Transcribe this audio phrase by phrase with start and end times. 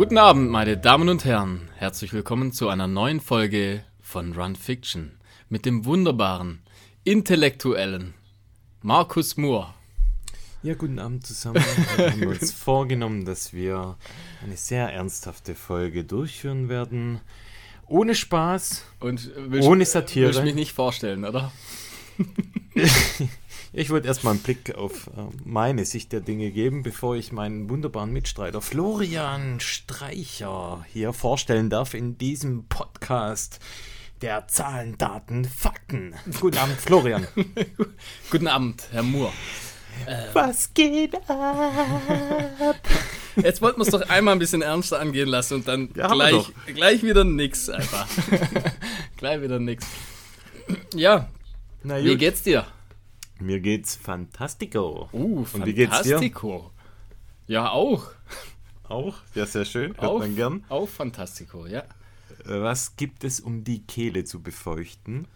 [0.00, 1.68] Guten Abend, meine Damen und Herren.
[1.76, 6.62] Herzlich willkommen zu einer neuen Folge von Run Fiction mit dem wunderbaren,
[7.04, 8.14] intellektuellen
[8.80, 9.74] Markus Moore.
[10.62, 11.62] Ja, guten Abend zusammen.
[11.96, 13.98] Wir haben uns vorgenommen, dass wir
[14.42, 17.20] eine sehr ernsthafte Folge durchführen werden.
[17.86, 19.30] Ohne Spaß, Und
[19.60, 20.28] ohne Satire.
[20.28, 21.52] Willst mich nicht vorstellen, oder?
[23.72, 25.10] Ich wollte erstmal einen Blick auf äh,
[25.44, 31.94] meine Sicht der Dinge geben, bevor ich meinen wunderbaren Mitstreiter Florian Streicher hier vorstellen darf
[31.94, 33.60] in diesem Podcast
[34.22, 36.16] der Zahlen, Daten, Fakten.
[36.40, 37.28] Guten Abend, Florian.
[38.30, 39.32] Guten Abend, Herr Moore.
[40.32, 42.74] Was geht ab?
[43.36, 46.52] Jetzt wollten wir es doch einmal ein bisschen ernster angehen lassen und dann Ja, gleich,
[46.74, 48.08] gleich wieder nix einfach.
[49.16, 49.86] gleich wieder nix.
[50.92, 51.28] Ja,
[51.84, 52.66] wie geht's dir?
[53.40, 55.08] Mir geht's fantastico.
[55.12, 56.16] Uh, Und wie geht's dir?
[56.16, 56.70] Fantastico.
[57.46, 58.10] Ja, auch.
[58.84, 59.16] Auch?
[59.34, 59.92] Ja, sehr schön.
[59.92, 60.64] Hört Auch, man gern.
[60.68, 61.80] auch Fantastico, ja.
[61.80, 61.84] Äh,
[62.60, 65.26] Was gibt es, um die Kehle zu befeuchten?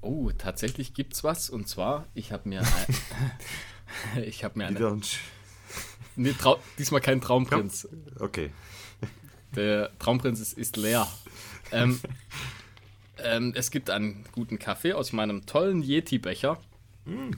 [0.00, 1.50] Oh, tatsächlich gibt's was.
[1.50, 4.78] Und zwar, ich habe mir ein, ich habe mir eine,
[6.16, 7.88] nee, Trau, diesmal kein Traumprinz.
[8.18, 8.50] Okay.
[9.54, 11.06] Der Traumprinz ist, ist leer.
[11.72, 12.00] Ähm,
[13.18, 16.58] ähm, es gibt einen guten Kaffee aus meinem tollen Yeti-Becher.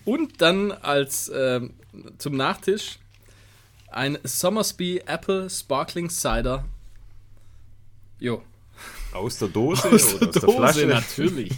[0.04, 1.74] Und dann als ähm,
[2.18, 2.98] zum Nachtisch
[3.90, 6.64] ein Somersby Apple Sparkling Cider.
[8.18, 8.42] Jo,
[9.12, 10.86] Aus der Dose aus oder der aus der Dose Flasche?
[10.86, 11.52] natürlich.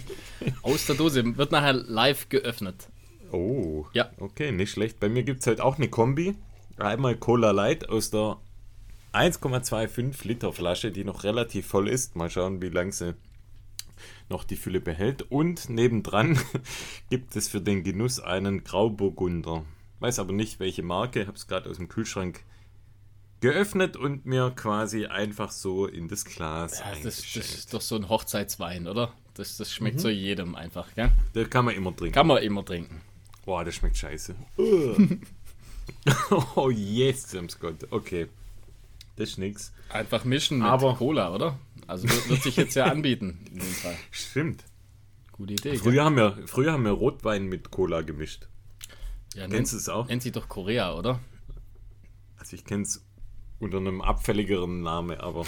[0.61, 1.37] Aus der Dose.
[1.37, 2.87] Wird nachher live geöffnet.
[3.31, 3.85] Oh.
[3.93, 4.09] Ja.
[4.17, 4.99] Okay, nicht schlecht.
[4.99, 6.35] Bei mir gibt es halt auch eine Kombi.
[6.77, 8.37] Einmal Cola Light aus der
[9.13, 12.15] 1,25 Liter Flasche, die noch relativ voll ist.
[12.15, 13.13] Mal schauen, wie lang sie
[14.31, 15.21] noch die Fülle behält.
[15.29, 16.39] Und nebendran
[17.11, 19.63] gibt es für den Genuss einen Grauburgunder.
[19.99, 21.27] Weiß aber nicht, welche Marke.
[21.27, 22.43] Habe es gerade aus dem Kühlschrank
[23.41, 27.95] geöffnet und mir quasi einfach so in das Glas Ja, das, das ist doch so
[27.95, 29.13] ein Hochzeitswein, oder?
[29.33, 30.01] Das, das schmeckt Mhm.
[30.01, 31.11] so jedem einfach, gell?
[31.33, 32.13] Das kann man immer trinken.
[32.13, 33.01] Kann man immer trinken.
[33.45, 34.35] Boah, das schmeckt scheiße.
[36.55, 37.87] oh, yes, Sam Scott.
[37.91, 38.27] Okay.
[39.15, 39.71] Das ist nix.
[39.89, 41.57] Einfach mischen mit Aber- Cola, oder?
[41.91, 43.95] Also wird, wird sich jetzt ja anbieten, in dem Fall.
[44.11, 44.63] Stimmt.
[45.33, 45.71] Gute Idee.
[45.71, 45.77] gell?
[45.79, 48.47] Früher haben, wir, früher haben wir Rotwein mit Cola gemischt.
[49.35, 50.07] Ja, Kennst du nennt, es auch?
[50.07, 51.19] nennt sie doch Korea, oder?
[52.37, 53.05] Also ich kenne es
[53.59, 55.45] unter einem abfälligeren Namen, aber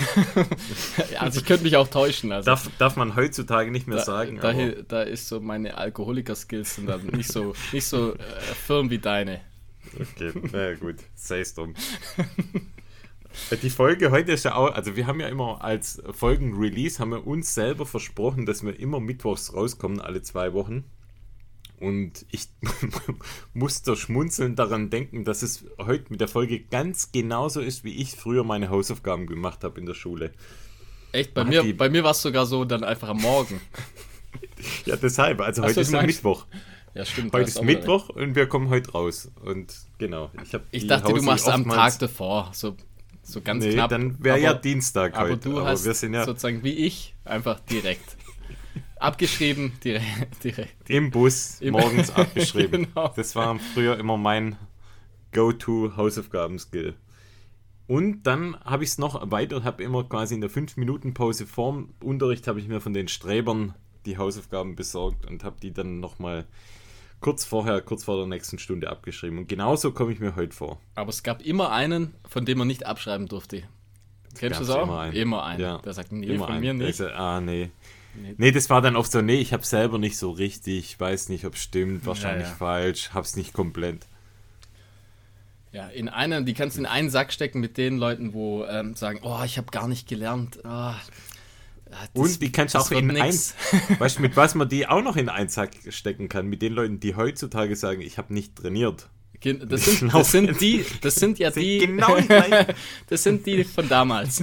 [1.12, 2.32] Ja, also ich könnte mich auch täuschen.
[2.34, 4.38] Also darf, darf man heutzutage nicht mehr da, sagen.
[4.42, 8.18] da, da ist so meine Alkoholiker-Skills sind dann nicht so, nicht so äh,
[8.66, 9.40] firm wie deine.
[9.98, 11.74] okay, na gut, sei es drum.
[13.64, 17.26] Die Folge heute ist ja auch, also wir haben ja immer als Folgen-Release, haben wir
[17.26, 20.84] uns selber versprochen, dass wir immer mittwochs rauskommen, alle zwei Wochen.
[21.80, 22.48] Und ich
[23.54, 28.12] musste schmunzeln daran denken, dass es heute mit der Folge ganz genauso ist, wie ich
[28.12, 30.32] früher meine Hausaufgaben gemacht habe in der Schule.
[31.12, 33.60] Echt, bei Man mir, die- bei mir war es sogar so dann einfach am Morgen.
[34.86, 36.46] Ja, deshalb, also Ach heute ist ja Mittwoch.
[36.96, 37.34] Ja, stimmt.
[37.34, 39.30] Heute ist Mittwoch und wir kommen heute raus.
[39.44, 40.64] Und genau, ich recht.
[40.72, 42.76] Ich dachte, du machst am Tag davor, so,
[43.24, 43.90] so ganz Nee, knapp.
[43.90, 45.50] dann wäre ja Dienstag Aber heute.
[45.50, 48.18] du aber hast wir sind ja sozusagen wie ich einfach direkt
[49.00, 50.44] abgeschrieben, direkt.
[50.44, 50.90] direkt.
[50.90, 52.88] im Bus Im- morgens abgeschrieben.
[52.94, 53.14] Genau.
[53.16, 54.58] Das war früher immer mein
[55.34, 56.96] Go-To-Hausaufgaben-Skill.
[57.88, 62.48] Und dann habe ich es noch weiter, habe immer quasi in der 5-Minuten-Pause vorm Unterricht
[62.48, 63.74] habe ich mir von den Strebern
[64.06, 66.46] die Hausaufgaben besorgt und habe die dann nochmal
[67.24, 69.40] kurz vorher, kurz vor der nächsten Stunde abgeschrieben.
[69.40, 70.80] Und genauso komme ich mir heute vor.
[70.94, 73.64] Aber es gab immer einen, von dem man nicht abschreiben durfte.
[74.38, 74.84] Kennst du das auch?
[74.84, 75.14] immer einen.
[75.16, 75.62] Immer einen.
[75.62, 75.78] Ja.
[75.80, 76.62] Der sagt, nee, Immer von ein.
[76.62, 77.02] mir nicht.
[77.02, 77.72] Also, ah, nee.
[78.16, 78.36] Nee.
[78.38, 81.46] Nee, das war dann oft so, nee, ich habe selber nicht so richtig, weiß nicht,
[81.46, 82.54] ob es stimmt, wahrscheinlich ja.
[82.54, 84.06] falsch, hab's nicht komplett.
[85.72, 88.96] Ja, in einen, die kannst du in einen Sack stecken mit den Leuten, wo ähm,
[88.96, 90.60] sagen, oh, ich habe gar nicht gelernt.
[91.94, 93.54] Ah, das- Und die kannst du auch in nix.
[93.90, 96.62] ein, weißt du, mit was man die auch noch in einen Sack stecken kann, mit
[96.62, 99.08] den Leuten, die heutzutage sagen, ich habe nicht trainiert.
[99.68, 102.28] Das sind, das sind die, das sind ja sind die, genau die
[103.10, 104.42] das sind die von damals.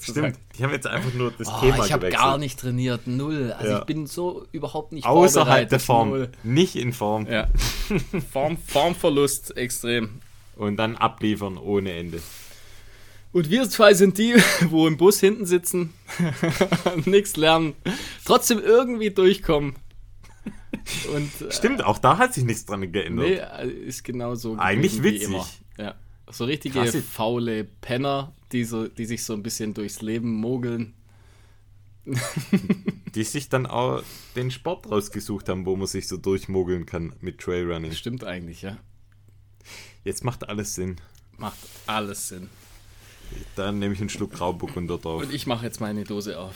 [0.00, 3.52] Stimmt, die haben jetzt einfach nur das Oh, Thema ich habe gar nicht trainiert, null.
[3.58, 3.78] Also Ja.
[3.80, 6.30] ich bin so überhaupt nicht Außerhalb der Form, null.
[6.44, 7.26] nicht in Form.
[7.26, 7.48] Ja.
[8.32, 10.20] Form, Formverlust extrem.
[10.54, 12.22] Und dann abliefern ohne Ende.
[13.32, 14.34] Und wir zwei sind die,
[14.68, 15.94] wo im Bus hinten sitzen,
[17.06, 17.74] nichts lernen,
[18.24, 19.74] trotzdem irgendwie durchkommen.
[21.14, 23.26] Und äh, Stimmt, auch da hat sich nichts dran geändert.
[23.26, 24.56] nee, äh, ist genau so.
[24.58, 25.22] Eigentlich witzig.
[25.28, 25.46] immer.
[25.78, 25.94] Ja.
[26.30, 30.94] So richtige Krasse- faule Penner, die, so, die sich so ein bisschen durchs Leben mogeln.
[33.14, 34.02] Die sich dann auch
[34.34, 37.92] den Sport rausgesucht haben, wo man sich so durchmogeln kann mit Trailrunning.
[37.92, 38.76] Stimmt eigentlich, ja.
[40.02, 40.96] Jetzt macht alles Sinn.
[41.36, 42.48] Macht alles Sinn.
[43.56, 45.22] Dann nehme ich einen Schluck Grauburgunder drauf.
[45.22, 46.54] Und ich mache jetzt meine Dose auf.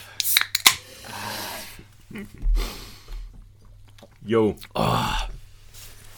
[4.25, 4.57] Yo,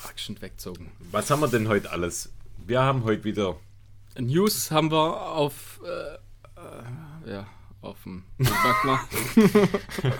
[0.08, 0.90] Action wegzogen.
[1.10, 2.30] was haben wir denn heute alles?
[2.66, 3.56] Wir haben heute wieder
[4.18, 5.80] News haben wir auf.
[5.84, 6.14] Äh,
[7.28, 7.46] äh, ja,
[7.80, 8.24] auf dem.
[8.38, 8.98] wie sagt man?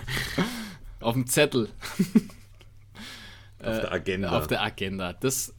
[1.01, 1.69] auf dem Zettel.
[3.59, 4.37] auf der Agenda.
[4.37, 5.13] Auf der Agenda.
[5.13, 5.53] Das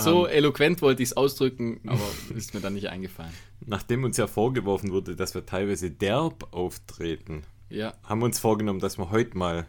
[0.00, 2.00] so eloquent wollte ich es ausdrücken, aber
[2.36, 3.32] ist mir dann nicht eingefallen.
[3.66, 8.80] Nachdem uns ja vorgeworfen wurde, dass wir teilweise derb auftreten, Ja, haben wir uns vorgenommen,
[8.80, 9.66] dass wir heute mal,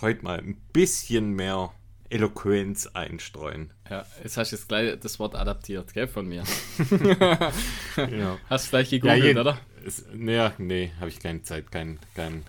[0.00, 1.72] heute mal ein bisschen mehr
[2.08, 3.70] Eloquenz einstreuen.
[3.90, 6.44] ja, jetzt hast du jetzt gleich das Wort adaptiert, gell, von mir.
[7.02, 7.52] Ja.
[8.48, 9.58] Hast gleich gegoogelt, oder?
[9.84, 12.44] Es, naja, nee, habe ich keine Zeit, kein, kein,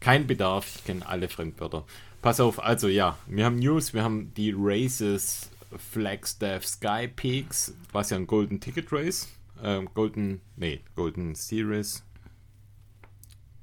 [0.00, 0.76] kein Bedarf.
[0.76, 1.84] Ich kenne alle Fremdwörter.
[2.22, 8.10] Pass auf, also ja, wir haben News, wir haben die Races Flagstaff Sky Peaks, was
[8.10, 9.28] ja ein Golden Ticket Race,
[9.62, 12.04] ähm, Golden, nee, Golden Series,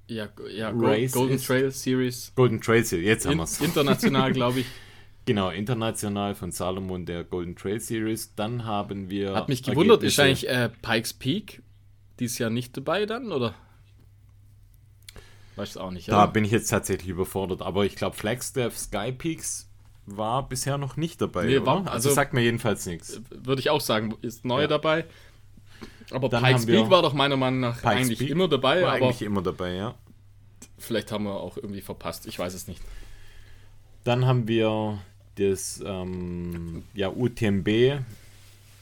[0.07, 2.31] Ja, ja Race Golden ist- Trail Series.
[2.35, 3.61] Golden Trail Series, jetzt haben wir es.
[3.61, 4.65] international, glaube ich.
[5.25, 8.35] Genau, international von Salomon der Golden Trail Series.
[8.35, 9.33] Dann haben wir.
[9.33, 11.61] Hat mich gewundert, ist eigentlich äh, Pikes Peak
[12.19, 13.55] dieses Jahr nicht dabei dann, oder?
[15.55, 16.31] Weißt du auch nicht, Da oder?
[16.33, 19.69] bin ich jetzt tatsächlich überfordert, aber ich glaube, Flagstaff Sky Peaks
[20.05, 21.45] war bisher noch nicht dabei.
[21.45, 23.21] Nee, war- also, also- sagt mir jedenfalls nichts.
[23.29, 24.67] Würde ich auch sagen, ist neu Ja.
[24.67, 25.05] dabei.
[26.11, 28.93] Aber Dann Pikes Peak war doch meiner Meinung nach Pikes eigentlich Peak immer dabei, War
[28.95, 29.95] aber eigentlich immer dabei, ja.
[30.77, 32.25] vielleicht haben wir auch irgendwie verpasst.
[32.27, 32.81] Ich weiß es nicht.
[34.03, 34.99] Dann haben wir
[35.35, 38.01] das ähm, ja, UTMB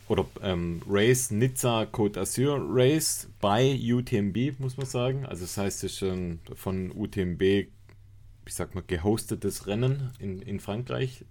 [0.07, 5.25] oder ähm, Race Nizza Côte d'Azur Race bei UTMB, muss man sagen.
[5.25, 7.67] Also das heißt, es ist schon von UTMB,
[8.45, 11.23] ich sag mal, gehostetes Rennen in, in Frankreich.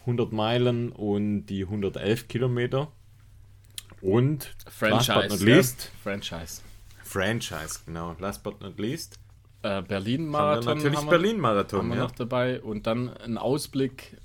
[0.00, 2.90] 100 Meilen und die 111 Kilometer.
[4.00, 5.28] Und last but Franchise.
[5.28, 5.56] not ja?
[5.56, 6.62] least, Franchise.
[7.04, 8.16] Franchise, genau.
[8.18, 9.18] Last but not least.
[9.62, 11.78] Äh, Berlin-Marathon natürlich Berlin-Marathon.
[11.80, 12.02] haben wir Ja.
[12.04, 14.16] noch dabei und dann ein Ausblick,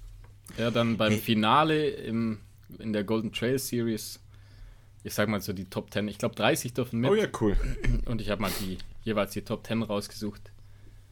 [0.57, 2.39] ja dann beim Finale im,
[2.79, 4.19] in der Golden Trail Series.
[5.03, 6.07] Ich sag mal so die Top 10.
[6.07, 7.55] Ich glaube 30 dürfen mit Oh ja, cool.
[8.05, 10.51] und ich habe mal die jeweils die Top 10 rausgesucht.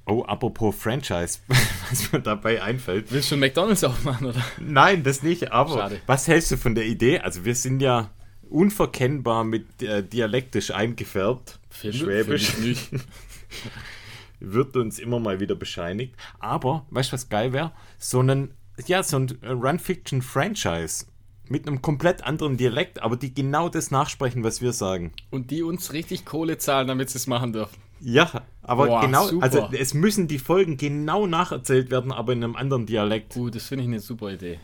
[0.07, 1.39] Oh, apropos Franchise,
[1.89, 3.11] was mir dabei einfällt.
[3.11, 4.43] Willst du McDonalds aufmachen oder?
[4.59, 6.01] Nein, das nicht, aber Schade.
[6.05, 7.19] was hältst du von der Idee?
[7.19, 8.11] Also wir sind ja
[8.49, 11.59] unverkennbar mit äh, dialektisch eingefärbt.
[11.69, 12.57] Finde- Schwäbisch.
[12.59, 12.89] nicht.
[14.39, 16.13] Wird uns immer mal wieder bescheinigt.
[16.39, 17.71] Aber, weißt du, was geil wäre?
[17.97, 18.51] So einen,
[18.85, 21.05] ja, so ein Run-Fiction-Franchise
[21.47, 25.13] mit einem komplett anderen Dialekt, aber die genau das nachsprechen, was wir sagen.
[25.31, 27.77] Und die uns richtig Kohle zahlen, damit sie es machen dürfen.
[28.01, 29.43] Ja, aber Boah, genau, super.
[29.43, 33.35] also es müssen die Folgen genau nacherzählt werden, aber in einem anderen Dialekt.
[33.35, 34.59] Uh, das finde ich eine super Idee.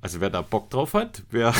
[0.00, 1.52] Also wer da Bock drauf hat, wer,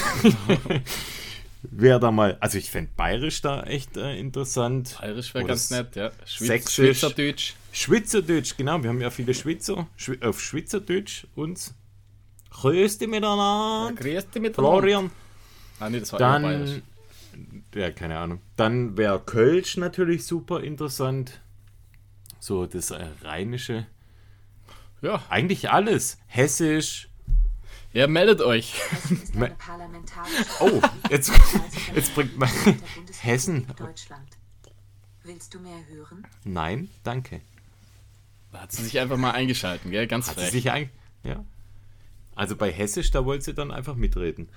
[1.63, 4.97] wer da mal, also ich fände Bayerisch da echt äh, interessant.
[5.01, 6.13] Bayerisch wäre ganz nett, ja.
[6.25, 7.01] Schweiz, Sächsisch.
[7.01, 7.55] Schweizerdeutsch.
[7.73, 11.75] Schweizerdeutsch, genau, wir haben ja viele Schweizer, Schwe auf Schweizerdeutsch uns.
[12.51, 13.93] Grüß dich miteinander.
[13.97, 15.11] Grüß dich mit Florian.
[15.79, 16.83] Ah, nee, das war eher bayerisch.
[17.75, 18.41] Ja, keine Ahnung.
[18.57, 21.41] Dann wäre Kölsch natürlich super interessant.
[22.41, 23.87] So das äh, Rheinische.
[25.03, 25.23] Ja.
[25.29, 26.19] Eigentlich alles.
[26.27, 27.09] Hessisch.
[27.93, 28.75] ja, meldet euch.
[30.61, 31.61] Oh, jetzt, Also
[31.95, 32.49] jetzt bringt man
[33.21, 33.67] Hessen.
[33.77, 34.29] Deutschland.
[35.25, 36.25] Willst du mehr hören?
[36.45, 37.41] Nein, danke.
[38.53, 40.07] Da hat sie sich einfach mal eingeschalten, gell?
[40.07, 40.53] Ganz Hat sie frech.
[40.53, 40.89] sich ein...
[41.25, 41.45] Ja.
[42.37, 44.49] Also bei Hessisch, da wollte sie dann einfach mitreden.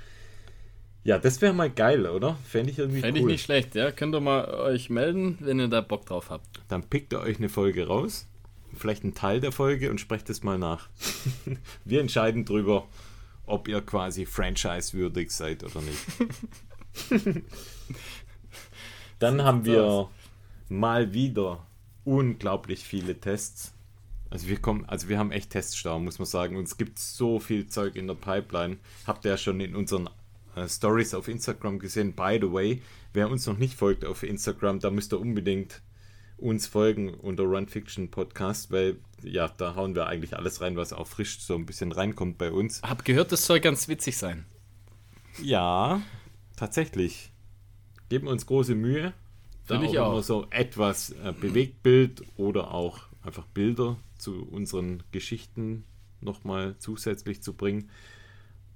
[1.04, 2.38] Ja, das wäre mal geil, oder?
[2.44, 3.30] Fände ich irgendwie Fände cool.
[3.30, 3.92] ich nicht schlecht, ja?
[3.92, 6.62] Könnt ihr mal euch melden, wenn ihr da Bock drauf habt.
[6.68, 8.28] Dann pickt ihr euch eine Folge raus,
[8.76, 10.90] vielleicht einen Teil der Folge und sprecht es mal nach.
[11.86, 12.88] Wir entscheiden drüber,
[13.46, 16.00] ob ihr quasi franchise-würdig seid oder nicht.
[19.20, 20.10] Dann haben wir
[20.70, 21.66] mal wieder
[22.06, 23.74] unglaublich viele Tests.
[24.30, 26.56] Also wir kommen, also wir haben echt Teststau, muss man sagen.
[26.56, 28.78] Und es gibt so viel Zeug in der Pipeline.
[29.06, 30.10] Habt ihr ja schon in unseren
[30.56, 32.14] äh, Stories auf Instagram gesehen.
[32.14, 32.82] By the way,
[33.14, 35.82] wer uns noch nicht folgt auf Instagram, da müsst ihr unbedingt
[36.38, 40.94] uns folgen unter Run Fiction Podcast, weil ja, da hauen wir eigentlich alles rein, was
[40.94, 42.82] auch frisch so ein bisschen reinkommt bei uns.
[42.82, 44.46] Hab gehört, das soll ganz witzig sein.
[45.42, 46.02] Ja,
[46.56, 47.32] tatsächlich.
[48.10, 49.14] Geben uns große Mühe.
[49.68, 50.12] Da Finde ich auch auch.
[50.14, 55.84] immer so etwas äh, Bewegtbild oder auch einfach Bilder zu unseren Geschichten
[56.22, 57.90] nochmal zusätzlich zu bringen.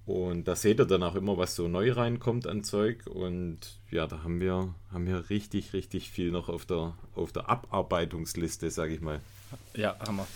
[0.06, 3.08] Und da seht ihr dann auch immer, was so neu reinkommt an Zeug.
[3.08, 7.50] Und ja, da haben wir, haben wir richtig, richtig viel noch auf der, auf der
[7.50, 9.22] Abarbeitungsliste, sage ich mal.
[9.76, 10.28] Ja, Hammer.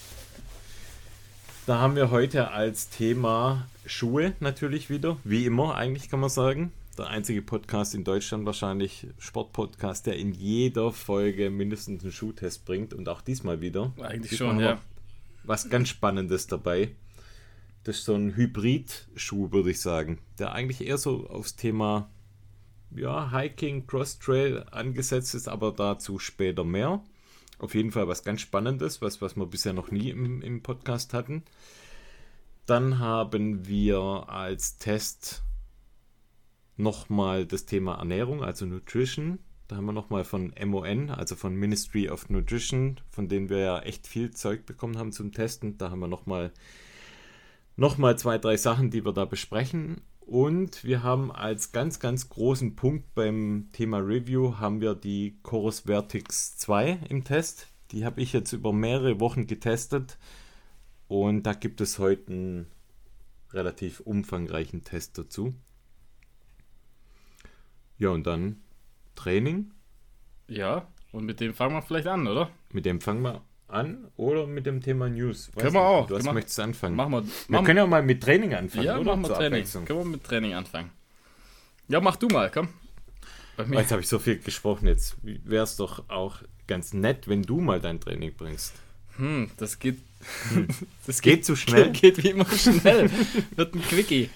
[1.65, 6.71] Da haben wir heute als Thema Schuhe natürlich wieder, wie immer eigentlich kann man sagen.
[6.97, 12.93] der einzige Podcast in Deutschland wahrscheinlich, Sportpodcast, der in jeder Folge mindestens einen Schuhtest bringt
[12.93, 13.91] und auch diesmal wieder.
[13.99, 14.79] Eigentlich Diesmal schon, ja.
[15.43, 16.91] Was ganz Spannendes dabei.
[17.87, 22.09] Das ist so ein Hybrid-Schuh, würde ich sagen, der eigentlich eher so aufs Thema
[22.93, 27.01] ja, Hiking, Cross-Trail angesetzt ist, aber dazu später mehr.
[27.59, 31.13] Auf jeden Fall was ganz Spannendes, was, was wir bisher noch nie im, im Podcast
[31.13, 31.43] hatten.
[32.65, 35.43] Dann haben wir als Test
[36.75, 39.39] nochmal das Thema Ernährung, also Nutrition.
[39.69, 43.79] Da haben wir nochmal von MON, also von Ministry of Nutrition, von denen wir ja
[43.79, 45.77] echt viel Zeug bekommen haben zum Testen.
[45.77, 46.53] Da haben wir nochmal noch
[47.77, 50.01] mal zwei, drei Sachen, die wir da besprechen.
[50.19, 55.81] Und wir haben als ganz, ganz großen Punkt beim Thema Review haben wir die Chorus
[55.81, 57.67] Vertix 2 im Test.
[57.91, 60.17] Die habe ich jetzt über mehrere Wochen getestet.
[61.07, 62.67] Und da gibt es heute einen
[63.53, 65.53] relativ umfangreichen Test dazu.
[67.97, 68.57] Ja, und dann
[69.15, 69.71] Training.
[70.47, 72.49] Ja, und mit dem fangen wir vielleicht an, oder?
[72.73, 75.49] Mit dem fangen wir an oder mit dem Thema News.
[75.53, 76.07] Weiß Können wir auch.
[76.07, 76.95] Du hast, möchtest anfangen.
[76.95, 77.23] Machen wir.
[77.23, 79.15] wir machen- können ja mal mit Training anfangen, ja, oder?
[79.15, 79.65] machen wir Zur Training.
[79.85, 80.89] Können wir mit Training anfangen.
[81.89, 82.69] Ja, mach du mal, komm.
[83.71, 84.87] Jetzt habe ich so viel gesprochen.
[84.87, 88.73] Jetzt wäre es doch auch ganz nett, wenn du mal dein Training bringst.
[89.17, 89.97] Hm, das geht.
[91.05, 91.91] Das Geht zu schnell?
[91.93, 93.09] Geht wie immer schnell.
[93.55, 94.29] Wird ein Quickie.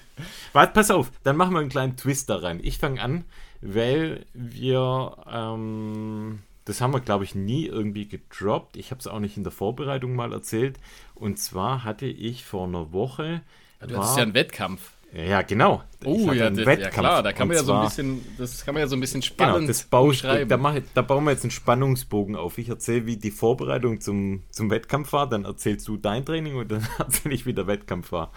[0.52, 2.60] Warte, pass auf, dann machen wir einen kleinen Twist da rein.
[2.62, 3.24] Ich fange an,
[3.60, 8.76] weil wir, ähm, das haben wir, glaube ich, nie irgendwie gedroppt.
[8.76, 10.78] Ich habe es auch nicht in der Vorbereitung mal erzählt.
[11.14, 13.42] Und zwar hatte ich vor einer Woche.
[13.86, 14.92] Du hattest ja einen Wettkampf.
[15.12, 15.82] ja, genau.
[16.04, 16.94] Oh ja, einen das, ja Wettkampf.
[16.94, 19.00] klar, da kann man ja so ein zwar- bisschen, das kann man ja so ein
[19.00, 20.48] bisschen Genau, spannend das Baust beschreiben.
[20.48, 22.58] da, mach, ich- da bauen wir jetzt einen Spannungsbogen auf.
[22.58, 26.70] Ich erzähle, wie die Vorbereitung zum, zum Wettkampf war, dann erzählst du dein Training und
[26.70, 28.30] dann erzähle ich, wie der Wettkampf war.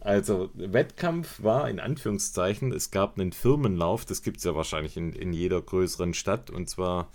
[0.00, 5.12] Also, Wettkampf war in Anführungszeichen, es gab einen Firmenlauf, das gibt es ja wahrscheinlich in,
[5.12, 7.08] in jeder größeren Stadt und zwar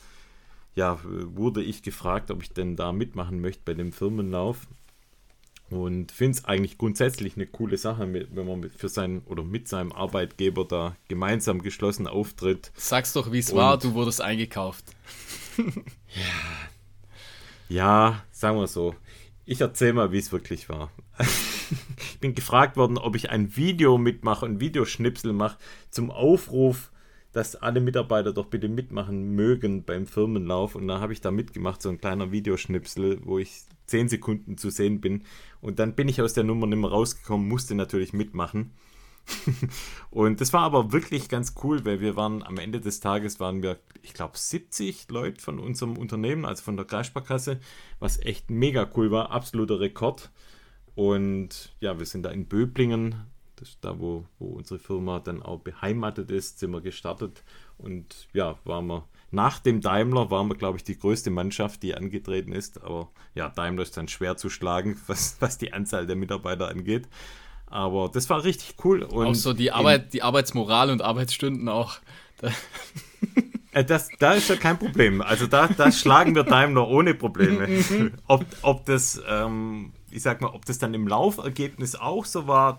[0.76, 4.68] ja, wurde ich gefragt, ob ich denn da mitmachen möchte bei dem Firmenlauf.
[5.70, 9.68] Und finde es eigentlich grundsätzlich eine coole Sache, wenn man mit, für seinen oder mit
[9.68, 12.72] seinem Arbeitgeber da gemeinsam geschlossen auftritt.
[12.76, 14.86] Sag's doch, wie es war, du wurdest eingekauft.
[17.74, 18.94] Ja, sagen wir so.
[19.46, 20.92] Ich erzähle mal, wie es wirklich war.
[21.98, 25.58] ich bin gefragt worden, ob ich ein Video mitmache, ein Videoschnipsel mache
[25.90, 26.92] zum Aufruf,
[27.34, 30.76] dass alle Mitarbeiter doch bitte mitmachen mögen beim Firmenlauf.
[30.76, 34.70] Und da habe ich da mitgemacht, so ein kleiner Videoschnipsel, wo ich 10 Sekunden zu
[34.70, 35.24] sehen bin.
[35.60, 38.72] Und dann bin ich aus der Nummer nicht mehr rausgekommen, musste natürlich mitmachen.
[40.12, 43.64] Und das war aber wirklich ganz cool, weil wir waren am Ende des Tages waren
[43.64, 47.60] wir, ich glaube, 70 Leute von unserem Unternehmen, also von der Kreissparkasse,
[48.00, 50.32] was echt mega cool war, absoluter Rekord.
[50.96, 53.16] Und ja, wir sind da in Böblingen,
[53.64, 57.44] das da, wo, wo unsere Firma dann auch beheimatet ist, sind wir gestartet.
[57.78, 61.96] Und ja, waren wir nach dem Daimler, waren wir, glaube ich, die größte Mannschaft, die
[61.96, 62.84] angetreten ist.
[62.84, 67.08] Aber ja, Daimler ist dann schwer zu schlagen, was, was die Anzahl der Mitarbeiter angeht.
[67.68, 69.04] Aber das war richtig cool.
[69.04, 71.98] Und auch so die Arbeit, die Arbeitsmoral und Arbeitsstunden auch.
[72.38, 72.52] Da,
[73.74, 75.22] Äh, Das, da ist ja kein Problem.
[75.22, 77.68] Also da, da schlagen wir Daimler ohne Probleme.
[78.28, 82.78] ob, ob das, ähm, ich sag mal, ob das dann im Laufergebnis auch so war,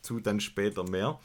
[0.00, 1.18] dazu dann später mehr.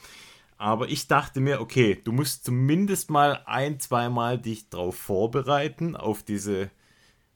[0.58, 6.22] Aber ich dachte mir, okay, du musst zumindest mal ein, zweimal dich drauf vorbereiten, auf
[6.22, 6.70] diese,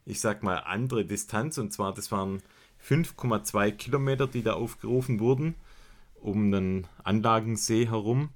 [0.07, 1.59] ich sag mal, andere Distanz.
[1.59, 2.43] Und zwar, das waren
[2.87, 5.55] 5,2 Kilometer, die da aufgerufen wurden,
[6.15, 8.31] um den Anlagensee herum.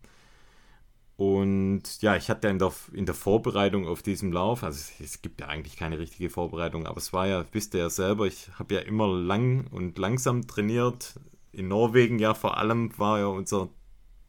[1.17, 5.41] Und ja, ich hatte in der, in der Vorbereitung auf diesem Lauf, also es gibt
[5.41, 8.75] ja eigentlich keine richtige Vorbereitung, aber es war ja, wisst ihr ja selber, ich habe
[8.75, 11.15] ja immer lang und langsam trainiert.
[11.55, 13.69] In Norwegen ja vor allem war ja unser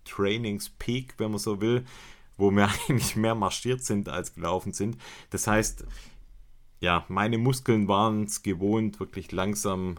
[0.06, 1.86] Trainingspeak, wenn man so will,
[2.38, 4.98] wo wir eigentlich mehr marschiert sind als gelaufen sind.
[5.30, 5.86] Das heißt,
[6.80, 9.98] ja, meine Muskeln waren es gewohnt, wirklich langsam,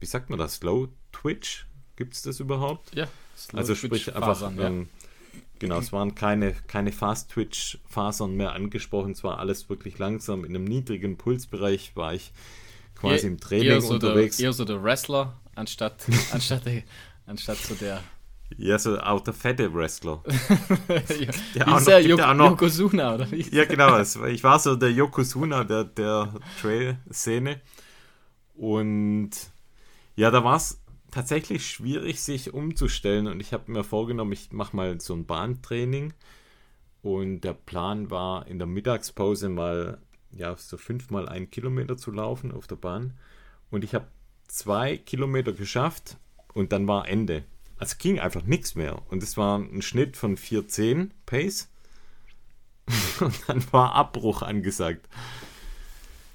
[0.00, 1.66] wie sagt man das, Slow Twitch?
[1.96, 2.94] Gibt es das überhaupt?
[2.94, 3.06] ja,
[3.52, 4.66] Also sprich einfach, Fasern, ja.
[4.66, 4.88] ähm,
[5.60, 10.44] genau, es waren keine, keine Fast-Twitch-Fasern mehr angesprochen, es war alles wirklich langsam.
[10.44, 12.32] In einem niedrigen Pulsbereich war ich
[12.96, 14.38] quasi im Training eher so unterwegs.
[14.38, 16.82] Der, eher so der Wrestler, anstatt, anstatt, der,
[17.26, 18.02] anstatt so der.
[18.56, 20.22] ja, so auch der fette Wrestler.
[20.88, 21.86] ja, Der ist
[22.18, 23.42] ja noch- Yokozuna, oder wie?
[23.50, 23.98] Ja, genau.
[24.00, 27.60] Ich war so der Yokozuna der, der Trail-Szene.
[28.54, 29.30] Und
[30.16, 30.80] ja, da war es
[31.10, 33.26] tatsächlich schwierig, sich umzustellen.
[33.26, 36.12] Und ich habe mir vorgenommen, ich mache mal so ein Bahntraining.
[37.02, 39.98] Und der Plan war, in der Mittagspause mal
[40.30, 43.14] ja, so fünfmal einen Kilometer zu laufen auf der Bahn.
[43.70, 44.06] Und ich habe
[44.54, 46.16] zwei Kilometer geschafft
[46.52, 47.42] und dann war Ende.
[47.78, 49.02] also ging einfach nichts mehr.
[49.10, 51.68] Und es war ein Schnitt von 4,10 Pace.
[53.20, 55.08] Und dann war Abbruch angesagt.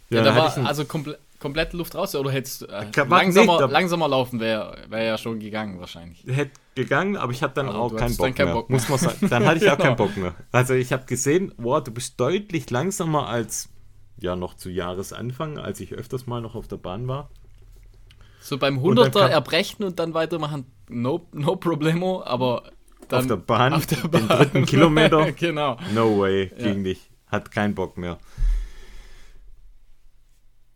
[0.10, 3.04] Ja, da dann hatte war also komple komplett Luft raus oder hättest du äh, warte,
[3.10, 6.26] langsamer, da- langsamer laufen wäre wär ja schon gegangen wahrscheinlich.
[6.28, 8.54] hätte gegangen, aber ich hatte dann Aber auch keinen Bock, dann keinen mehr.
[8.56, 8.80] Bock mehr.
[8.80, 9.30] Muss man sagen.
[9.30, 9.84] Dann hatte ich auch Genau.
[9.90, 10.36] keinen Bock mehr.
[10.52, 13.70] Also ich habe gesehen, wow, du bist deutlich langsamer als
[14.18, 17.30] ja noch zu Jahresanfang, als ich öfters mal noch auf der Bahn war.
[18.42, 22.72] So beim Und dann 100er kam- erbrechen und dann weitermachen, no, no problemo, aber
[23.10, 24.28] dann auf der Bahn, auf der den Bahn.
[24.28, 25.78] dritten Kilometer, genau.
[25.94, 26.72] no way, Ja.
[26.72, 27.10] ging nicht.
[27.28, 28.18] Hat keinen Bock mehr.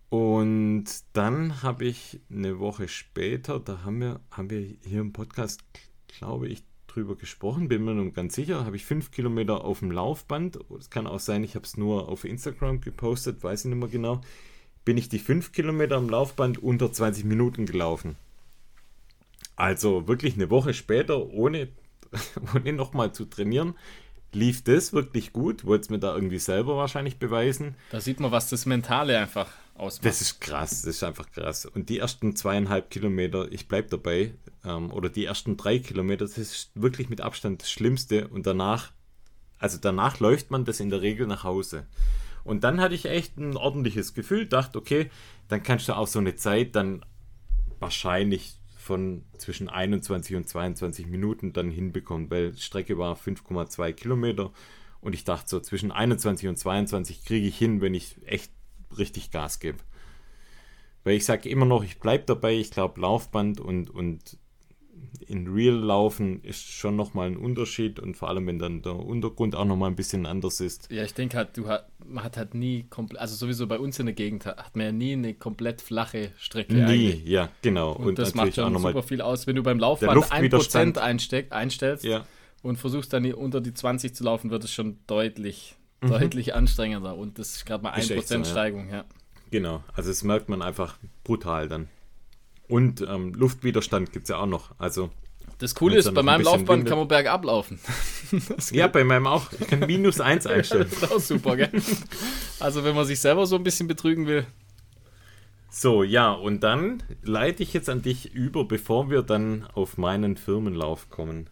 [0.09, 5.63] Und dann habe ich eine Woche später, da haben wir, haben wir hier im Podcast,
[6.07, 9.89] glaube ich, drüber gesprochen, bin mir nicht ganz sicher, habe ich fünf Kilometer auf dem
[9.89, 10.59] Laufband.
[10.77, 13.89] Es kann auch sein, ich habe es nur auf Instagram gepostet, weiß ich nicht mehr
[13.89, 14.21] genau.
[14.85, 18.15] Bin ich die fünf Kilometer am Laufband unter 20 Minuten gelaufen.
[19.55, 21.69] Also wirklich eine Woche später, ohne,
[22.55, 23.75] ohne nochmal zu trainieren,
[24.33, 25.65] lief das wirklich gut.
[25.65, 27.75] Wollte es mir da irgendwie selber wahrscheinlich beweisen.
[27.91, 30.05] Da sieht man, was das Mentale einfach ausmacht.
[30.05, 31.65] Das ist krass, das ist einfach krass.
[31.65, 34.33] Und die ersten zweieinhalb Kilometer, ich bleib dabei,
[34.65, 38.27] ähm, oder die ersten drei Kilometer, das ist wirklich mit Abstand das Schlimmste.
[38.27, 38.91] Und danach,
[39.59, 41.85] also danach läuft man das in der Regel nach Hause.
[42.43, 45.09] Und dann hatte ich echt ein ordentliches Gefühl, dachte, okay,
[45.47, 47.05] dann kannst du auch so eine Zeit dann
[47.79, 54.51] wahrscheinlich von zwischen 21 und 22 Minuten dann hinbekommen, weil die Strecke war 5,2 Kilometer
[54.99, 58.51] und ich dachte so, zwischen 21 und 22 kriege ich hin, wenn ich echt
[58.97, 59.79] richtig Gas gebe.
[61.03, 64.37] Weil ich sage immer noch, ich bleibe dabei, ich glaube Laufband und, und
[65.27, 69.55] in Real laufen ist schon nochmal ein Unterschied und vor allem, wenn dann der Untergrund
[69.55, 70.91] auch nochmal ein bisschen anders ist.
[70.91, 73.99] Ja, ich denke halt, du hat, man hat halt nie komplett, also sowieso bei uns
[73.99, 77.25] in der Gegend hat, man ja nie eine komplett flache Strecke Nie, eigentlich.
[77.25, 77.93] ja, genau.
[77.93, 80.97] Und, das macht schon super viel aus, wenn du beim Laufband Luftwiderstand.
[80.97, 82.25] 1% einsteck, einstellst Ja,
[82.61, 86.09] und versuchst dann unter die 20 zu laufen, wird es schon deutlich, Mhm.
[86.09, 87.15] deutlich anstrengender.
[87.15, 88.43] Und das ist gerade mal Ist 1% echt so, ja.
[88.45, 89.05] Steigung, ja.
[89.51, 89.83] genau.
[89.93, 91.87] Also das merkt man einfach brutal dann.
[92.73, 94.71] Und ähm, Luftwiderstand gibt es ja auch noch.
[94.79, 95.11] Also,
[95.59, 96.87] Das Coole ist, bei meinem Laufband windet.
[96.89, 97.79] kann man bergab laufen.
[98.49, 99.51] Das ja, bei meinem auch.
[99.51, 100.87] Ich kann minus eins einstellen.
[100.87, 101.69] ist auch super, gell?
[102.59, 104.47] Also wenn man sich selber so ein bisschen betrügen will.
[105.69, 110.35] So, ja, und dann leite ich jetzt an dich über, bevor wir dann auf meinen
[110.35, 111.51] Firmenlauf kommen.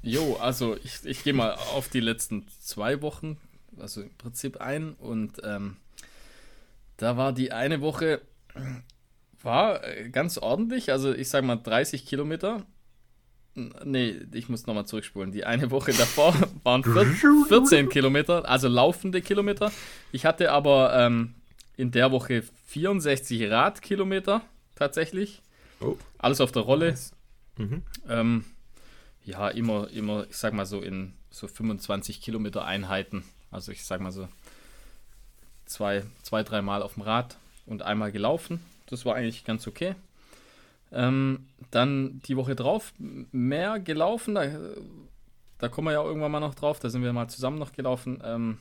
[0.00, 3.36] Jo, also ich, ich gehe mal auf die letzten zwei Wochen,
[3.78, 4.94] also im Prinzip ein.
[4.94, 5.76] Und ähm,
[6.96, 8.22] da war die eine Woche,
[9.42, 12.64] war äh, ganz ordentlich, also ich sag mal 30 Kilometer.
[13.84, 15.32] Nee, ich muss nochmal zurückspulen.
[15.32, 19.72] Die eine Woche davor waren vier- 14 Kilometer, also laufende Kilometer.
[20.12, 21.34] Ich hatte aber ähm,
[21.76, 24.42] in der Woche 64 Radkilometer
[24.76, 25.42] tatsächlich.
[25.80, 25.96] Oh.
[26.18, 26.96] Alles auf der Rolle.
[27.56, 27.82] Mhm.
[28.08, 28.44] Ähm,
[29.24, 33.24] ja, immer, immer, ich sag mal so in so 25 Kilometer Einheiten.
[33.50, 34.28] Also ich sag mal so
[35.66, 38.60] zwei, zwei dreimal auf dem Rad und einmal gelaufen.
[38.88, 39.94] Das war eigentlich ganz okay.
[40.90, 44.34] Ähm, dann die Woche drauf mehr gelaufen.
[44.34, 44.46] Da,
[45.58, 46.80] da kommen wir ja irgendwann mal noch drauf.
[46.80, 48.22] Da sind wir mal zusammen noch gelaufen.
[48.24, 48.58] Ähm,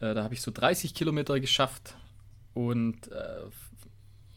[0.00, 1.96] äh, da habe ich so 30 Kilometer geschafft
[2.54, 3.42] und äh,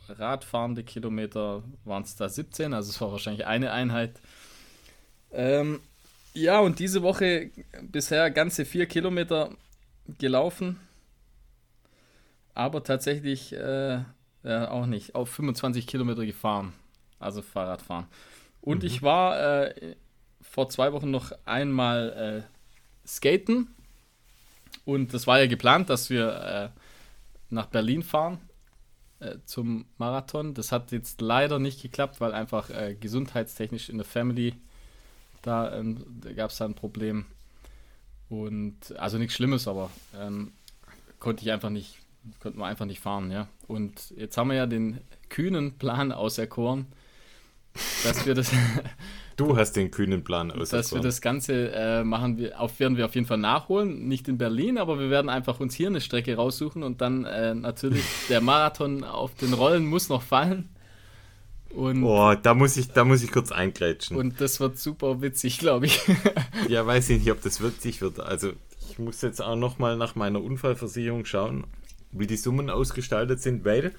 [0.10, 4.20] Radfahrende Kilometer waren es da 17, also es war wahrscheinlich eine Einheit.
[5.32, 5.80] Ähm,
[6.34, 9.52] ja, und diese Woche bisher ganze vier Kilometer
[10.18, 10.80] gelaufen,
[12.54, 14.00] aber tatsächlich äh,
[14.44, 16.74] ja, auch nicht, auf 25 Kilometer gefahren,
[17.20, 18.06] also Fahrradfahren.
[18.62, 19.96] Und ich war äh,
[20.42, 23.68] vor zwei Wochen noch einmal äh, skaten
[24.86, 26.80] und das war ja geplant, dass wir äh,
[27.50, 28.40] nach Berlin fahren
[29.20, 30.54] äh, zum Marathon.
[30.54, 34.56] Das hat jetzt leider nicht geklappt, weil einfach äh, gesundheitstechnisch in der Family
[35.42, 37.26] da, ähm, da gab es da ein Problem.
[38.30, 40.54] Und also nichts Schlimmes, aber ähm,
[41.20, 41.98] konnte ich einfach nicht,
[42.40, 43.48] konnten wir einfach nicht fahren, ja.
[43.68, 46.88] Und jetzt haben wir ja den kühnen Plan auserkoren,
[48.04, 48.52] dass wir das,
[49.38, 51.04] Du hast den kühnen Plan dass wir auserkoren.
[51.04, 54.08] das Ganze äh, machen wir, auf, werden wir auf jeden Fall nachholen.
[54.08, 57.56] Nicht in Berlin, aber wir werden einfach uns hier eine Strecke raussuchen und dann äh,
[57.56, 60.70] natürlich der Marathon auf den Rollen muss noch fallen.
[61.74, 64.18] Und, Oh, da muss ich, da muss ich kurz eingrätschen.
[64.18, 66.02] und das wird super witzig, glaube ich.
[66.68, 68.20] ja, weiß ich nicht, ob das witzig wird.
[68.20, 68.52] Also,
[68.90, 71.64] ich muss jetzt auch nochmal nach meiner Unfallversicherung schauen,
[72.12, 73.94] wie die Summen ausgestaltet sind, weil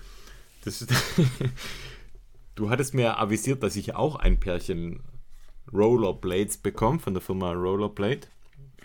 [0.65, 0.87] das
[2.55, 5.01] du hattest mir avisiert, dass ich auch ein Pärchen
[5.73, 8.21] Rollerblades bekomme von der Firma Rollerblade.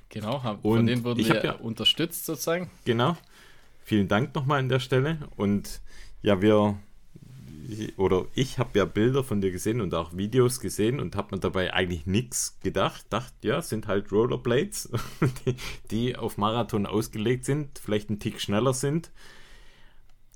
[0.10, 2.70] genau, haben, Und von denen wurden ich wir hab ja- unterstützt sozusagen.
[2.86, 3.18] Genau.
[3.84, 5.18] Vielen Dank nochmal an der Stelle.
[5.36, 5.82] Und
[6.22, 6.78] ja, wir,
[7.97, 11.39] oder ich habe ja Bilder von dir gesehen und auch Videos gesehen und habe mir
[11.39, 13.06] dabei eigentlich nichts gedacht.
[13.10, 14.89] Dachte, ja, sind halt Rollerblades,
[15.45, 15.56] die,
[15.91, 19.12] die auf Marathon ausgelegt sind, vielleicht einen Tick schneller sind.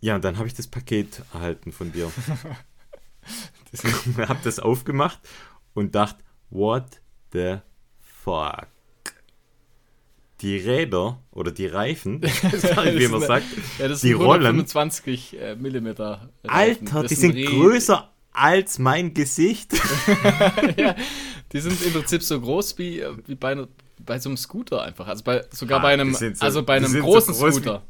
[0.02, 2.12] Ja, und dann habe ich das Paket erhalten von dir.
[4.18, 5.20] habe das aufgemacht
[5.74, 7.58] und dachte, what the
[8.00, 8.68] fuck?
[10.42, 12.22] Die Räder oder die Reifen,
[12.94, 13.46] wie man sagt,
[13.80, 15.56] Ja, die Rollen, 125 äh.
[16.48, 16.88] Reifen.
[16.88, 19.74] Alter, die sind größer als mein Gesicht.
[20.78, 20.96] ja,
[21.52, 23.56] die sind im Prinzip so groß wie, äh, wie bei,
[24.00, 25.08] bei so einem Scooter einfach.
[25.08, 27.60] Also bei, sogar Ah, bei einem, so- also bei einem sind so großen groß wie-
[27.62, 27.84] Scooter.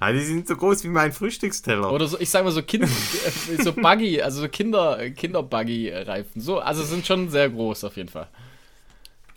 [0.00, 1.92] Ja, die sind so groß wie mein Frühstücksteller.
[1.92, 6.40] Oder so, ich sag mal so Kind, äh, so Buggy, also so Kinder, Kinder-Buggy-Reifen.
[6.40, 8.26] So, also sind schon sehr groß auf jeden Fall.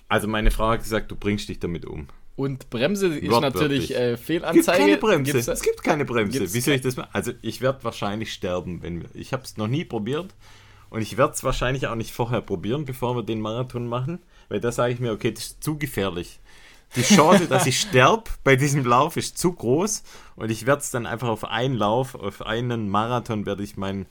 [0.08, 2.08] Also meine Frau hat gesagt, du bringst dich damit um.
[2.36, 4.78] Und Bremse ist natürlich äh, Es gibt Fehlanzeige.
[4.78, 5.32] keine Bremse.
[5.32, 6.40] Gibt's es gibt keine Bremse.
[6.40, 7.10] gibt's Wie soll ich das machen?
[7.14, 9.10] Also ich werde wahrscheinlich sterben, wenn wir.
[9.14, 10.36] Ich habe es noch nie probiert
[10.90, 14.20] und ich werde es wahrscheinlich auch nicht vorher probieren, bevor wir den Marathon machen,
[14.50, 16.40] weil da sage ich mir, okay, das ist zu gefährlich.
[16.98, 20.04] Die Chance, dass ich sterbe bei diesem Lauf ist zu groß
[20.36, 24.06] und ich werde es dann einfach auf einen Lauf, auf einen Marathon werde ich mein,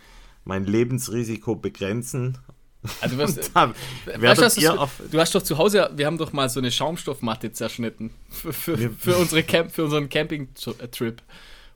[0.44, 2.38] mein Lebensrisiko begrenzen.
[3.00, 3.72] Also, was, Da
[4.04, 6.70] weißt du, ihr auf, du hast doch zu Hause, wir haben doch mal so eine
[6.70, 11.22] Schaumstoffmatte zerschnitten für, für, für, unsere Camp, für unseren Camping-Trip.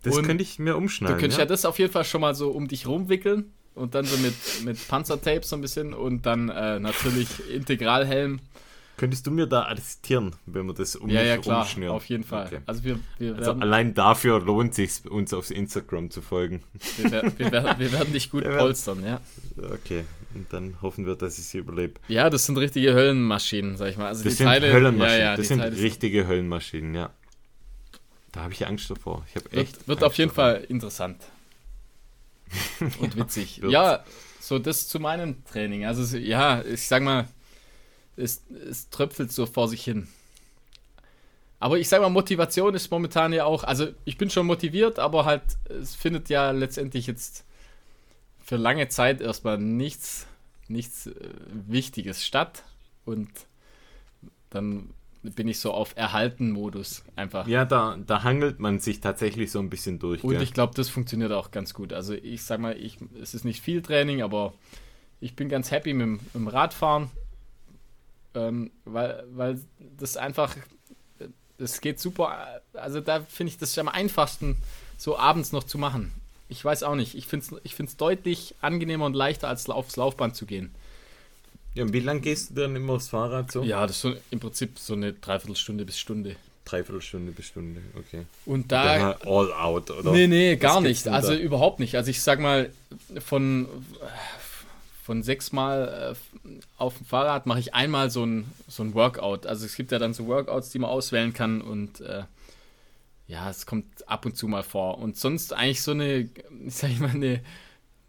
[0.02, 1.18] das und könnte ich mir Du umschneiden.
[1.18, 1.44] könntest ja.
[1.44, 1.48] ja.
[1.48, 4.88] das auf jeden Fall schon mal so um dich rumwickeln und dann so mit, mit
[4.88, 8.40] Panzertape so ein bisschen und dann äh, natürlich Integralhelm.
[8.98, 11.94] Könntest du mir da assistieren, wenn wir das um Ja, ja, klar, rumschnüren?
[11.94, 12.46] auf jeden Fall.
[12.48, 12.58] Okay.
[12.66, 16.62] Also wir, wir, Also allein dafür lohnt sich uns auf Instagram zu folgen.
[16.98, 19.20] wir, werden, wir, wir werden dich gut polstern, ja.
[19.56, 21.94] Okay, und dann hoffen wir, dass ich sie überlebe.
[22.08, 24.08] Ja, das sind richtige Höllenmaschinen, sag ich mal.
[24.08, 25.18] Also Das die sind Teile, Höllenmaschinen.
[25.20, 27.10] Ja, ja, das sind Teile richtige Höllenmaschinen, ja.
[28.32, 29.24] Da habe ich Angst davor.
[29.30, 29.76] Ich habe echt.
[29.78, 30.44] Wird, wird auf jeden davor.
[30.54, 31.16] Fall interessant.
[33.00, 33.62] Und witzig.
[33.62, 33.72] wird's.
[33.72, 34.04] ja,
[34.40, 35.84] so das zu meinem Training.
[35.84, 37.28] Also ja, ich sag mal,
[38.18, 40.08] es, es tröpfelt so vor sich hin.
[41.60, 45.24] Aber ich sag mal, Motivation ist momentan ja auch, also ich bin schon motiviert, aber
[45.24, 47.44] halt, es findet ja letztendlich jetzt
[48.44, 50.26] für lange Zeit erstmal nichts,
[50.68, 51.12] nichts äh,
[51.66, 52.62] Wichtiges statt.
[53.04, 53.28] Und
[54.50, 54.90] dann
[55.22, 57.48] bin ich so auf Erhalten-Modus einfach.
[57.48, 60.22] Ja, da, da hangelt man sich tatsächlich so ein bisschen durch.
[60.22, 60.42] Und gell?
[60.42, 61.92] ich glaube, das funktioniert auch ganz gut.
[61.92, 64.54] Also ich sag mal, ich, es ist nicht viel Training, aber
[65.20, 67.10] ich bin ganz happy mit, dem- mit dem Radfahren,
[68.34, 69.60] ähm, weil, weil
[69.98, 70.56] das einfach,
[71.58, 72.60] das geht super.
[72.72, 74.56] Also da finde ich das am einfachsten,
[74.96, 76.12] so abends noch zu machen.
[76.48, 77.14] Ich weiß auch nicht.
[77.14, 80.74] Ich finde es ich find's deutlich angenehmer und leichter, als aufs Laufband zu gehen.
[81.74, 83.62] ja, und wie lange gehst du dann immer aufs Fahrrad so?
[83.62, 86.36] Ja, das ist so im Prinzip so eine Dreiviertelstunde bis Stunde.
[86.64, 88.24] Dreiviertelstunde bis Stunde, okay.
[88.44, 90.12] Und da, Dann all out, oder?
[90.12, 91.08] Nee, nee, gar nicht.
[91.08, 91.96] Also überhaupt nicht.
[91.96, 92.70] Also ich sag mal,
[93.24, 93.68] von,
[95.08, 99.46] von sechsmal äh, auf dem Fahrrad mache ich einmal so ein, so ein Workout.
[99.46, 102.24] Also es gibt ja dann so Workouts, die man auswählen kann und äh,
[103.26, 104.98] ja, es kommt ab und zu mal vor.
[104.98, 106.28] Und sonst eigentlich so eine,
[106.66, 107.40] ich sag mal, eine,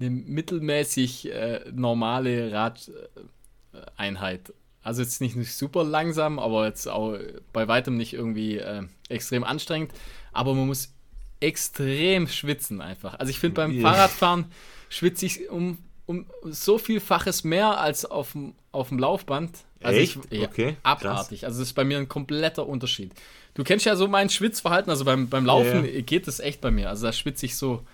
[0.02, 4.54] eine mittelmäßig äh, normale Radeinheit.
[4.84, 7.18] Also jetzt nicht, nicht super langsam, aber jetzt auch
[7.54, 9.94] bei weitem nicht irgendwie äh, extrem anstrengend.
[10.34, 10.92] Aber man muss
[11.40, 13.18] extrem schwitzen einfach.
[13.20, 13.90] Also ich finde beim Ja.
[13.90, 14.52] Fahrradfahren
[14.90, 15.78] schwitze ich um,
[16.10, 19.60] um so vielfaches mehr als auf dem, auf dem Laufband.
[19.84, 20.17] Also Echt?
[20.32, 21.45] Ich, ja, Okay, Abartig.
[21.45, 23.12] Also das ist bei mir ein kompletter Unterschied.
[23.54, 26.72] Du kennst ja so mein Schwitzverhalten, also beim, beim Laufen Ja, geht es echt bei
[26.72, 26.89] mir.
[26.89, 27.86] Also da schwitze ich so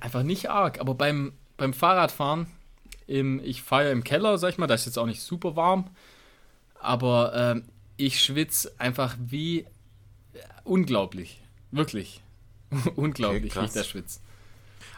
[0.00, 0.78] einfach nicht arg.
[0.78, 2.46] Aber beim, beim Fahrradfahren,
[3.08, 5.56] im, ich fahre ja im Keller, sag ich mal, da ist jetzt auch nicht super
[5.56, 5.90] warm.
[6.78, 7.64] Aber ähm,
[7.96, 9.64] ich schwitze einfach wie äh,
[10.62, 11.40] unglaublich.
[11.72, 12.20] Wirklich.
[12.94, 13.72] unglaublich, wie ich krass.
[13.72, 14.20] da schwitze.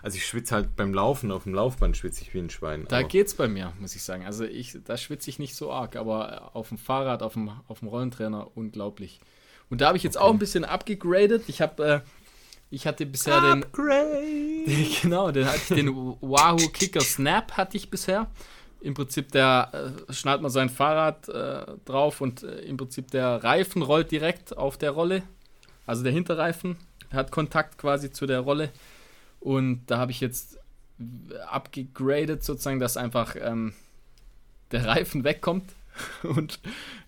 [0.02, 2.86] Also ich schwitze halt beim Laufen, auf dem Laufband schwitze ich wie ein Schwein.
[2.88, 4.24] Da aber- geht's bei mir, muss ich sagen.
[4.24, 7.80] Also ich, da schwitze ich nicht so arg, aber auf dem Fahrrad, auf dem, auf
[7.80, 9.20] dem Rollentrainer unglaublich.
[9.68, 11.44] Und da habe ich jetzt auch ein bisschen abgegradet.
[11.48, 12.00] Ich habe, äh,
[12.70, 14.64] ich hatte bisher den, Upgrade!
[15.02, 18.26] genau, den hatte ich den Wahoo Kicker Snap hatte ich bisher.
[18.80, 23.44] Im Prinzip der äh, schnallt man sein Fahrrad äh, drauf und äh, im Prinzip der
[23.44, 25.22] Reifen rollt direkt auf der Rolle.
[25.86, 26.76] Also der Hinterreifen
[27.12, 28.70] hat Kontakt quasi zu der Rolle.
[29.40, 30.58] Und da habe ich jetzt
[31.48, 33.72] abgegradet sozusagen, dass einfach ähm,
[34.70, 35.72] der Reifen wegkommt
[36.22, 36.60] und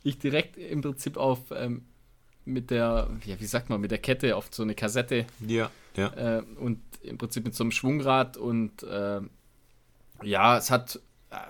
[0.02, 1.84] ich direkt im Prinzip auf ähm,
[2.44, 6.38] mit der, ja, wie sagt man, mit der Kette auf so eine Kassette Ja, ja.
[6.38, 9.20] äh, und im Prinzip mit so einem Schwungrad und äh,
[10.24, 11.00] ja, es hat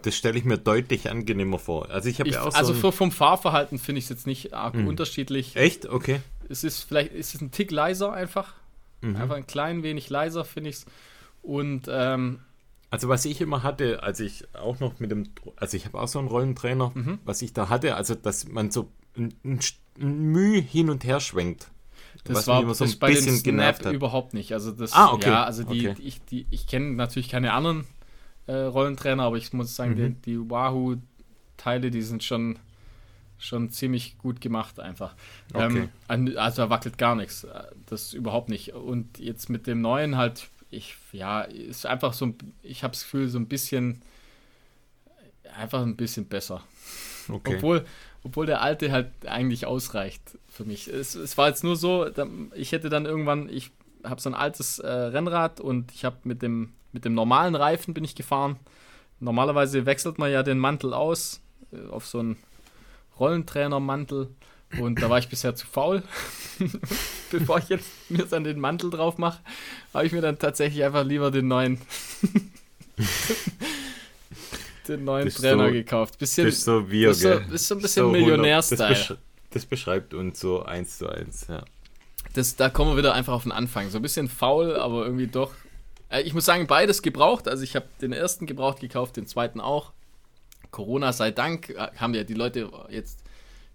[0.03, 1.91] Das stelle ich mir deutlich angenehmer vor.
[1.91, 2.91] Also ich habe ja auch also so.
[2.93, 4.87] vom Fahrverhalten finde ich es jetzt nicht arg Mhm.
[4.89, 5.57] unterschiedlich.
[5.57, 5.87] ein, Echt?
[5.87, 6.21] Okay.
[6.49, 8.55] Es ist vielleicht ist es ein Tick leiser einfach.
[9.03, 9.17] Mhm.
[9.17, 10.87] Einfach ein klein wenig leiser, finde ich es.
[11.43, 12.41] Und ähm,
[12.91, 15.25] Also was ich immer hatte, als ich auch noch mit dem,
[15.57, 17.19] also ich habe auch so einen Rollentrainer, Mhm.
[17.25, 19.61] was ich da hatte, also dass man so ein, ein,
[20.01, 21.69] ein Mühe hin und her schwenkt.
[22.25, 23.93] Das was war immer so ein bei bisschen Snap genervt hat.
[23.95, 24.53] überhaupt nicht.
[24.53, 25.31] Also das, Ah, okay.
[25.31, 25.95] ja, also die, Okay.
[25.99, 27.85] die ich, die, ich kenne natürlich keine anderen
[28.47, 30.23] äh, Rollentrainer, aber ich muss sagen, Mhm.
[30.23, 32.59] die, die Wahoo-Teile, die sind schon,
[33.43, 35.15] schon ziemlich gut gemacht einfach.
[35.53, 35.89] Okay.
[36.09, 37.45] Ähm, also da wackelt gar nichts.
[37.45, 38.73] Äh, Das überhaupt nicht.
[38.75, 43.03] Und jetzt mit dem neuen halt, ich, ja, ist einfach so, ein- ich habe das
[43.03, 44.01] Gefühl, so ein bisschen,
[45.57, 46.63] einfach ein bisschen besser.
[47.29, 47.57] Okay.
[47.57, 47.85] Obwohl,
[48.25, 50.89] obwohl der alte halt eigentlich ausreicht für mich.
[50.89, 52.07] Es, es war jetzt nur so,
[52.55, 53.71] ich hätte dann irgendwann, ich
[54.05, 57.95] habe so ein altes äh, Rennrad und ich habe mit dem, mit dem normalen Reifen
[57.95, 58.57] bin ich gefahren.
[59.21, 61.41] Normalerweise wechselt man ja den Mantel aus
[61.73, 62.37] äh, auf so einen
[63.23, 64.29] Rollentrainermantel
[64.81, 66.03] und da war ich bisher zu faul.
[67.31, 69.41] Bevor ich jetzt mir dann den Mantel drauf mache,
[69.95, 71.81] habe ich mir dann tatsächlich einfach lieber den neuen
[74.89, 76.19] den neuen Bist Trainer so- gekauft.
[76.19, 77.45] Bisschen, Das ist so wir, das ist so- gell?
[77.55, 78.89] ist so ein bisschen 100 Millionär-Style.
[78.89, 79.15] Das, besch
[79.51, 81.63] das beschreibt uns so eins zu eins, ja.
[82.35, 83.91] Das, da kommen wir wieder einfach auf den Anfang.
[83.91, 85.53] So ein bisschen faul, aber irgendwie doch.
[86.09, 87.47] Äh, Ich muss sagen, beides gebraucht.
[87.49, 89.93] Also ich habe den ersten gebraucht gekauft, den zweiten auch.
[90.73, 93.23] Corona sei Dank äh, haben ja die Leute jetzt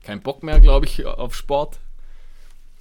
[0.03, 1.79] keinen Bock mehr, glaube ich, auf Sport.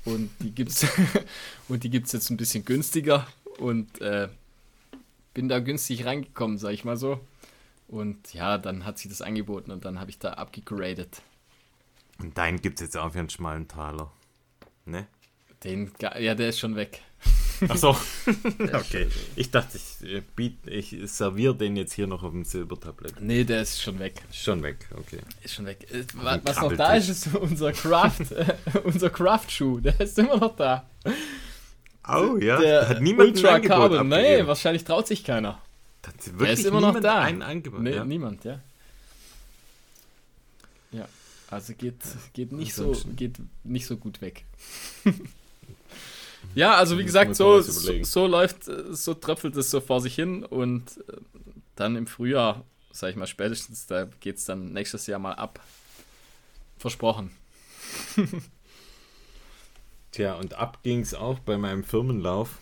[0.04, 0.86] Und die gibt's
[1.68, 3.26] und die gibt's jetzt ein bisschen günstiger
[3.58, 4.28] und äh,
[5.34, 7.20] bin da günstig reingekommen, sag ich mal so.
[7.88, 11.22] Und ja, dann hat sich das angeboten und dann habe ich da abgegradet.
[12.18, 14.10] Und deinen gibt es jetzt auch für einen schmalen Taler.
[14.86, 15.06] Ne?
[15.62, 17.02] Den, ja, der ist schon weg.
[17.68, 17.90] Achso.
[18.72, 19.08] okay.
[19.36, 23.20] Ich dachte, ich, äh, biet, ich serviere den jetzt hier noch auf dem Silbertablett.
[23.20, 24.22] Nee, der ist schon weg.
[24.32, 25.20] Schon weg, okay.
[25.42, 25.86] Ist schon weg.
[25.90, 29.80] Äh, wa- ein Was noch da ist, ist unser Craft, äh, unser Craft-Schuh.
[29.80, 30.88] Der ist immer noch da.
[32.08, 32.58] Oh, ja.
[32.60, 34.08] Der hat niemand Ultra Carbon.
[34.08, 35.60] Nee, wahrscheinlich traut sich keiner.
[36.38, 37.20] Der ist immer noch da.
[37.20, 37.80] Ein Angebot.
[37.80, 38.04] Nee, ja.
[38.04, 38.60] niemand, ja.
[40.92, 41.08] Ja,
[41.50, 41.96] also geht,
[42.32, 44.44] geht, nicht so, geht nicht so gut weg.
[46.56, 50.14] Ja, also wie gesagt, so, so, so läuft, äh, so tröpfelt es so vor sich
[50.14, 51.18] hin und äh,
[51.74, 55.60] dann im Frühjahr, sag ich mal spätestens, da geht es dann nächstes Jahr mal ab.
[56.78, 57.30] Versprochen.
[60.12, 62.58] Tja, und ab ging es auch bei meinem Firmenlauf.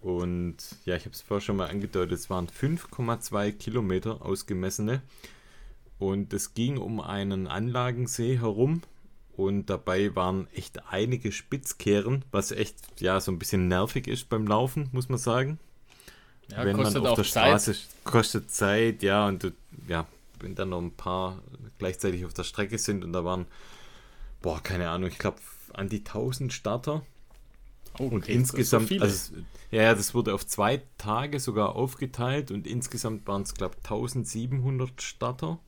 [0.00, 5.02] Und ja, ich habe es vorher schon mal angedeutet, es waren 5,2 Kilometer ausgemessene.
[5.98, 8.82] Und es ging um einen Anlagensee herum.
[9.36, 14.46] Und dabei waren echt einige Spitzkehren, was echt ja so ein bisschen nervig ist beim
[14.46, 15.58] Laufen, muss man sagen.
[16.50, 17.48] Ja, wenn man kostet auf auch der Zeit.
[17.48, 19.52] Straße kostet Zeit, ja, und du,
[19.88, 20.06] ja,
[20.40, 21.42] wenn dann noch ein paar
[21.78, 23.46] gleichzeitig auf der Strecke sind und da waren,
[24.40, 25.38] boah, keine Ahnung, ich glaube
[25.74, 27.02] an die 1000 Starter.
[27.98, 29.34] Oh, Und okay, insgesamt, so also,
[29.70, 35.02] ja, das wurde auf zwei Tage sogar aufgeteilt und insgesamt waren es, glaube ich, 1700
[35.02, 35.58] Starter.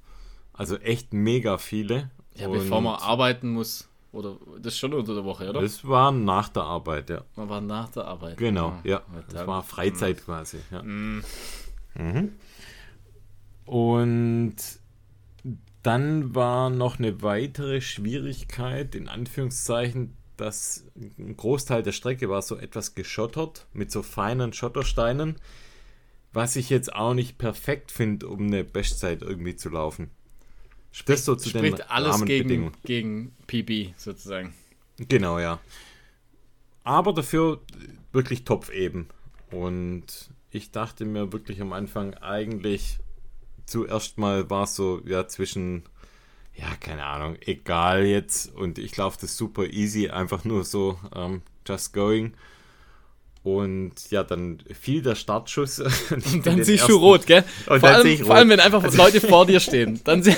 [0.52, 2.10] Also echt mega viele.
[2.38, 3.88] Ja, und bevor man arbeiten muss.
[4.10, 5.60] Oder das ist schon unter der Woche, oder?
[5.60, 7.24] Das war nach der Arbeit, ja.
[7.36, 8.38] Man war nach der Arbeit.
[8.38, 9.02] Genau, Ah, ja.
[9.12, 10.82] da- Das war Freizeit quasi, ja.
[10.82, 11.22] Mm,
[11.94, 12.32] Mhm.
[13.66, 14.56] Und
[15.82, 22.56] dann war noch eine weitere Schwierigkeit, in Anführungszeichen, dass ein Großteil der Strecke war so
[22.56, 25.36] etwas geschottert mit so feinen Schottersteinen,
[26.32, 30.10] was ich jetzt auch nicht perfekt finde, um eine Bestzeit irgendwie zu laufen.
[31.06, 34.54] Das so zu den Spricht alles gegen, gegen PB sozusagen.
[34.96, 35.60] Genau, ja.
[36.84, 37.60] Aber dafür
[38.12, 39.08] wirklich Topf eben.
[39.50, 42.98] Und ich dachte mir wirklich am Anfang eigentlich
[43.68, 45.84] zuerst mal war es so, ja, zwischen,
[46.54, 48.54] ja, keine Ahnung, egal jetzt.
[48.54, 52.34] Und ich laufe das super easy, einfach nur so, ähm, just going.
[53.56, 55.78] Und ja, dann fiel der Startschuss.
[56.10, 57.44] Und dann siehst du rot, gell?
[57.66, 60.00] Und vor, allem, vor allem, wenn einfach Leute vor dir stehen.
[60.04, 60.34] Dann sie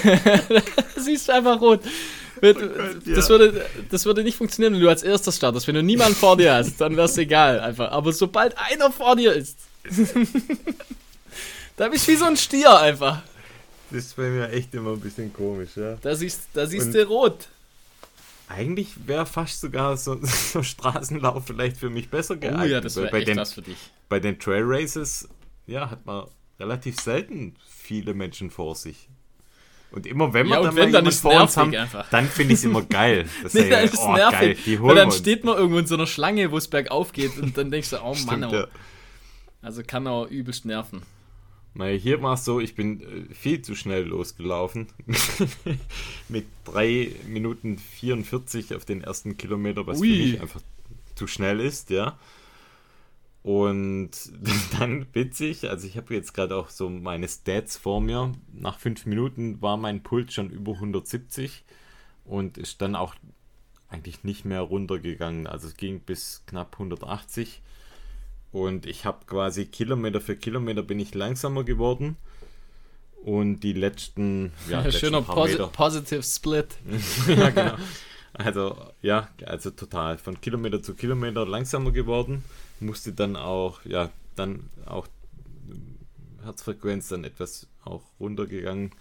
[0.96, 1.80] siehst du einfach rot.
[2.40, 2.54] Das,
[3.04, 3.28] ja.
[3.28, 5.66] würde, das würde nicht funktionieren, wenn du als erster startest.
[5.66, 7.60] Wenn du niemanden vor dir hast, dann wär's egal.
[7.60, 7.90] Einfach.
[7.90, 9.58] Aber sobald einer vor dir ist,
[11.76, 13.22] da bist du wie so ein Stier einfach.
[13.90, 15.96] Das ist bei mir echt immer ein bisschen komisch, ja.
[16.00, 17.48] Da siehst, da siehst Und- du rot.
[18.52, 22.70] Eigentlich wäre fast sogar so, so Straßenlauf vielleicht für mich besser Oh geeignet.
[22.70, 23.78] ja, das wäre bei echt den, was für dich.
[24.08, 25.28] bei den Trail Races,
[25.66, 26.26] ja, hat man
[26.58, 29.08] relativ selten viele Menschen vor sich.
[29.92, 32.08] Und immer wenn wir Ja, dann wenn, mal dann vor uns haben, einfach.
[32.10, 33.28] dann finde ich es immer geil.
[33.42, 34.38] Das Nee, dann ist oh, nervig.
[34.40, 35.18] geil, die weil dann uns.
[35.18, 38.00] steht man irgendwo in so einer Schlange, wo es bergauf geht und dann denkst du,
[38.02, 38.54] oh Mann, Stimmt, oh.
[38.54, 38.66] ja.
[39.62, 41.02] Also kann auch übelst nerven.
[41.74, 44.88] Naja, hier war es so, ich bin äh, viel zu schnell losgelaufen.
[46.28, 50.08] Mit 3 Minuten 44 auf den ersten Kilometer, was Ui.
[50.08, 50.60] für mich einfach
[51.14, 52.18] zu schnell ist, ja.
[53.42, 54.10] Und
[54.78, 58.32] dann witzig, also ich habe jetzt gerade auch so meine Stats vor mir.
[58.52, 61.64] Nach fünf Minuten war mein Puls schon über 170
[62.24, 63.14] und ist dann auch
[63.88, 65.46] eigentlich nicht mehr runtergegangen.
[65.46, 67.62] Also es ging bis knapp 180.
[68.52, 72.16] Und ich habe quasi Kilometer für Kilometer bin ich langsamer geworden.
[73.24, 76.68] Und die letzten, ja, letzten Schöner Posi Meter- Positive Split.
[77.28, 77.76] ja, genau.
[78.32, 80.18] Also, ja, also total.
[80.18, 82.44] Von Kilometer zu Kilometer langsamer geworden.
[82.80, 85.06] Musste dann auch, ja, dann auch
[86.42, 88.92] Herzfrequenz dann etwas auch runtergegangen.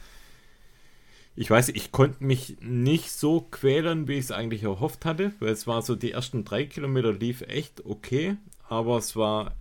[1.36, 5.54] Ich weiß, ich konnte mich nicht so quälen, wie ich es eigentlich erhofft hatte, weil
[5.54, 8.36] es war so, die ersten drei Kilometer lief echt okay,
[8.70, 9.56] aber es war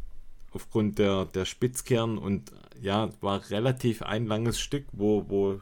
[0.53, 5.61] aufgrund der, der Spitzkehren und ja, war relativ ein langes Stück, wo, wo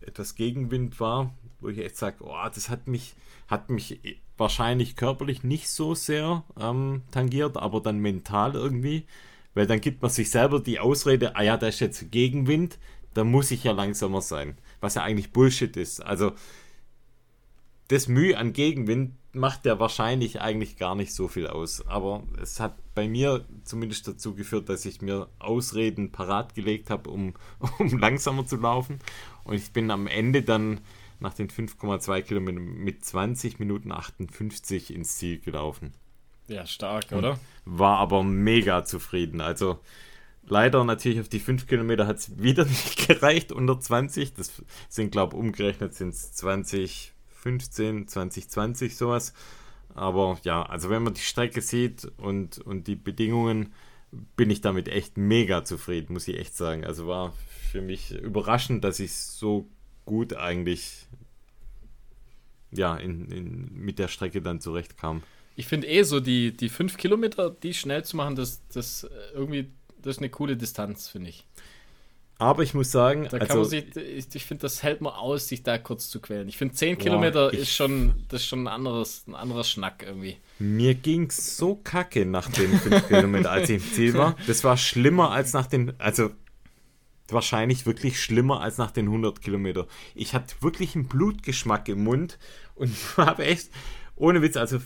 [0.00, 3.14] etwas Gegenwind war, wo ich echt sage, oh, das hat mich,
[3.48, 4.00] hat mich
[4.36, 9.04] wahrscheinlich körperlich nicht so sehr ähm, tangiert, aber dann mental irgendwie,
[9.54, 12.78] weil dann gibt man sich selber die Ausrede, ah ja, da ist jetzt Gegenwind,
[13.14, 16.00] da muss ich ja langsamer sein, was ja eigentlich Bullshit ist.
[16.00, 16.32] Also
[17.88, 21.86] das Mühe an Gegenwind macht ja wahrscheinlich eigentlich gar nicht so viel aus.
[21.86, 27.10] Aber es hat bei mir zumindest dazu geführt, dass ich mir Ausreden parat gelegt habe,
[27.10, 27.34] um,
[27.78, 28.98] um langsamer zu laufen.
[29.44, 30.80] Und ich bin am Ende dann
[31.20, 35.92] nach den 5,2 Kilometern mit 20 Minuten 58 ins Ziel gelaufen.
[36.46, 37.38] Ja, stark, oder?
[37.64, 39.40] War aber mega zufrieden.
[39.40, 39.80] Also
[40.46, 44.34] leider natürlich auf die 5 Kilometer hat es wieder nicht gereicht, unter 20.
[44.34, 46.34] Das sind, glaube ich, umgerechnet sind es
[47.56, 49.32] 2015, 2020 sowas.
[49.94, 53.72] Aber ja, also wenn man die Strecke sieht und, und die Bedingungen,
[54.36, 56.84] bin ich damit echt mega zufrieden, muss ich echt sagen.
[56.84, 57.34] Also war
[57.70, 59.68] für mich überraschend, dass ich so
[60.04, 61.06] gut eigentlich
[62.70, 65.22] ja, in, in, mit der Strecke dann zurechtkam.
[65.56, 69.08] Ich finde eh so, die, die fünf Kilometer, die schnell zu machen, das, das äh,
[69.34, 71.46] irgendwie, das ist eine coole Distanz, finde ich.
[72.40, 75.12] Aber ich muss sagen, Da kann also, man sich, ich, ich finde, das hält man
[75.12, 76.48] aus, sich da kurz zu quälen.
[76.48, 80.04] Ich finde, 10 Kilometer ich- ist schon, das ist schon ein anderes, ein anderer Schnack
[80.06, 80.36] irgendwie.
[80.60, 84.36] Mir ging so kacke nach den 5 Kilometern, als ich im Ziel war.
[84.46, 86.30] Das war schlimmer als nach den, also
[87.28, 89.86] wahrscheinlich wirklich schlimmer als nach den 100 Kilometer.
[90.14, 92.38] Ich hatte wirklich einen Blutgeschmack im Mund
[92.76, 93.70] und habe echt,
[94.14, 94.78] ohne Witz, also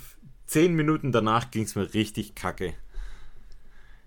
[0.47, 2.73] 10 Minuten danach ging es mir richtig kacke.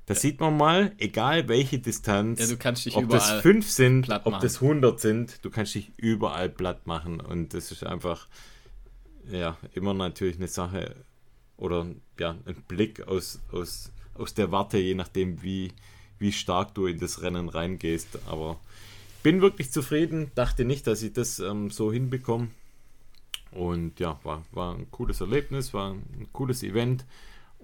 [0.08, 4.42] Da sieht man mal, egal welche Distanz, Ja, ob das überall 5 sind, ob machen.
[4.42, 8.28] das 100 sind, du kannst dich überall platt machen und das ist einfach,
[9.32, 10.96] ja, immer natürlich eine Sache
[11.58, 11.88] oder
[12.20, 15.72] ja, ein Blick aus, aus, aus der Warte, je nachdem, wie,
[16.20, 18.20] wie stark du in das Rennen reingehst.
[18.28, 18.60] Aber
[19.24, 22.50] bin wirklich zufrieden, dachte nicht, dass ich das ähm, so hinbekomme.
[23.52, 27.06] Und ja, war, war ein cooles Erlebnis, war ein cooles Event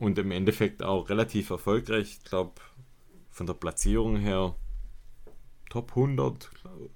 [0.01, 2.17] und im Endeffekt auch relativ erfolgreich.
[2.19, 2.53] Ich glaube,
[3.29, 4.55] von der Platzierung her
[5.69, 6.49] Top 100,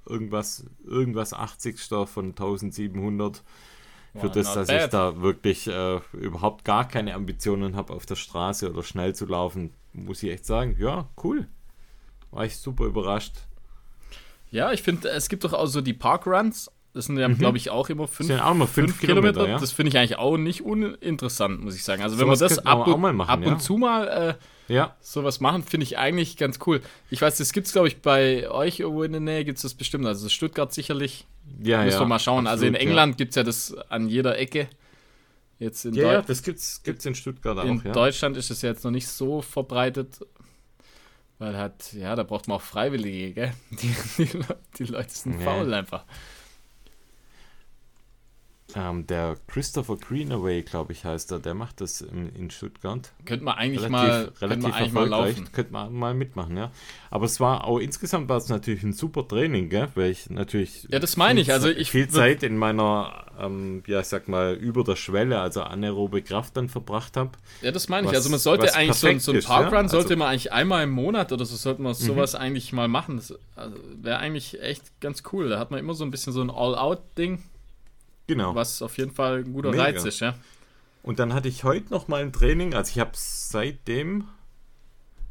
[0.05, 1.79] irgendwas, irgendwas 80.
[2.07, 3.43] von 1700
[4.15, 4.83] für Wow, das, dass bad.
[4.85, 9.25] ich da wirklich äh, überhaupt gar keine Ambitionen habe, auf der Straße oder schnell zu
[9.27, 11.47] laufen, muss ich echt sagen, ja, cool.
[12.31, 13.35] War ich super überrascht.
[14.49, 16.71] Ja, ich finde, es gibt doch auch so die Parkruns.
[16.95, 18.33] Das sind ja, glaube ich, auch immer fünf, Mhm.
[18.33, 19.59] Sind auch immer fünf Kilometer, ja.
[19.59, 22.01] Das finde ich eigentlich auch nicht uninteressant, muss ich sagen.
[22.01, 23.59] Also wenn man das ab, und, machen, ab und ja.
[23.59, 24.37] zu mal
[24.69, 26.79] äh, Ja, sowas machen, finde ich eigentlich ganz cool.
[27.09, 29.63] Ich weiß, das gibt es, glaube ich, bei euch irgendwo in der Nähe gibt es
[29.63, 30.05] das bestimmt.
[30.05, 31.27] Also Stuttgart sicherlich.
[31.61, 31.99] ja, Müssen ja.
[31.99, 32.47] wir mal schauen.
[32.47, 34.69] also in absolut, England gibt es ja das an jeder Ecke.
[35.59, 37.91] Jetzt in, Ja, ja, ja das gibt's, gibt's in Stuttgart in auch, ja.
[37.91, 40.19] Deutschland ist es ja jetzt noch nicht so verbreitet.
[41.39, 43.53] Weil halt, ja, da braucht man auch Freiwillige, gell?
[43.71, 44.29] Die, die,
[44.77, 45.45] die Leute sind Ja.
[45.45, 46.05] faul einfach.
[48.77, 53.09] Ähm, der Christopher Greenaway, glaube ich, heißt er, der macht das in, in Stuttgart.
[53.23, 55.49] Könnte man eigentlich relativ, mal, relativ eigentlich mal laufen.
[55.53, 56.71] Könnte man mal mitmachen, ja.
[57.09, 59.87] Aber es war auch insgesamt war es natürlich ein super Training, gell?
[59.95, 61.45] Weil ich natürlich Ja, das meine ich.
[61.47, 65.39] viel Also ich viel Zeit in meiner, ähm, ja, ich sag mal, über der Schwelle,
[65.39, 67.31] also anaerobe Kraft dann verbracht habe.
[67.61, 68.13] Ja, das meine ich.
[68.13, 69.47] Also man sollte eigentlich so, ein- so ein ja.
[69.47, 70.19] Parkrun sollte Also- Mhm.
[70.19, 73.15] man eigentlich einmal im Monat oder so sollte man sowas eigentlich mal machen.
[73.15, 75.47] Das also, wäre eigentlich echt ganz cool.
[75.47, 77.41] Da hat man immer so ein bisschen so ein All-Out-Ding,
[78.27, 78.55] Genau.
[78.55, 79.83] was auf jeden Fall ein guter Mega.
[79.83, 80.35] Reiz ist, ja.
[81.03, 84.25] Und dann hatte ich heute noch mal ein Training, also ich habe seitdem,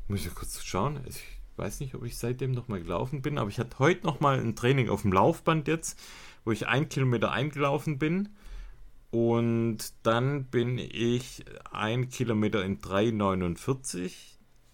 [0.07, 1.21] muss ich ja kurz schauen, ich
[1.57, 4.39] weiß nicht, ob ich seitdem noch mal gelaufen bin, aber ich hatte heute noch mal
[4.39, 5.99] ein Training auf dem Laufband jetzt,
[6.45, 8.29] wo ich ein Kilometer eingelaufen bin
[9.15, 14.13] und dann bin ich ein Kilometer in 3,49,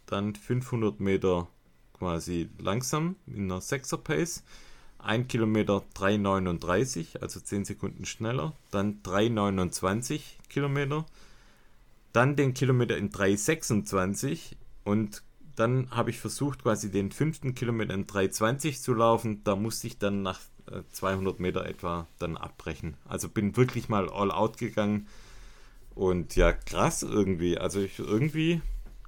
[0.07, 1.49] dann 500 Meter
[1.93, 4.43] quasi langsam in einer 6er Pace.
[5.05, 8.53] 1 Kilometer 3,39, also 10 Sekunden schneller.
[8.70, 11.07] Dann 3,29 Kilometer.
[12.12, 15.22] Dann den Kilometer in 3,26 Und
[15.57, 19.42] dann habe ich versucht, quasi den fünften Kilometer in 3,20 zu laufen.
[19.44, 20.40] Da musste ich dann nach
[20.70, 22.96] äh, 200 Meter etwa dann abbrechen.
[23.09, 25.07] Also bin wirklich mal all out gegangen.
[25.94, 27.59] Und ja, krass irgendwie.
[27.59, 28.62] Also ich, irgendwie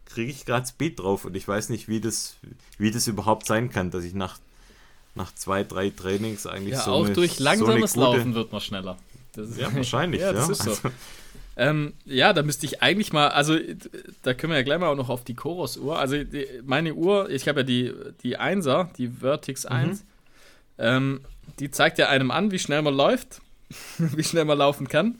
[0.05, 2.37] kriege ich gerade Speed drauf und ich weiß nicht, wie das,
[2.79, 4.39] wie das überhaupt sein kann, dass ich nach,
[5.15, 8.51] nach zwei, drei Trainings eigentlich Ja, so auch eine, durch so langsames gute- Laufen wird
[8.53, 8.97] man schneller.
[9.35, 10.53] Das ist, Ja, wahrscheinlich, ja, das ja.
[10.53, 10.71] ist so.
[10.71, 10.91] Also-
[11.55, 13.59] Ähm, ja, da müsste ich eigentlich mal, also
[14.23, 15.99] da können wir ja gleich mal auch noch auf die Chorus-Uhr.
[15.99, 17.93] Also die, meine Uhr, ich habe ja die,
[18.23, 20.03] die 1er, die Vertix 1,
[20.79, 21.21] ähm,
[21.59, 23.43] die zeigt ja einem an, wie schnell man läuft,
[23.99, 25.19] wie schnell man laufen kann.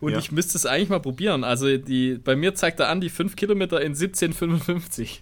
[0.00, 0.18] Und Ja.
[0.18, 1.44] ich müsste es eigentlich mal probieren.
[1.44, 5.20] Also die, bei mir zeigt er an die 5 Kilometer in 17,55.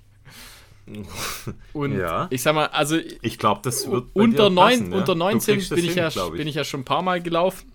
[1.72, 2.26] Und Ja.
[2.30, 4.99] ich sag mal, also Ich glaube, das wird unter, passen, ja.
[4.99, 6.84] unter Du 19 kriegst das bin ich, hin, ja, glaub bin ich ja schon ein
[6.84, 7.70] paar Mal gelaufen.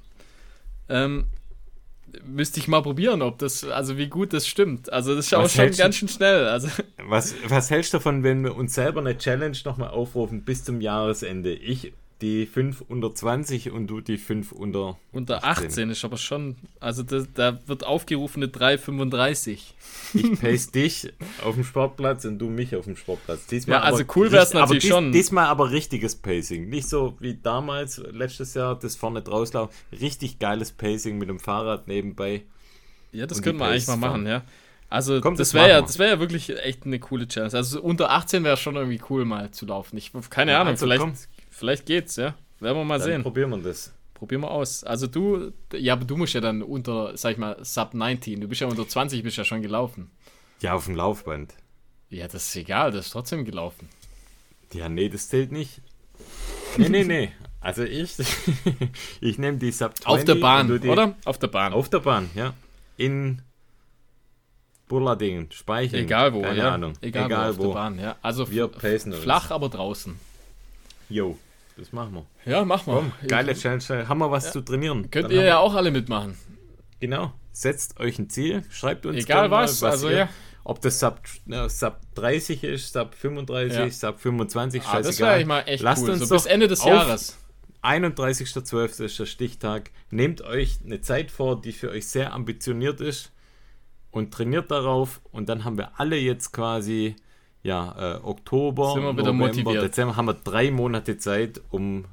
[0.89, 1.25] Ähm,
[2.25, 4.91] müsste ich mal probieren, ob das, also wie gut das stimmt.
[4.93, 6.47] Also das ist auch Was schon hältst du- ganz schön schnell.
[6.47, 6.67] Also
[7.07, 10.79] Was, was hältst du davon, wenn wir uns selber eine Challenge nochmal aufrufen bis zum
[10.81, 11.53] Jahresende?
[11.53, 11.93] Ich
[12.23, 14.97] die 5 unter 20 und du die 5 unter.
[15.11, 15.67] unter 18.
[15.67, 19.59] 18 ist aber schon, also da, da wird aufgerufen eine 3,35.
[20.15, 21.13] Ich pace dich
[21.43, 23.45] auf dem Sportplatz und du mich auf dem Sportplatz.
[23.47, 25.11] Diesmal Ja, also aber cool richt- aber natürlich schon.
[25.11, 26.69] Diesmal aber richtiges Pacing.
[26.69, 29.75] Nicht so wie damals, letztes Jahr, das vorne drauslaufen.
[29.99, 32.43] Richtig geiles Pacing mit dem Fahrrad nebenbei.
[33.11, 34.27] Ja, das die man eigentlich mal Pace machen, fahren.
[34.27, 34.43] ja.
[34.89, 35.87] Also Komm, das das wäre ja, machen wir.
[35.87, 37.53] das wäre ja wirklich echt eine coole Challenge.
[37.53, 39.97] Also unter 18 wäre schon irgendwie cool mal zu laufen.
[39.97, 41.13] Ich keine Ja, Ahnung, also vielleicht, komm.
[41.53, 42.35] Vielleicht geht's, ja.
[42.59, 43.23] Werden wir mal Dann sehen.
[43.23, 43.93] probieren wir das.
[44.13, 44.83] Probier mal aus.
[44.83, 48.39] Also du, ja, aber du musst ja dann unter, sag ich mal, Sub 19.
[48.39, 50.11] Du bist ja unter 20, bist ja schon gelaufen.
[50.61, 51.53] Ja, auf dem Laufband.
[52.09, 53.89] Ja, das ist egal, das ist trotzdem gelaufen.
[54.73, 55.81] Ja, nee, das zählt nicht.
[56.77, 57.31] Nee, nee, nee.
[57.59, 58.17] Also ich,
[59.21, 61.15] ich nehme die Sub 20 Auf der Bahn, die, oder?
[61.23, 61.71] Auf der Bahn.
[61.71, 62.53] Auf der Bahn, ja.
[62.97, 63.41] In
[64.89, 66.01] Bulladingen, Speichern.
[66.01, 66.73] egal wo, keine ja.
[66.73, 66.93] Ahnung.
[66.99, 68.17] Egal, wo, auf der Bahn, ja.
[68.21, 70.19] Also Wir flach, aber draußen.
[71.09, 71.37] Jo,
[71.77, 72.13] das machen
[72.45, 72.51] wir.
[72.51, 72.95] Ja, mach mal.
[72.95, 74.07] Komm, geile Challenge.
[74.07, 75.09] Haben wir was zu trainieren?
[75.11, 76.37] Könnt Dann ihr ja wir- auch alle mitmachen.
[76.99, 77.33] Genau.
[77.51, 80.29] Setzt euch ein Ziel, schreibt uns Egal gerne mal, was, also ihr, ja.
[80.63, 83.89] ob das Sub, äh, Sub 30 ist, Sub 35, Ja.
[83.91, 85.27] Sub 25, Ah, das scheißegal.
[85.27, 86.09] wäre eigentlich mal echt Lasst cool.
[86.11, 87.37] uns So bis Ende des Jahres.
[87.83, 89.03] 31.12.
[89.05, 89.91] ist der Stichtag.
[90.09, 93.31] Nehmt euch eine Zeit vor, die für euch sehr ambitioniert ist
[94.11, 95.21] und trainiert darauf.
[95.31, 97.15] Und dann haben wir alle jetzt quasi,
[97.63, 99.83] ja, äh, Oktober, November, motiviert.
[99.83, 102.05] Dezember, haben wir drei Monate Zeit, um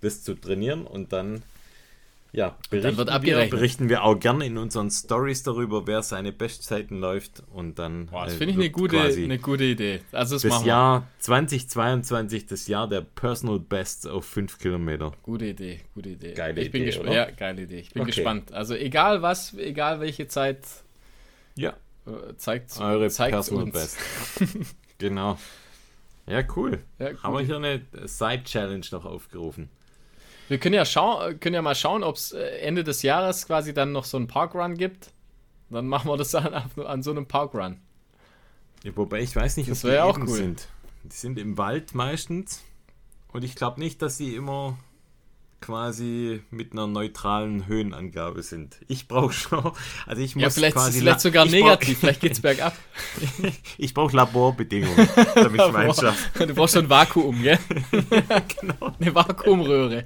[0.00, 0.86] das zu trainieren.
[0.86, 1.42] Und dann,
[2.32, 6.98] ja, berichten, wird wir, berichten wir auch gerne in unseren Stories darüber, wer seine Bestzeiten
[7.00, 7.44] läuft.
[7.54, 10.00] Und dann Boah, das äh, finde ich eine gute, eine gute Idee.
[10.12, 10.64] Also das, das.
[10.64, 15.12] Jahr 2022, das Jahr der Personal Bests auf 5 Kilometer.
[15.22, 16.34] Gute Idee, gute Idee.
[16.34, 17.08] Geile ich bin Idee, gespannt.
[17.10, 17.28] oder?
[17.28, 17.78] Ja, geile Idee.
[17.78, 18.10] Ich bin Okay.
[18.10, 18.52] gespannt.
[18.52, 20.58] Also egal was, egal welche Zeit
[21.54, 21.70] Ja,
[22.06, 23.72] äh, zeigt Eure zeigt Personal uns.
[23.72, 23.96] Best.
[24.98, 25.38] genau.
[26.26, 26.82] Ja, cool.
[26.98, 29.70] Ja, Haben wir hier eine Side-Challenge noch aufgerufen.
[30.48, 33.92] Wir können ja, schau können ja mal schauen, ob es Ende des Jahres quasi dann
[33.92, 35.10] noch so einen Parkrun gibt.
[35.70, 36.52] Dann machen wir das an,
[36.84, 37.80] an so einem Parkrun.
[38.84, 40.28] Ja, wobei ich weiß nicht, Das ob die auch cool.
[40.28, 40.68] sind.
[41.04, 42.62] Die sind im Wald meistens.
[43.32, 44.78] Und ich glaube nicht, dass sie immer
[45.60, 48.76] quasi mit einer neutralen Höhenangabe sind.
[48.86, 49.72] Ich brauche schon,
[50.06, 52.76] also ich muss Ja, vielleicht, quasi vielleicht sogar negativ, vielleicht geht's bergab.
[53.40, 56.46] Brauch, ich brauche Laborbedingungen, damit ich meinen schaffe.
[56.46, 57.58] Du brauchst schon ein Vakuum, gell?
[58.60, 58.94] Genau.
[59.00, 60.04] Eine Vakuumröhre.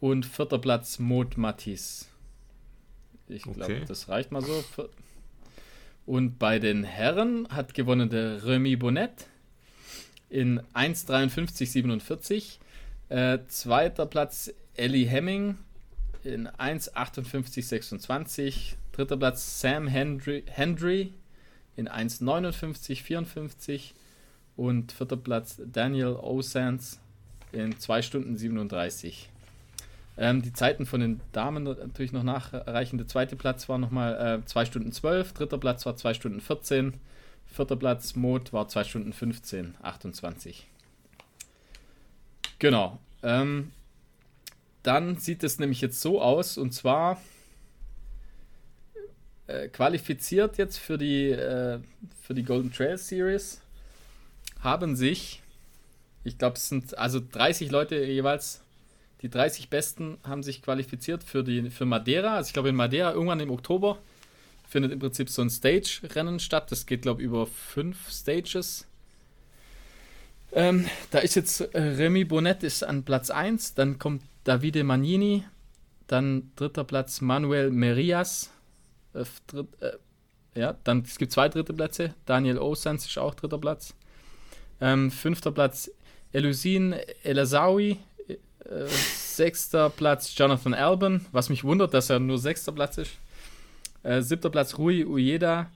[0.00, 2.06] Und vierter Platz Maud Matisse.
[3.28, 3.82] Ich glaube, Okay.
[3.88, 4.62] das reicht mal so.
[6.06, 9.26] Und bei den Herren hat gewonnen der Remy Bonnet
[10.30, 12.58] in 1,53,47.
[13.08, 15.58] Äh, zweiter Platz Ellie Hemming
[16.24, 18.74] in 1,58,26.
[18.92, 21.12] Dritter Platz Sam Hendry, Hendry
[21.76, 23.92] in 1,59,54.
[24.56, 27.00] Und vierter Platz Daniel Osans
[27.52, 29.30] in 2 Stunden 37.
[30.18, 32.98] Ähm, die Zeiten von den Damen natürlich noch nachreichen.
[32.98, 36.94] Der zweite Platz war nochmal äh, 2 Stunden 12, dritter Platz war 2 Stunden 14,
[37.50, 40.66] vierter Platz Mod war 2 Stunden 15, 28.
[42.58, 42.98] Genau.
[43.22, 43.72] Ähm,
[44.82, 47.20] dann sieht es nämlich jetzt so aus, und zwar
[49.48, 51.80] äh, qualifiziert jetzt für die, äh,
[52.22, 53.60] für die Golden Trail Series
[54.60, 55.42] haben sich,
[56.24, 58.62] ich glaube, es sind also 30 Leute jeweils,
[59.22, 62.36] die 30 Besten haben sich qualifiziert für, die, für Madeira.
[62.36, 63.98] Also ich glaube, in Madeira irgendwann im Oktober
[64.68, 66.70] findet im Prinzip so ein Stage-Rennen statt.
[66.70, 68.86] Das geht, glaube ich, über fünf Stages.
[70.52, 75.44] Ähm, da ist jetzt äh, Remy Bonnet ist an Platz 1, dann kommt Davide Magnini,
[76.06, 78.50] dann dritter Platz Manuel Merias,
[79.12, 79.92] äh, dritt, äh,
[80.58, 83.94] ja, dann es gibt zwei dritte Plätze, Daniel Osans ist auch dritter Platz,
[84.80, 85.90] ähm, fünfter Platz
[86.32, 92.96] Elusine Elazawi, äh, sechster Platz Jonathan Alban, was mich wundert, dass er nur sechster Platz
[92.96, 93.10] ist,
[94.02, 95.66] äh, siebter Platz Rui Ueda,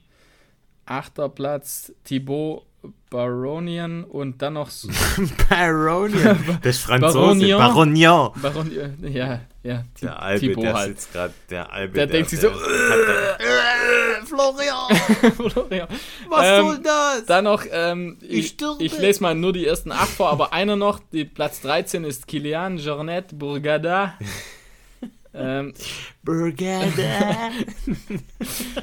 [0.85, 2.65] achter Platz Thibaut
[3.09, 4.69] Baronian und dann noch.
[5.49, 6.59] Baronian.
[6.61, 7.13] Das ist Franzose.
[7.17, 7.59] Baronian.
[7.59, 8.31] Baronian.
[8.41, 8.97] Baronian.
[9.13, 9.85] Ja, ja.
[10.01, 10.87] Der Albe, Thibaut der halt.
[10.99, 11.33] sitzt gerade.
[11.49, 11.93] Der Albe.
[11.93, 14.95] Der denkt sich so, Äh, Florian,
[15.51, 15.87] Florian.
[16.29, 17.25] was Ähm, soll das?
[17.25, 20.75] Dann noch, ähm, Ich ich, ich lese mal nur die ersten acht vor, aber einer
[20.75, 24.15] noch, die Platz 13 ist Kilian Jornet Bourgada.
[25.33, 25.73] ähm,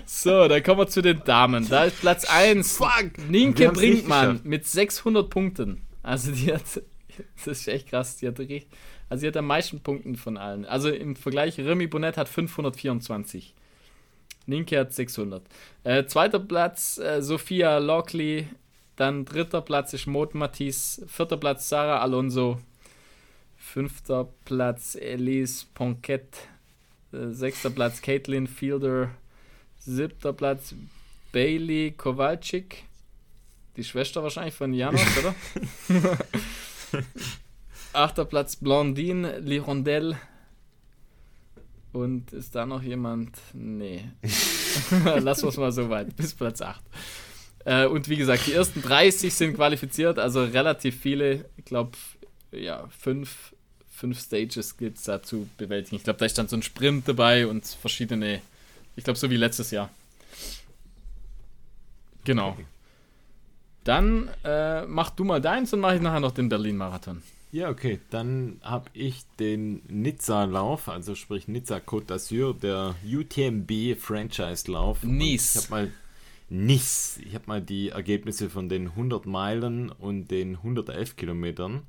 [0.06, 1.68] so, dann kommen wir zu den Damen.
[1.68, 3.18] Da ist Platz 1 Fuck.
[3.28, 5.82] Nicht Brinkmann mit 600 Punkten.
[6.02, 6.62] Also die hat,
[7.36, 8.66] das ist echt krass, die hat, richtig-
[9.08, 10.64] also die hat am meisten Punkten von allen.
[10.64, 13.54] Also im Vergleich, Remy Bonnet hat 524.
[14.46, 15.42] Nienke hat 600.
[15.84, 18.48] Äh, zweiter Platz äh, Sophia Lockley.
[18.96, 21.06] Dann dritter Platz ist Maud Matisse.
[21.06, 22.58] Vierter Platz Sarah Alonso.
[23.72, 26.38] Fünfter Platz Elise Ponquette.
[27.12, 29.12] Äh, sechster Platz Caitlin Fielder.
[29.78, 30.74] Siebter Platz
[31.30, 32.82] Bailey Kowalczyk.
[33.76, 35.34] Die Schwester wahrscheinlich von Janos, oder?
[37.92, 40.18] Achter Platz Blondine Lirondelle.
[41.92, 43.38] Und ist da noch jemand?
[43.52, 44.04] Nee.
[45.20, 46.16] Lassen wir es mal so weit.
[46.16, 46.82] Bis Platz 8.
[47.64, 51.48] Äh, und wie gesagt, die ersten 30 sind qualifiziert, also relativ viele.
[51.56, 51.92] Ich glaube,
[52.52, 53.54] ja, fünf,
[54.00, 55.96] fünf Stages gilt es da zu bewältigen.
[55.96, 58.40] Ich glaube, da ist dann so ein Sprint dabei und verschiedene.
[58.96, 59.90] Ich glaube, so wie letztes Jahr.
[62.24, 62.56] Genau.
[63.84, 67.22] Dann äh, mach du mal deins und mache ich nachher noch den Berlin-Marathon.
[67.52, 68.00] Ja, okay.
[68.10, 75.02] Dann habe ich den Nizza-Lauf, also sprich Nizza Côte d'Azur, der UTMB Franchise-Lauf.
[75.02, 75.56] Und Nice.
[75.56, 75.92] Ich habe mal
[76.48, 77.18] Nice.
[77.24, 81.82] Ich habe mal die Ergebnisse von den 100 Meilen und den 111 Kilometern.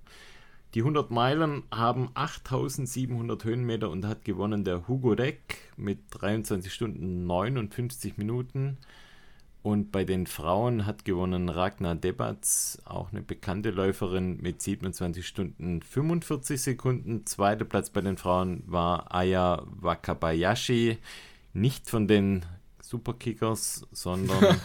[0.73, 7.27] Die 100 Meilen haben 8700 Höhenmeter und hat gewonnen der Hugo Deck mit 23 Stunden
[7.27, 8.77] 59 Minuten.
[9.63, 15.81] Und bei den Frauen hat gewonnen Ragnar Debatz, auch eine bekannte Läuferin mit 27 Stunden
[15.81, 17.25] 45 Sekunden.
[17.25, 20.97] Zweiter Platz bei den Frauen war Aya Wakabayashi,
[21.53, 22.45] nicht von den
[22.81, 24.41] Superkickers, sondern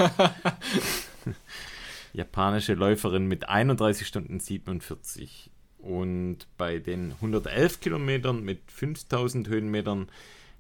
[2.13, 5.51] japanische Läuferin mit 31 Stunden 47.
[5.79, 10.09] Und bei den 111 Kilometern mit 5000 Höhenmetern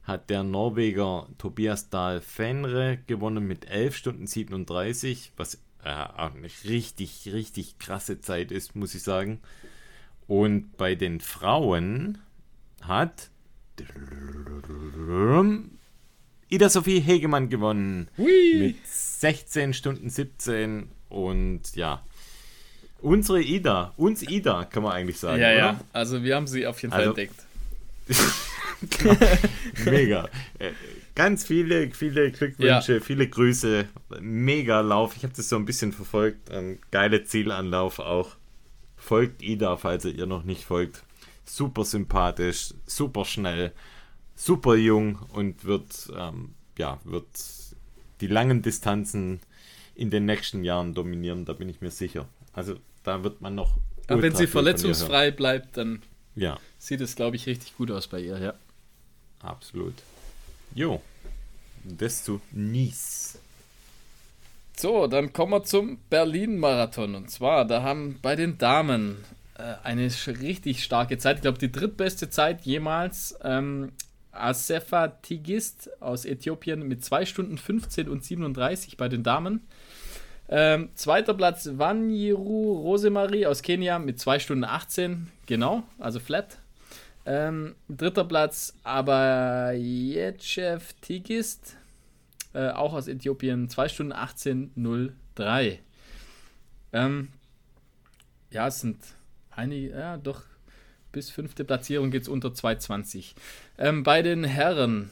[0.04, 7.30] hat der Norweger Tobias Dahl Fenre gewonnen mit 11 Stunden 37, was äh, eine richtig,
[7.32, 9.40] richtig krasse Zeit ist, muss ich sagen.
[10.28, 12.18] Und bei den Frauen
[12.82, 13.30] hat
[16.48, 22.04] Ida Sophie Hegemann gewonnen mit 16 Stunden 17 und ja,
[23.06, 25.56] unsere Ida, uns Ida kann man eigentlich sagen, Ja, oder?
[25.58, 25.80] ja.
[25.92, 27.42] Also wir haben sie auf jeden Fall Also- entdeckt.
[29.84, 30.28] Mega.
[30.58, 30.72] Äh,
[31.14, 33.86] Ganz viele, viele Glückwünsche, viele Grüße.
[34.20, 35.16] Mega Lauf.
[35.16, 36.50] Ich habe das so ein bisschen verfolgt.
[36.50, 38.36] Ein geiler Zielanlauf auch.
[38.98, 41.04] Folgt Ida, falls ihr ihr noch nicht folgt.
[41.46, 43.72] Super sympathisch, super schnell,
[44.34, 47.26] super jung und wird, ähm, ja, wird
[48.20, 49.40] die langen Distanzen
[49.94, 52.28] in den nächsten Jahren dominieren, da bin ich mir sicher.
[52.52, 52.74] Also
[53.06, 53.76] da wird man noch.
[54.08, 56.02] Aber wenn sie verletzungsfrei bleibt, dann
[56.34, 58.54] Ja, sieht es, glaube ich, richtig gut aus bei ihr, ja.
[59.40, 59.94] absolut.
[60.74, 61.00] Jo,
[61.84, 63.38] das zu Nice.
[64.76, 67.14] So, dann kommen wir zum Berlin-Marathon.
[67.14, 69.24] Und zwar, da haben bei den Damen
[69.56, 71.36] äh, eine richtig starke Zeit.
[71.36, 73.38] Ich glaube, die drittbeste Zeit jemals.
[73.42, 73.92] Ähm,
[74.32, 79.66] Asefa Tigist aus Äthiopien mit 2 Stunden 15 und 37 bei den Damen.
[80.48, 86.58] Ähm, zweiter Platz Wanjiru Rosemarie aus Kenia mit 2 Stunden 18, genau, also flat.
[87.24, 91.76] Ähm, dritter Platz Abayechev Tigist,
[92.54, 95.78] äh, auch aus Äthiopien, 2 Stunden 18,03.
[96.92, 97.28] Ähm,
[98.50, 98.98] ja, es sind
[99.50, 100.42] einige, ja, doch
[101.10, 103.34] bis fünfte Platzierung geht es unter 2,20.
[103.78, 105.10] Ähm, bei den Herren,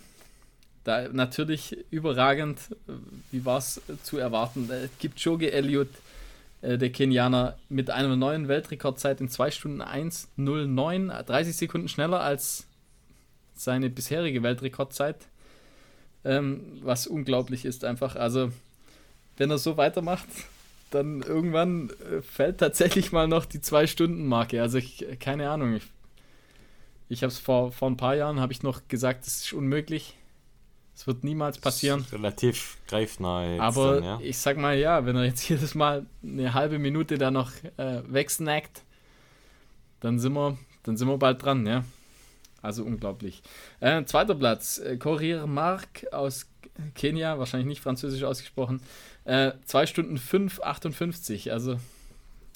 [0.85, 2.93] da natürlich überragend, äh,
[3.33, 5.89] wie war es zu erwarten, äh, Kipchoge Elliott,
[6.63, 12.67] äh, der Kenianer, mit einer neuen Weltrekordzeit in 2 Stunden 1,09, 30 Sekunden schneller als
[13.55, 15.17] seine bisherige Weltrekordzeit.
[16.25, 18.17] Ähm, was unglaublich ist einfach.
[18.17, 18.51] Also,
[19.37, 20.29] wenn er so weitermacht,
[20.91, 24.61] dann irgendwann äh, fällt tatsächlich mal noch die 2-Stunden-Marke.
[24.61, 25.75] Also, ich, keine Ahnung.
[25.75, 25.85] Ich,
[27.09, 30.17] ich habe es vor, vor ein paar Jahren, habe ich noch gesagt, das ist unmöglich.
[30.97, 32.07] Es wird niemals passieren.
[32.13, 34.19] Relativ greifnah Aber dann, ja.
[34.23, 38.03] ich sag mal, ja, wenn er jetzt jedes Mal eine halbe Minute da noch äh,
[38.07, 38.83] wegsnackt,
[40.01, 41.85] dann sind wir, dann sind wir bald dran, ja.
[42.63, 43.43] Also unglaublich.
[43.81, 46.47] Äh, zweiter Platz, äh, Courier Mark aus
[46.95, 48.81] Kenia, wahrscheinlich nicht französisch ausgesprochen.
[49.25, 51.53] Äh, 2 Stunden 5, 58.
[51.53, 51.79] Also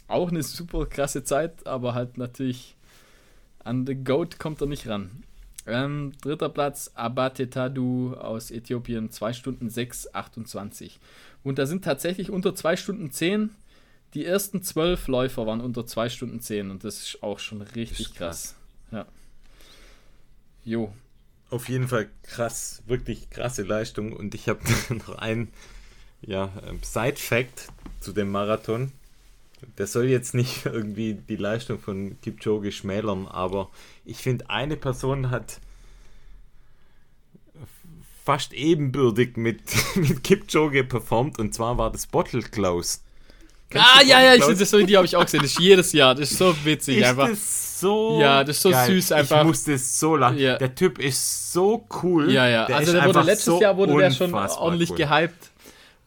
[0.07, 2.77] auch eine super krasse Zeit, aber halt natürlich
[3.63, 5.23] an The Goat kommt er nicht ran.
[5.69, 10.99] Ähm, dritter Platz, Abate Tadu aus Äthiopien, 2 Stunden 6, 28.
[11.45, 13.51] Und da sind tatsächlich unter 2 Stunden 10,
[14.15, 18.07] die ersten 12 Läufer waren unter 2 Stunden 10 und das ist auch schon richtig
[18.07, 18.57] Ist krass.
[18.91, 19.07] Ja.
[20.65, 20.93] Jo.
[21.51, 24.13] Auf jeden Fall krass, wirklich krasse Leistung.
[24.13, 24.61] Und ich habe
[24.91, 25.49] noch einen
[26.21, 27.69] ja, ähm, Side-Fact
[28.01, 28.93] zu dem Marathon.
[29.77, 33.71] Der soll jetzt nicht irgendwie die Leistung von Kipchoge schmälern, aber
[34.05, 35.61] ich finde, eine Person hat
[38.25, 39.61] fast ebenbürtig mit,
[39.95, 43.03] mit Kipchoge performt und zwar war das Bottle Klaus.
[43.71, 45.43] Kennst Ah, ja, ja, ich, das, die habe ich auch gesehen.
[45.43, 46.15] Das ist jedes Jahr.
[46.15, 47.29] Das ist so witzig Ist einfach.
[47.29, 48.87] das so Ja, das ist so geil.
[48.87, 49.41] süß einfach.
[49.41, 50.39] Ich musste so lachen.
[50.39, 50.57] Ja.
[50.57, 52.31] Der Typ ist so cool.
[52.33, 52.67] Ja, ja.
[52.67, 54.97] Der also der wurde letztes so Jahr wurde der schon ordentlich cool.
[54.97, 55.51] gehypt.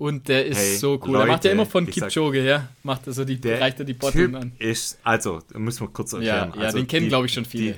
[0.01, 1.11] Und der ist Hey, so cool.
[1.19, 2.69] der macht ja Leute, immer von ich sag- Kipchoge, ja.
[2.81, 4.51] Macht also die, Der reicht er die typ an.
[4.57, 6.53] ist, also, da müssen wir kurz erklären.
[6.55, 7.77] ja, also den kennen, die- glaub ich, schon viele.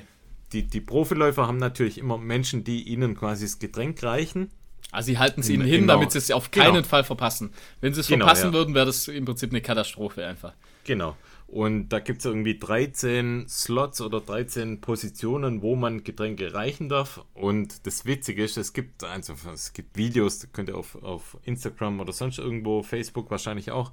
[0.50, 4.50] Die, die, die Profiläufer haben natürlich immer Menschen, die ihnen quasi das Getränk reichen.
[4.90, 5.94] Also sie halten es ihnen hin, Genau.
[5.94, 6.86] damit sie es auf keinen Genau.
[6.86, 7.50] Fall verpassen.
[7.82, 8.52] Wenn sie es Genau, verpassen ja.
[8.54, 10.54] würden, wäre das im Prinzip eine Katastrophe einfach.
[10.84, 11.16] Genau.
[11.46, 17.24] Und da gibt es irgendwie 13 Slots oder 13 Positionen, wo man Getränke reichen darf.
[17.34, 21.36] Und das Witzige ist, es gibt, also, es gibt Videos, da könnt ihr auf, auf
[21.44, 23.92] Instagram oder sonst irgendwo, Facebook wahrscheinlich auch,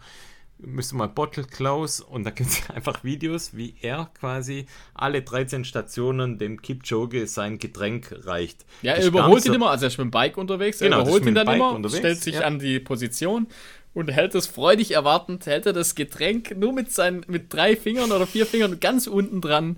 [0.64, 5.22] müsst ihr mal Bottle Klaus und da gibt es einfach Videos, wie er quasi alle
[5.22, 8.66] 13 Stationen dem Kipchoge sein Getränk reicht.
[8.82, 11.02] Ja, er überholt ihn so- immer, also er ist mit dem Bike unterwegs, er Genau,
[11.02, 12.42] überholt ihn dann Bike immer, unterwegs, stellt sich ja.
[12.42, 13.48] an die Position
[13.94, 18.12] und hält es freudig erwartend, hält er das Getränk nur mit seinen, mit drei Fingern
[18.12, 19.78] oder vier Fingern ganz unten dran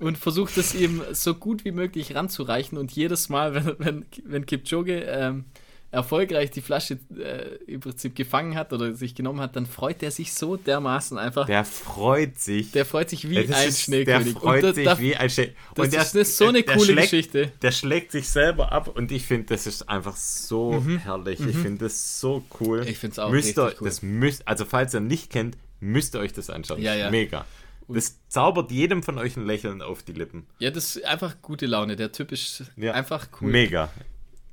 [0.00, 2.78] und versucht es ihm so gut wie möglich ranzureichen.
[2.78, 5.44] Und jedes Mal, wenn, wenn, wenn Kipchoge ähm,
[5.92, 10.10] erfolgreich die Flasche äh, im Prinzip gefangen hat oder sich genommen hat, dann freut er
[10.12, 11.46] sich so dermaßen einfach.
[11.46, 12.70] Der, Der freut sich.
[12.86, 14.32] freut sich wie das ein ist- Schneekönig.
[14.34, 15.56] Der freut und sich da- wie ein Schneekönig.
[15.74, 17.52] das Und der- ist so eine der coole schlägt, Geschichte.
[17.62, 21.40] Der schlägt sich selber ab und ich finde, das ist einfach so herrlich.
[21.40, 22.82] Ich finde das so cool.
[22.82, 22.86] Mhm.
[22.88, 23.88] Ich find's auch müsst ihr, cool.
[23.88, 26.80] Das müsst, also falls ihr nicht kennt, müsst ihr euch das anschauen.
[26.80, 27.10] Ja, ja.
[27.10, 27.44] Mega.
[27.88, 30.46] Das zaubert jedem von euch ein Lächeln auf die Lippen.
[30.60, 31.96] Ja, das ist einfach gute Laune.
[31.96, 32.92] Der Typ ist Ja.
[32.92, 33.50] einfach cool.
[33.50, 33.90] Mega.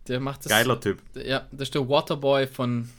[0.08, 0.52] Der macht das.
[0.52, 1.00] Geiler Typ.
[1.16, 2.90] Ja, das ist der Waterboy von,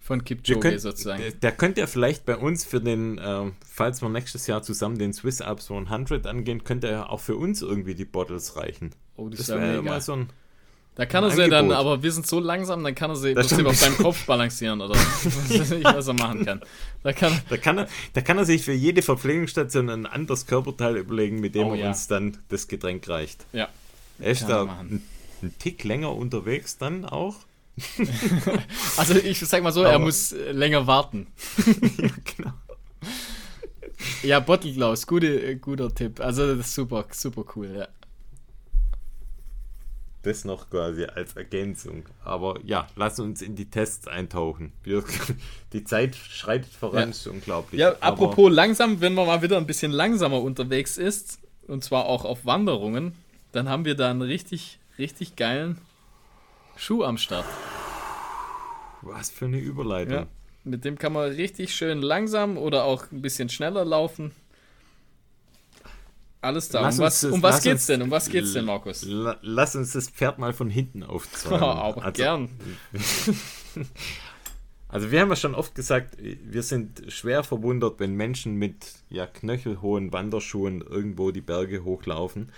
[0.00, 1.22] von Kipchoge könnt, sozusagen.
[1.22, 4.98] der, der könnt ja vielleicht bei uns für den, ähm, falls wir nächstes Jahr zusammen
[4.98, 8.90] den Swiss Alps 100 angehen, könnte er ja auch für uns irgendwie die Bottles reichen.
[9.16, 9.82] oh, das, Das wäre mega.
[9.92, 10.28] mal so ein.
[10.96, 11.76] da kann er sie dann, Angebot.
[11.76, 14.94] aber wir sind so langsam, dann kann er sie Das auf seinem Kopf balancieren oder
[14.94, 15.24] was
[15.60, 16.60] weiß ich, was er machen kann.
[17.02, 20.96] Da kann Da kann, er, da kann er sich für jede Verpflegungsstation ein anderes Körperteil
[20.96, 21.88] überlegen, mit dem Oh, er ja.
[21.88, 23.46] uns dann das Getränk reicht.
[23.52, 23.68] ja.
[24.18, 25.02] Er ist Kann da ein,
[25.42, 27.36] ein Tick länger unterwegs dann auch.
[28.98, 31.26] Also ich sag mal so, er Aber- muss äh, länger warten.
[31.98, 32.52] ja, genau.
[34.22, 36.20] Ja, Bottleglaus, gute, äh, guter Tipp.
[36.20, 37.88] Also das ist super, super cool, ja.
[40.22, 42.04] Das noch quasi als Ergänzung.
[42.24, 44.72] Aber ja, lass uns in die Tests eintauchen.
[45.72, 47.10] Die Zeit schreitet voran, Ja.
[47.10, 47.80] ist unglaublich.
[47.80, 52.04] Ja, Aber apropos langsam, wenn man mal wieder ein bisschen langsamer unterwegs ist, und zwar
[52.06, 53.14] auch auf Wanderungen,
[53.50, 55.78] dann haben wir da einen richtig, richtig geilen
[56.76, 57.44] Schuh am Start.
[59.02, 60.14] Was für eine Überleitung.
[60.14, 60.26] Ja.
[60.64, 64.30] Mit dem kann man richtig schön langsam oder auch ein bisschen schneller laufen.
[66.40, 66.80] Alles da.
[66.82, 68.02] Lass Um was, das- um was geht's uns- denn?
[68.02, 69.04] Um was geht's denn, Markus?
[69.04, 71.62] La- Lass uns das Pferd mal von hinten aufzäumen.
[71.62, 72.48] Aber also, gern.
[74.88, 78.74] Also wir haben ja schon oft gesagt, wir sind schwer verwundert, wenn Menschen mit
[79.08, 82.52] ja, knöchelhohen Wanderschuhen irgendwo die Berge hochlaufen.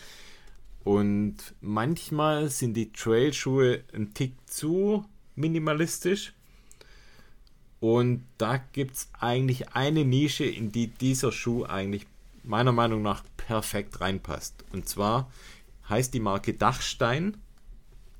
[0.84, 5.04] Und manchmal sind die Trailschuhe ein Tick zu
[5.34, 6.34] minimalistisch.
[7.80, 12.06] Und da gibt es eigentlich eine Nische, in die dieser Schuh eigentlich
[12.42, 14.64] meiner Meinung nach perfekt reinpasst.
[14.72, 15.30] Und zwar
[15.88, 17.36] heißt die Marke Dachstein,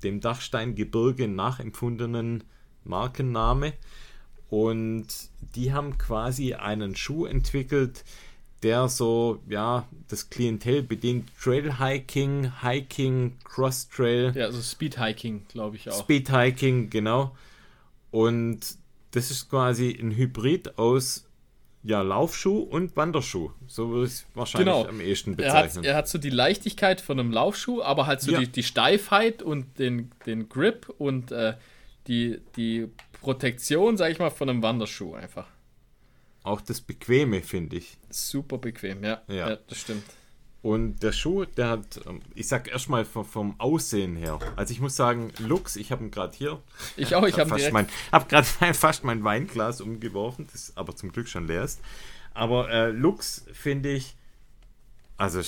[0.03, 2.43] dem Dachsteingebirge nachempfundenen
[2.83, 3.73] Markenname.
[4.49, 5.07] Und
[5.55, 8.03] die haben quasi einen Schuh entwickelt,
[8.65, 11.29] der so, ja, das Klientel bedient.
[11.39, 15.99] Trail Hiking, Hiking, Cross Trail, Ja, also Speedhiking, glaube ich auch.
[15.99, 17.35] Speed Hiking, genau.
[18.09, 18.59] Und
[19.11, 21.27] das ist quasi ein Hybrid aus
[21.83, 23.51] ja, Laufschuh und Wanderschuh.
[23.67, 24.87] So würde ich es wahrscheinlich Genau.
[24.87, 25.83] am ehesten er, hat, bezeichnen.
[25.83, 28.39] er hat so die Leichtigkeit von einem Laufschuh, aber halt so Ja.
[28.39, 31.53] die, die Steifheit und den, den Grip und äh,
[32.07, 32.87] die, die
[33.21, 35.45] Protektion, sag ich mal, von einem Wanderschuh einfach.
[36.45, 37.97] Auch das Bequeme, finde ich.
[38.09, 39.21] Super bequem, ja.
[39.27, 39.49] Ja.
[39.49, 40.03] Ja, das stimmt.
[40.61, 44.39] Und der Schuh, der hat, ähm, ich sag erstmal vom, vom Aussehen her.
[44.55, 46.61] Also ich muss sagen, Lux, ich habe ihn gerade hier.
[46.97, 47.73] Ich auch, ich habe fast direkt.
[47.73, 51.81] mein, hab gerade fast mein Weinglas umgeworfen, das aber zum Glück schon leer ist.
[52.33, 54.15] Aber äh, Lux finde ich,
[55.17, 55.41] also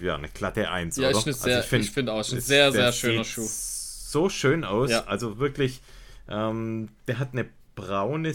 [0.00, 1.18] ja, eine glatte Eins, Ja, oder?
[1.18, 3.46] ist eine sehr- also ich finde auch, ist ein sehr, sehr schöner sieht Schuh.
[3.48, 5.04] So schön aus, Ja.
[5.04, 5.80] also wirklich,
[6.28, 8.34] ähm, der hat eine braune,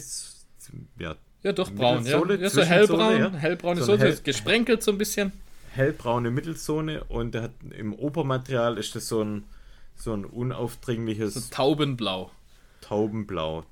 [0.98, 2.22] ja, Ja, doch braun, ja.
[2.36, 3.32] Ja so hellbraun, ja.
[3.32, 5.32] hellbraune So Sohle, hell- gesprenkelt so ein bisschen.
[5.74, 9.44] hellbraune Mittelzone und der hat im Obermaterial ist das so ein
[9.96, 12.32] so ein unaufdringliches So Taubenblau.
[12.82, 13.66] Taubenblau.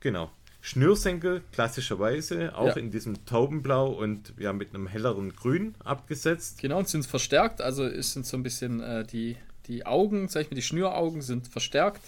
[0.00, 0.30] Genau.
[0.60, 2.72] Schnürsenkel klassischerweise auch Ja.
[2.76, 6.60] in diesem Taubenblau und ja mit einem helleren Grün abgesetzt.
[6.60, 9.36] Genau, und sind verstärkt, also es sind so ein bisschen äh, die,
[9.68, 12.00] die Augen, sag ich mal, die Schnüraugen sind verstärkt.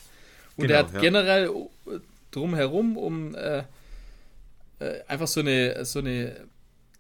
[0.57, 1.01] Und Genau, er hat ja.
[1.01, 1.99] generell äh,
[2.33, 3.63] drumherum um äh,
[4.81, 6.49] äh, einfach so eine, so eine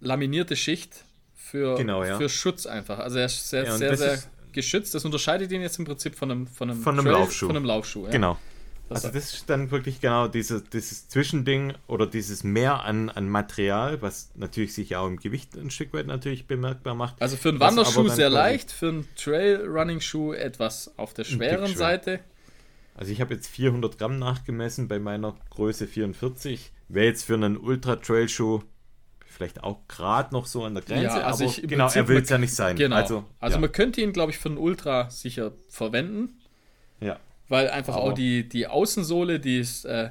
[0.00, 1.04] laminierte Schicht
[1.34, 2.16] für, Genau, ja.
[2.16, 2.98] für Schutz einfach.
[3.00, 4.94] Also er ist sehr, Ja, sehr, sehr ist- geschützt.
[4.94, 7.46] Das unterscheidet ihn jetzt im Prinzip von einem, von einem, Von einem Trail- Laufschuh.
[7.46, 8.10] Von einem Laufschuh, ja.
[8.12, 8.38] Genau.
[8.88, 13.28] Das- Also das ist dann wirklich genau dieses, dieses Zwischending oder dieses Mehr an, an
[13.28, 17.22] Material, was natürlich sich auch im Gewicht ein Stück weit natürlich bemerkbar macht.
[17.22, 21.76] Also für einen Wanderschuh sehr leicht, für einen Trail-Running-Schuh etwas auf der schweren schwer.
[21.76, 22.20] Seite.
[22.96, 26.72] Also ich habe jetzt 400 Gramm nachgemessen bei meiner Größe 44.
[26.92, 28.62] Wäre jetzt für einen Ultra-Trail-Schuh
[29.26, 32.08] vielleicht auch gerade noch so an der Grenze, Ja, also aber ich- genau, Prinzip er
[32.08, 32.76] will es ja nicht sein.
[32.76, 32.96] Genau.
[32.96, 36.40] Also, Also, ja, man könnte ihn, glaube ich, für einen Ultra sicher verwenden,
[37.00, 37.18] ja.
[37.48, 40.10] weil einfach Aber- auch die, die Außensohle, die ist äh,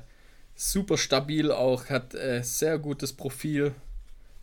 [0.55, 3.73] super stabil, auch hat äh, sehr gutes Profil.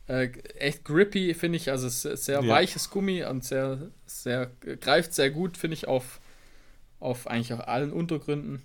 [0.08, 0.28] Äh,
[0.58, 2.48] echt grippy, finde ich, also sehr, sehr Ja.
[2.48, 6.20] weiches Gummi und sehr, sehr, greift sehr gut, finde ich, auf,
[7.00, 8.62] auf eigentlich auch allen Untergründen.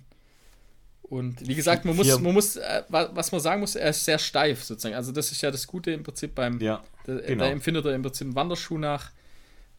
[1.12, 4.02] Und wie gesagt, man muss, man muss, äh, wa- was man sagen muss, er ist
[4.02, 4.94] sehr steif sozusagen.
[4.94, 7.44] Also das ist ja das Gute im Prinzip beim, Ja, da, genau.
[7.44, 9.10] da empfindet er im Prinzip einen Wanderschuh nach.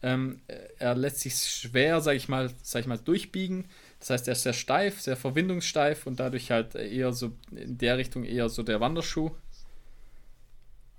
[0.03, 0.41] Ähm,
[0.77, 3.65] er lässt sich schwer, sag ich mal, sag ich mal, durchbiegen.
[3.99, 7.97] Das heißt, er ist sehr steif, sehr verwindungssteif und dadurch halt eher so in der
[7.97, 9.31] Richtung eher so der Wanderschuh.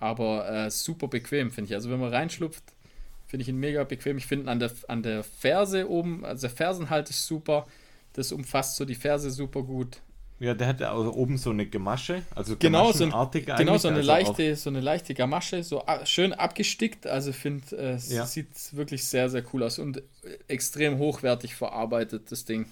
[0.01, 1.75] Aber äh, super bequem, finde ich.
[1.77, 2.65] Also wenn man reinschlupft,
[3.27, 4.19] finde ich ihn mega bequem.
[4.19, 7.67] Ich finde ihn an der, an der Ferse oben, also der Fersenhalt ist super.
[8.15, 9.99] Das umfasst so die Ferse super gut.
[10.45, 13.89] Ja, der hat ja auch oben so eine Gemasche, also Genau, so, ein, genau so,
[13.89, 17.07] eine also leichte, so eine leichte Gamasche, so schön abgestickt.
[17.07, 18.27] Also finde, äh, es Ja.
[18.27, 20.03] sieht wirklich sehr, sehr cool aus und äh,
[20.49, 22.67] extrem hochwertig verarbeitet, das Ding.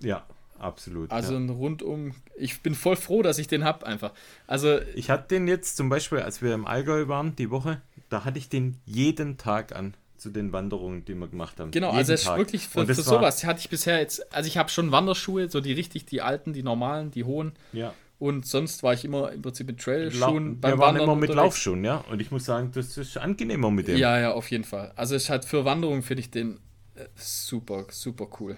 [0.00, 0.26] Ja,
[0.58, 1.10] absolut.
[1.10, 1.40] Also ja.
[1.40, 4.12] ein rundum, ich bin voll froh, dass ich den habe einfach.
[4.46, 7.80] Also Ich hatte den jetzt zum Beispiel, als wir im Allgäu waren, die Woche,
[8.10, 11.70] da hatte ich den jeden Tag an zu den Wanderungen, die wir gemacht haben.
[11.70, 14.56] genau, jeden also es ist wirklich für, für sowas hatte ich bisher jetzt, also ich
[14.56, 17.92] habe schon Wanderschuhe, so die richtig, die alten, die normalen, die hohen Ja,
[18.22, 21.34] und sonst war ich immer im Prinzip mit Trailschuhen wir waren immer mit unterwegs.
[21.34, 22.04] Laufschuhen, ja.
[22.08, 23.96] Und ich muss sagen, das ist angenehmer mit dem.
[23.96, 24.92] Ja, ja, auf jeden Fall.
[24.94, 26.60] Also es hat für Wanderungen finde ich den
[26.94, 28.56] äh, super, super cool.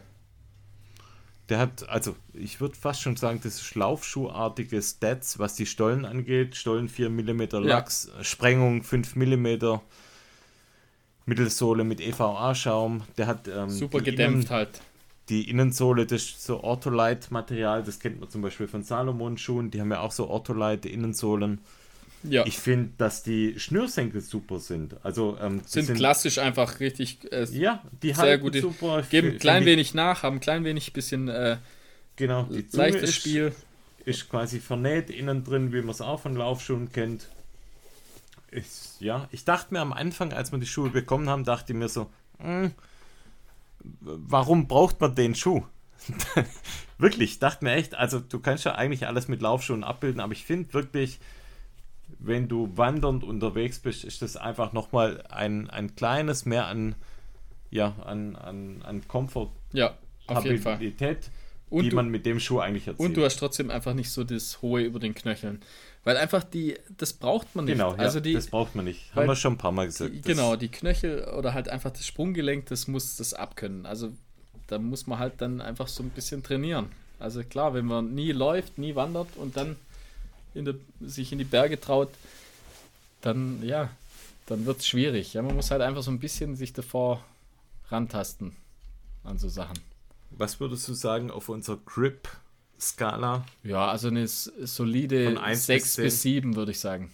[1.48, 6.04] Der hat, also ich würde fast schon sagen, das ist Laufschuhartige Stats, was die Stollen
[6.04, 6.56] angeht.
[6.56, 9.46] Stollen 4 mm Lachs, Sprengung 5 mm,
[11.26, 13.02] Mittelsohle mit EVA-Schaum.
[13.16, 14.80] Der hat ähm, Super gedämpft Innen, halt.
[15.28, 19.90] die Innensohle, das ist so Ortholite-Material, das kennt man zum Beispiel von Salomon-Schuhen, die haben
[19.90, 21.60] ja auch so Ortholite-Innensohlen.
[22.26, 22.46] Ja.
[22.46, 24.96] Ich finde, dass die Schnürsenkel super sind.
[25.04, 28.62] Also ähm, die sind, klassisch einfach richtig äh, Ja, die sehr gute.
[28.62, 29.02] super.
[29.10, 31.58] Geben ein klein wenig nach, haben ein klein wenig bisschen äh,
[32.16, 33.52] Genau, die Zunge leichtes ist, Spiel.
[34.06, 37.28] ist quasi vernäht innen drin, wie man es auch von Laufschuhen kennt.
[38.54, 41.78] Ich, ja, ich dachte mir am Anfang, als wir die Schuhe bekommen haben, dachte ich
[41.78, 42.72] mir so, hm,
[44.00, 45.62] warum braucht man den Schuh?
[46.98, 50.32] wirklich, ich dachte mir echt, also du kannst ja eigentlich alles mit Laufschuhen abbilden, aber
[50.32, 51.18] ich finde wirklich,
[52.18, 56.94] wenn du wandernd unterwegs bist, ist das einfach nochmal ein, ein kleines mehr an,
[57.70, 59.96] ja, an, an, an Komfort, Ja,
[60.26, 60.78] auf jeden Fall.
[61.70, 63.08] Und die du- man mit dem Schuh eigentlich erzielt.
[63.08, 65.60] Und du hast trotzdem einfach nicht so das Hohe über den Knöcheln.
[66.04, 67.74] Weil einfach die, das braucht man nicht.
[67.74, 69.14] genau, also ja, die, das braucht man nicht.
[69.14, 70.14] Haben wir schon ein paar Mal gesagt.
[70.14, 73.86] die, genau, die Knöchel oder halt einfach das Sprunggelenk, das muss das abkönnen.
[73.86, 74.12] Also
[74.66, 76.90] da muss man halt dann einfach so ein bisschen trainieren.
[77.18, 79.76] Also klar, wenn man nie läuft, nie wandert und dann
[80.54, 82.10] in der, sich in die Berge traut,
[83.22, 83.88] dann ja,
[84.46, 85.32] dann wird es schwierig.
[85.32, 87.24] Ja, man muss halt einfach so ein bisschen sich davor
[87.88, 88.54] rantasten
[89.22, 89.78] an so Sachen.
[90.30, 91.78] Was würdest du sagen auf unserer
[92.78, 93.44] Grip-Skala?
[93.62, 96.02] Ja, also eine solide Von eins 6 bis Mhm.
[96.04, 97.10] bis 7, würde ich sagen.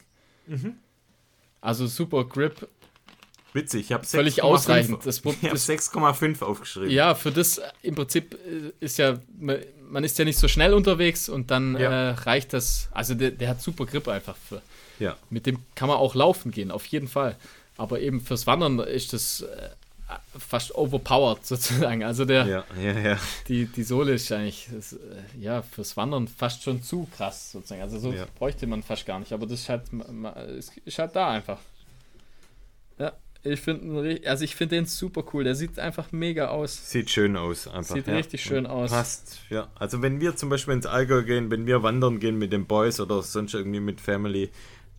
[1.61, 2.69] Also super Grip,
[3.53, 5.05] Witzig, ich habe völlig ausreichend.
[5.05, 6.91] Das, Ich habe das, 6,5 aufgeschrieben.
[6.91, 9.59] ja, für das äh, im Prinzip äh, ist ja, man
[9.91, 11.91] man ist ja nicht so schnell unterwegs und dann Ja.
[11.91, 12.89] äh, reicht das.
[12.93, 14.37] Also der, der hat super Grip einfach.
[14.37, 14.63] Für,
[15.01, 15.17] ja.
[15.31, 17.37] mit dem kann man auch laufen gehen, auf jeden Fall.
[17.77, 19.71] Aber eben fürs Wandern ist das äh,
[20.39, 22.05] fast overpowered sozusagen.
[22.05, 23.19] Also der, Ja, ja, ja.
[23.49, 24.99] die, die Sohle ist eigentlich das, äh,
[25.41, 27.83] ja fürs Wandern fast schon zu krass sozusagen.
[27.83, 29.83] Also so bräuchte man fast gar nicht, aber das ist halt,
[30.57, 31.59] ist, ist halt da einfach.
[32.99, 35.45] Ja, ich finde also ich finde den super cool.
[35.45, 36.91] Der sieht einfach mega aus.
[36.91, 37.67] Sieht schön aus.
[37.67, 38.91] Einfach, Sieht richtig schön aus.
[38.91, 39.69] Passt, ja.
[39.77, 43.01] Also wenn wir zum Beispiel ins Allgäu gehen, wenn wir wandern gehen mit den Boys
[43.01, 44.51] oder sonst irgendwie mit Family,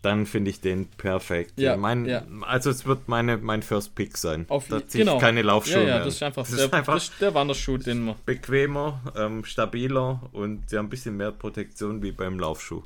[0.02, 1.52] dann finde ich den perfekt.
[1.60, 2.24] Ja, mein, ja.
[2.42, 4.46] Also es wird meine, mein First Pick sein.
[4.48, 5.16] Auf, da ziehe genau.
[5.16, 7.34] ich keine Laufschuhe Ja, ja, mehr das ist einfach, das der, ist einfach das der
[7.34, 8.14] Wanderschuh, den man.
[8.26, 12.82] bequemer, ähm, stabiler und ja ein bisschen mehr Protektion wie beim Laufschuh.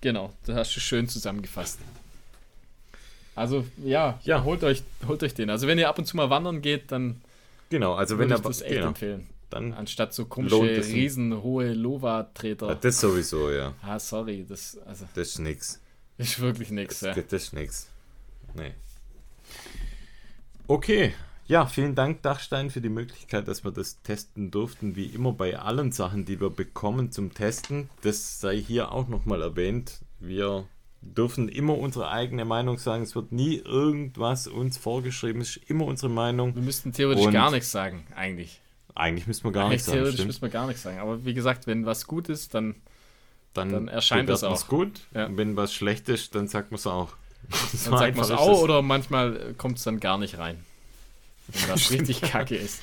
[0.00, 1.78] Genau, das hast du schön zusammengefasst.
[3.34, 4.44] Also ja, Ja.
[4.44, 5.48] holt euch, holt euch den.
[5.50, 7.20] Also wenn ihr ab und zu mal wandern geht, dann
[7.70, 9.26] Genau, also wenn würde ich er das echt genau, empfehlen.
[9.48, 12.68] dann Anstatt so komische, riesenhohe Lova-Treter.
[12.68, 13.72] ja, das sowieso, ja.
[13.82, 15.80] Ah, sorry, das also, Das ist nix.
[16.18, 17.00] Ist wirklich nichts.
[17.00, 17.22] Das, Ja.
[17.22, 17.88] das ist nix.
[18.54, 18.72] Nee.
[20.66, 21.12] Okay.
[21.48, 24.96] Ja, vielen Dank, Dachstein, für die Möglichkeit, dass wir das testen durften.
[24.96, 27.90] Wie immer bei allen Sachen, die wir bekommen zum Testen.
[28.02, 30.00] Das sei hier auch nochmal erwähnt.
[30.20, 30.64] Wir
[31.02, 33.02] dürfen immer unsere eigene Meinung sagen.
[33.02, 35.42] Es wird nie irgendwas uns vorgeschrieben.
[35.42, 36.54] Es ist immer unsere Meinung.
[36.54, 38.60] Wir müssten theoretisch Und- gar nichts sagen, eigentlich.
[38.94, 39.98] Eigentlich müssen wir gar nichts sagen.
[39.98, 40.98] theoretisch müssen wir gar nichts sagen.
[41.00, 42.76] Aber wie gesagt, wenn was gut ist, dann
[43.54, 44.66] Dann, dann erscheint das auch.
[44.68, 45.00] gut.
[45.14, 45.28] Ja.
[45.36, 47.08] Wenn was schlecht ist, dann sagt man es auch.
[47.74, 50.64] So Dann sagt man es auch oder manchmal kommt es dann gar nicht rein.
[51.48, 52.80] Wenn was richtig kacke ist.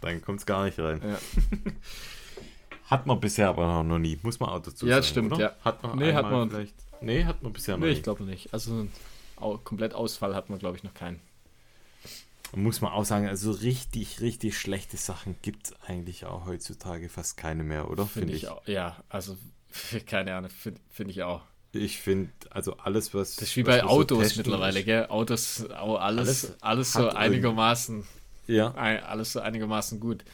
[0.00, 1.00] Dann kommt es gar nicht rein.
[1.02, 1.18] Ja.
[2.90, 5.06] Hat man bisher aber noch nie, muss man auch dazu Ja, sagen.
[5.06, 5.40] stimmt, oder?
[5.40, 5.52] ja.
[5.64, 6.74] Hat man Nee, hat man- vielleicht.
[7.00, 7.98] Nee, hat man bisher noch Nee, nicht.
[7.98, 8.52] ich glaube nicht.
[8.52, 8.86] Also
[9.64, 11.20] komplett Ausfall hat man, glaube ich, noch keinen.
[12.54, 17.36] Muss man auch sagen, also richtig, richtig schlechte Sachen gibt es eigentlich auch heutzutage fast
[17.36, 18.06] keine mehr, oder?
[18.06, 18.66] Finde ich auch.
[18.68, 19.36] Ja, also
[20.06, 21.42] keine Ahnung, finde find ich auch.
[21.72, 23.34] Ich finde, also alles, was.
[23.36, 25.06] Das ist wie bei so Autos testen, mittlerweile, gell?
[25.06, 28.04] Autos, au- alles, Alles alles, so einigermaßen,
[28.46, 30.24] Ja, ein- alles so einigermaßen gut.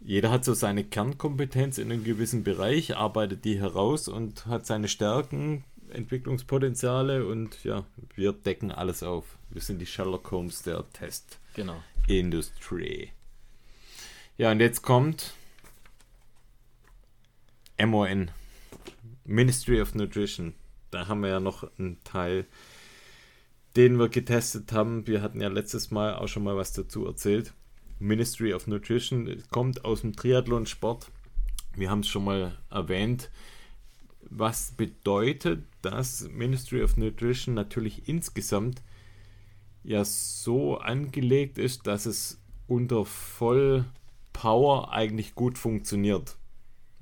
[0.00, 4.86] jeder hat so seine Kernkompetenz in einem gewissen Bereich, arbeitet die heraus und hat seine
[4.86, 9.24] Stärken, Entwicklungspotenziale und ja, wir decken alles auf.
[9.50, 10.84] Wir sind die Sherlock Holmes der
[11.54, 11.82] Genau.
[12.06, 13.10] Testindustrie.
[14.38, 15.32] Ja, und jetzt kommt
[17.76, 18.30] MON,
[19.30, 20.54] Ministry of Nutrition.
[20.90, 22.46] Da haben wir ja noch einen Teil,
[23.76, 25.06] den wir getestet haben.
[25.06, 27.54] Wir hatten ja letztes Mal auch schon mal was dazu erzählt.
[28.00, 31.12] Ministry of Nutrition kommt aus dem Triathlon-Sport.
[31.76, 33.30] Wir haben es schon mal erwähnt.
[34.22, 38.82] Was bedeutet, dass Ministry of Nutrition natürlich insgesamt
[39.84, 46.36] ja so angelegt ist, dass es unter Vollpower eigentlich gut funktioniert.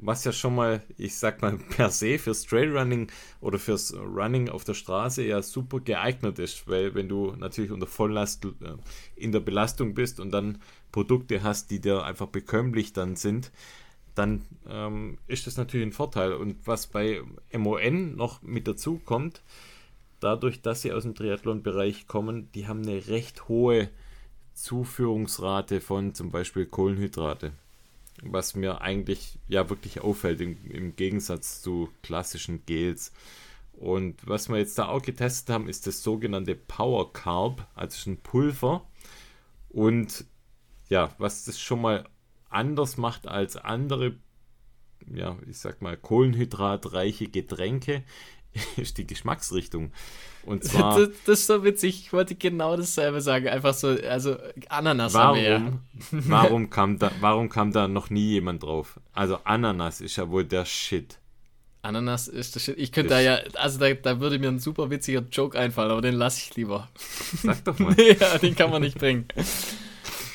[0.00, 4.64] Was ja schon mal, ich sag mal, per se fürs Trailrunning oder fürs Running auf
[4.64, 8.76] der Straße ja super geeignet ist, weil wenn du natürlich unter Volllast äh,
[9.16, 10.58] in der Belastung bist und dann
[10.92, 13.50] Produkte hast, die dir einfach bekömmlich dann sind,
[14.14, 16.32] dann ähm, ist das natürlich ein Vorteil.
[16.32, 17.22] Und was bei
[17.52, 19.42] MON noch mit dazu kommt,
[20.20, 23.90] dadurch, dass sie aus dem Triathlon-Bereich kommen, die haben eine recht hohe
[24.54, 27.52] Zuführungsrate von zum Beispiel Kohlenhydrate.
[28.22, 33.12] Was mir eigentlich ja wirklich auffällt im, im Gegensatz zu klassischen Gels.
[33.72, 38.16] Und was wir jetzt da auch getestet haben, ist das sogenannte Power Carb, also ein
[38.16, 38.84] Pulver.
[39.68, 40.24] Und
[40.88, 42.08] ja, was das schon mal
[42.48, 44.16] anders macht als andere,
[45.06, 48.02] ja, ich sag mal, kohlenhydratreiche Getränke,
[48.76, 49.92] ist die Geschmacksrichtung.
[50.48, 52.00] Und zwar, Das, das ist so witzig.
[52.06, 53.48] Ich wollte genau dasselbe sagen.
[53.48, 54.36] Einfach so, also
[54.68, 55.60] Ananas haben wir ja.
[55.60, 55.82] warum,
[56.30, 58.98] warum, kam da, warum kam da noch nie jemand drauf?
[59.12, 61.18] Also Ananas ist ja wohl der Shit.
[61.82, 62.78] Ananas ist das Shit.
[62.78, 66.00] Ich könnte da ja, also da, da würde mir ein super witziger Joke einfallen, aber
[66.02, 66.88] den lasse ich lieber.
[67.42, 67.94] Sag doch mal.
[67.98, 69.26] ja, den kann man nicht bringen.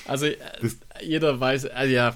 [0.05, 2.15] Also äh, Das- jeder weiß, also ja,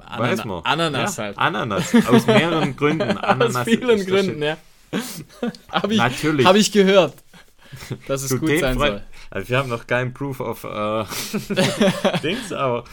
[0.00, 0.64] Anana Weiß man.
[0.64, 1.38] Ananas ja, halt.
[1.38, 1.94] Ananas.
[2.08, 3.16] Aus mehreren Gründen.
[3.16, 4.56] Ananas Aus vielen der Gründen, ja.
[5.70, 6.46] Habe ich, Natürlich.
[6.46, 7.14] hab ich gehört,
[8.06, 9.02] dass es gut sein Glutenfrei- soll.
[9.30, 11.04] Also wir haben noch keinen Proof of äh,
[12.22, 12.84] Dings, aber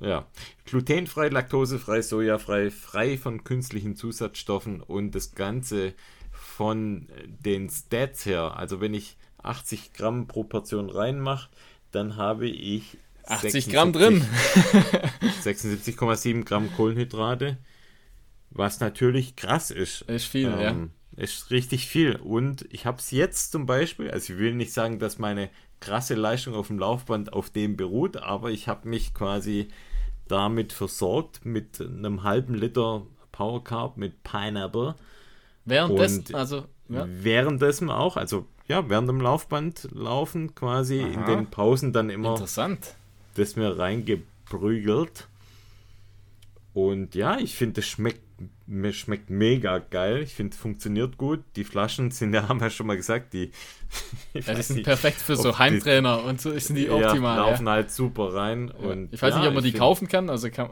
[0.00, 0.26] ja.
[0.66, 5.94] Glutenfrei, laktosefrei, sojafrei, frei von künstlichen Zusatzstoffen und das Ganze
[6.32, 8.56] von den Stats her.
[8.56, 11.48] Also wenn ich 80 Gramm pro Portion reinmache,
[11.92, 14.22] dann habe ich 80 Gramm drin.
[15.44, 17.56] 76,7 Gramm Kohlenhydrate,
[18.50, 20.02] was natürlich krass ist.
[20.02, 20.74] Ist viel, ja.
[21.16, 22.16] Ist richtig viel.
[22.16, 25.48] Und ich habe es jetzt zum Beispiel, also ich will nicht sagen, dass meine
[25.80, 29.68] krasse Leistung auf dem Laufband auf dem beruht, aber ich habe mich quasi
[30.28, 34.94] damit versorgt mit einem halben Liter Power Carb mit Pineapple.
[35.64, 37.06] Währenddessen, Und also, ja.
[37.08, 41.26] Währenddessen auch, also ja, während dem Laufband laufen quasi in Aha.
[41.26, 42.94] den Pausen dann immer Interessant.
[43.34, 45.28] das mir reingeprügelt.
[46.74, 48.20] Und ja, ich finde, es schmeckt,
[48.66, 50.22] mir schmeckt mega geil.
[50.22, 51.42] Ich finde, es funktioniert gut.
[51.56, 53.50] Die Flaschen sind ja, haben wir schon mal gesagt, die,
[54.34, 57.38] Ja, die sind nicht, perfekt für so die- Heimtrainer und so sind die ja, optimal.
[57.38, 58.70] Ja, laufen halt super rein.
[58.70, 60.28] Und ich weiß ja, nicht, ob man die find- kaufen kann.
[60.28, 60.70] Also kann,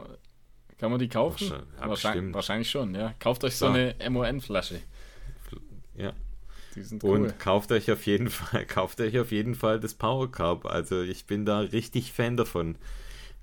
[0.77, 1.51] kann man die kaufen?
[1.79, 3.13] Wahrscheinlich- ja, wahrscheinlich, schon, ja.
[3.19, 3.73] Kauft euch so Ja.
[3.73, 4.79] eine MON-Flasche.
[5.97, 6.13] Ja.
[6.75, 7.33] Die sind Und cool.
[7.39, 10.65] kauft euch auf jeden Fall, kauft euch auf jeden Fall das Power Carb.
[10.65, 12.75] Also ich bin da richtig Fan davon.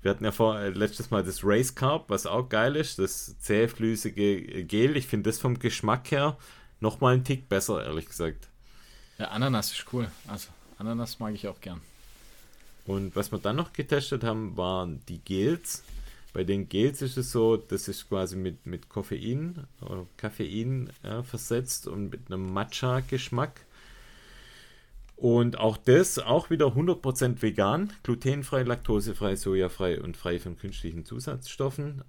[0.03, 3.39] Wir hatten ja vor äh, letztes Mal das Race Carb, was auch geil ist, das
[3.39, 4.97] zähflüssige Gel.
[4.97, 6.37] Ich finde das vom Geschmack her
[6.81, 8.49] nochmal einen Tick besser, ehrlich gesagt.
[9.17, 10.11] Ja, Ananas ist cool.
[10.27, 11.79] Also, Ananas mag ich auch gern.
[12.85, 15.83] Und was wir dann noch getestet haben, waren die Gels.
[16.33, 21.23] Bei den Gels ist es so, das ist quasi mit, mit Koffein oder Koffein äh,
[21.23, 23.61] versetzt und mit einem Matcha-Geschmack.
[25.23, 32.03] Und auch das, auch wieder 100% vegan, glutenfrei, laktosefrei, sojafrei und frei von künstlichen Zusatzstoffen.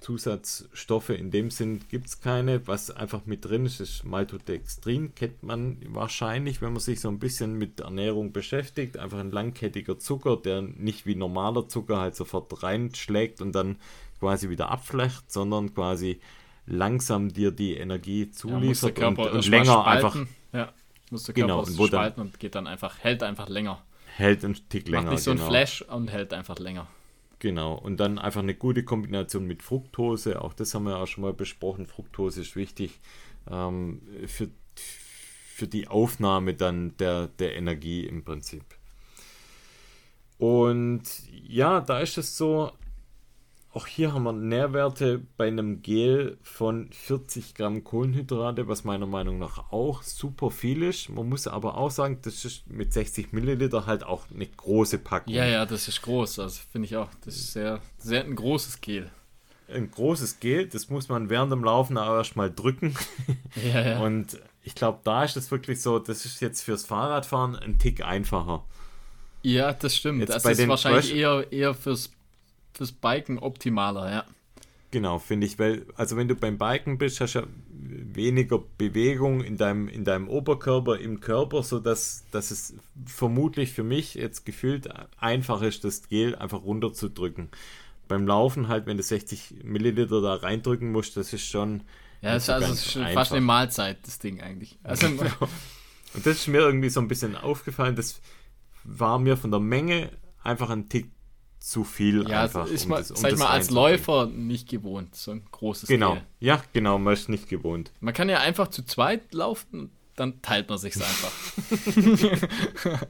[0.00, 2.66] Zusatzstoffe in dem Sinn gibt es keine.
[2.66, 5.14] Was einfach mit drin ist, ist Maltodextrin.
[5.14, 8.96] Kennt man wahrscheinlich, wenn man sich so ein bisschen mit Ernährung beschäftigt.
[8.96, 13.76] Einfach ein langkettiger Zucker, der nicht wie normaler Zucker halt sofort reinschlägt und dann
[14.18, 16.18] quasi wieder abflecht, sondern quasi
[16.66, 20.28] langsam dir die Energie Ja, zuliefert und, Körper und mal länger einfach spalten.
[20.52, 20.72] Ja,
[21.12, 23.82] muss der Genau, Körper und und geht dann einfach, hält einfach länger.
[24.16, 25.04] hält einen Tick länger.
[25.04, 25.44] Macht nicht so genau.
[25.44, 26.86] ein Flash und hält einfach länger.
[27.40, 31.22] Genau, und dann einfach eine gute Kombination mit Fructose, auch das haben wir auch schon
[31.22, 31.86] mal besprochen.
[31.86, 32.98] Fructose ist wichtig
[33.48, 38.64] ähm, für, für die Aufnahme dann der, der Energie im Prinzip.
[40.38, 42.72] Und ja, da ist es so,
[43.72, 49.38] auch hier haben wir Nährwerte bei einem Gel von 40 Gramm Kohlenhydrate, was meiner Meinung
[49.38, 51.10] nach auch super viel ist.
[51.10, 55.32] Man muss aber auch sagen, das ist mit 60 Milliliter halt auch eine große Packung.
[55.34, 56.38] Ja, ja, das ist groß.
[56.38, 57.08] Also finde ich auch.
[57.24, 59.10] Das ist sehr, sehr ein großes Gel.
[59.68, 62.94] ein großes Gel, das muss man während dem Laufen auch erstmal drücken.
[63.72, 64.00] Ja, ja.
[64.00, 68.04] Und ich glaube, da ist es wirklich so, das ist jetzt fürs Fahrradfahren ein Tick
[68.04, 68.64] einfacher.
[69.42, 70.20] ja, das stimmt.
[70.20, 72.10] Jetzt das bei ist wahrscheinlich Fresh- eher, eher fürs,
[72.78, 74.24] fürs Biken optimaler, ja.
[74.90, 79.42] Genau, finde ich, weil, also wenn du beim Biken bist, hast du ja weniger Bewegung
[79.42, 82.74] in deinem, in deinem Oberkörper, im Körper, sodass dass es
[83.04, 87.50] vermutlich für mich jetzt gefühlt einfach ist, das Gel einfach runterzudrücken.
[88.06, 91.82] Beim Laufen halt, wenn du 60 Milliliter da reindrücken musst, das ist schon.
[92.22, 94.78] Ja, das ist so also ist schon fast eine Mahlzeit, das Ding eigentlich.
[94.84, 98.22] Also, Und das ist mir irgendwie so ein bisschen aufgefallen, das
[98.84, 100.10] war mir von der Menge
[100.42, 101.10] einfach ein Tick
[101.70, 102.28] zu viel.
[102.28, 103.70] ja, einfach, es ist um mal, das- um sag ich das mal, als.
[103.70, 106.22] Läufer nicht gewohnt, so ein großes Genau, Gel.
[106.40, 107.90] ja, genau, man ist nicht gewohnt.
[108.00, 111.32] Man kann ja einfach zu zweit laufen, dann teilt man sich's einfach.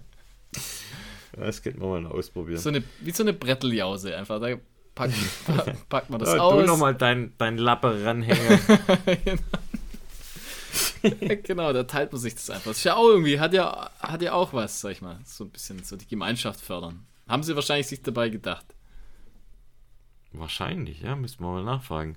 [1.32, 2.58] Das könnte man mal ausprobieren.
[2.58, 4.40] so eine, wie so eine Bretteljause einfach.
[4.40, 4.56] Da
[4.94, 5.14] packt,
[5.46, 6.66] pa- packt man das Ja, du aus.
[6.66, 8.58] nochmal dein, dein Lappe ranhängen.
[11.44, 12.70] genau, da teilt man sich das einfach.
[12.70, 15.18] Das ist ja auch irgendwie, hat ja, hat ja auch was, sag ich mal.
[15.24, 17.06] So ein bisschen so die Gemeinschaft fördern.
[17.28, 18.64] Haben sie wahrscheinlich sich dabei gedacht.
[20.32, 22.16] Wahrscheinlich, ja, müssen wir mal nachfragen.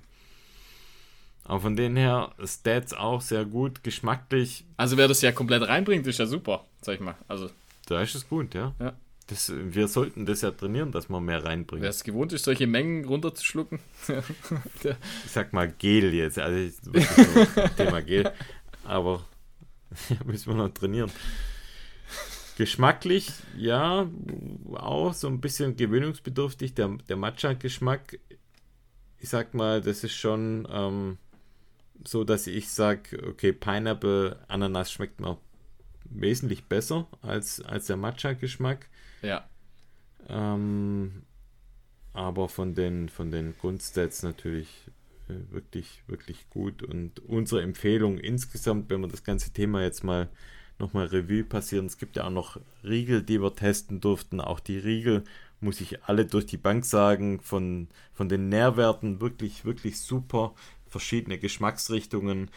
[1.44, 6.06] Aber von denen her, Stats auch sehr gut, geschmacklich, Also wer das ja komplett reinbringt,
[6.06, 7.16] ist ja super, sag ich mal.
[7.26, 7.50] Also
[7.86, 8.74] da ist es gut, ja.
[8.78, 8.92] Ja.
[9.28, 11.82] Das, wir sollten das ja trainieren, dass man mehr reinbringt.
[11.82, 13.78] wer es gewohnt ist, solche Mengen runterzuschlucken.
[15.24, 16.76] Ich sag mal Gel jetzt, also ich-
[17.76, 18.30] Thema Gel.
[18.84, 19.24] aber
[20.24, 21.10] müssen wir noch trainieren.
[22.62, 24.08] Geschmacklich, ja,
[24.74, 26.74] auch so ein bisschen gewöhnungsbedürftig.
[26.74, 28.20] Der, der Matcha-Geschmack,
[29.18, 31.18] ich sag mal, das ist schon ähm,
[32.06, 35.38] so, dass ich sage, okay, Pineapple, Ananas schmeckt mir
[36.04, 38.88] wesentlich besser als, als der Matcha-Geschmack.
[39.22, 39.44] Ja.
[40.28, 41.24] Ähm,
[42.12, 44.68] aber von den, von den Grundstats natürlich
[45.28, 46.84] äh, wirklich, wirklich gut.
[46.84, 50.28] Und unsere Empfehlung insgesamt, wenn wir das ganze Thema jetzt mal
[50.82, 54.40] nochmal Revue passieren, es gibt ja auch noch Riegel, die wir testen durften.
[54.40, 55.24] Auch die Riegel
[55.60, 60.52] muss ich alle durch die Bank sagen, von, von den Nährwerten wirklich, wirklich super.
[60.88, 62.50] Verschiedene Geschmacksrichtungen.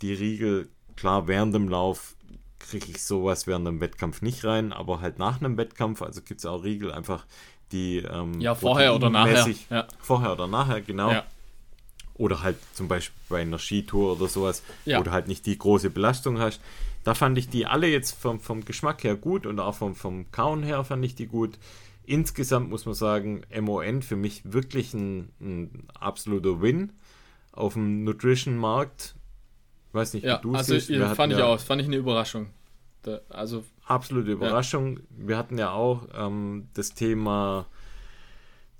[0.00, 2.16] Die Riegel, klar, während dem Lauf
[2.58, 6.40] kriege ich sowas während einem Wettkampf nicht rein, aber halt nach einem Wettkampf, also gibt
[6.40, 7.26] es auch Riegel einfach,
[7.72, 9.46] die ähm, Ja, vorher oder nachher.
[9.68, 9.88] Ja.
[10.00, 11.10] Vorher oder nachher, genau.
[11.10, 11.24] Ja.
[12.14, 15.00] Oder halt zum Beispiel bei einer Skitour oder sowas, Ja.
[15.00, 16.60] wo du halt nicht die große Belastung hast.
[17.04, 20.30] Da fand ich die alle jetzt vom, vom Geschmack her gut und auch vom, vom
[20.30, 21.58] Kauen her fand ich die gut.
[22.04, 26.92] Insgesamt muss man sagen, MON für mich wirklich ein, ein absoluter Win
[27.52, 29.14] auf dem Nutrition-Markt.
[29.92, 30.88] Weiß nicht, Ja, wie du also siehst.
[30.88, 32.48] Wir fand ich ja auch, fand ich eine Überraschung.
[33.02, 35.00] Da, also, absolute Überraschung.
[35.10, 37.66] Wir hatten ja auch ähm, das Thema,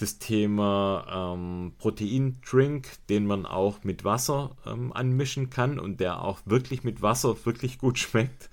[0.02, 6.40] das Thema ähm, Proteindrink, den man auch mit Wasser ähm, anmischen kann und der auch
[6.44, 8.50] wirklich mit Wasser wirklich gut schmeckt.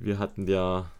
[0.00, 0.90] Wir hatten ja,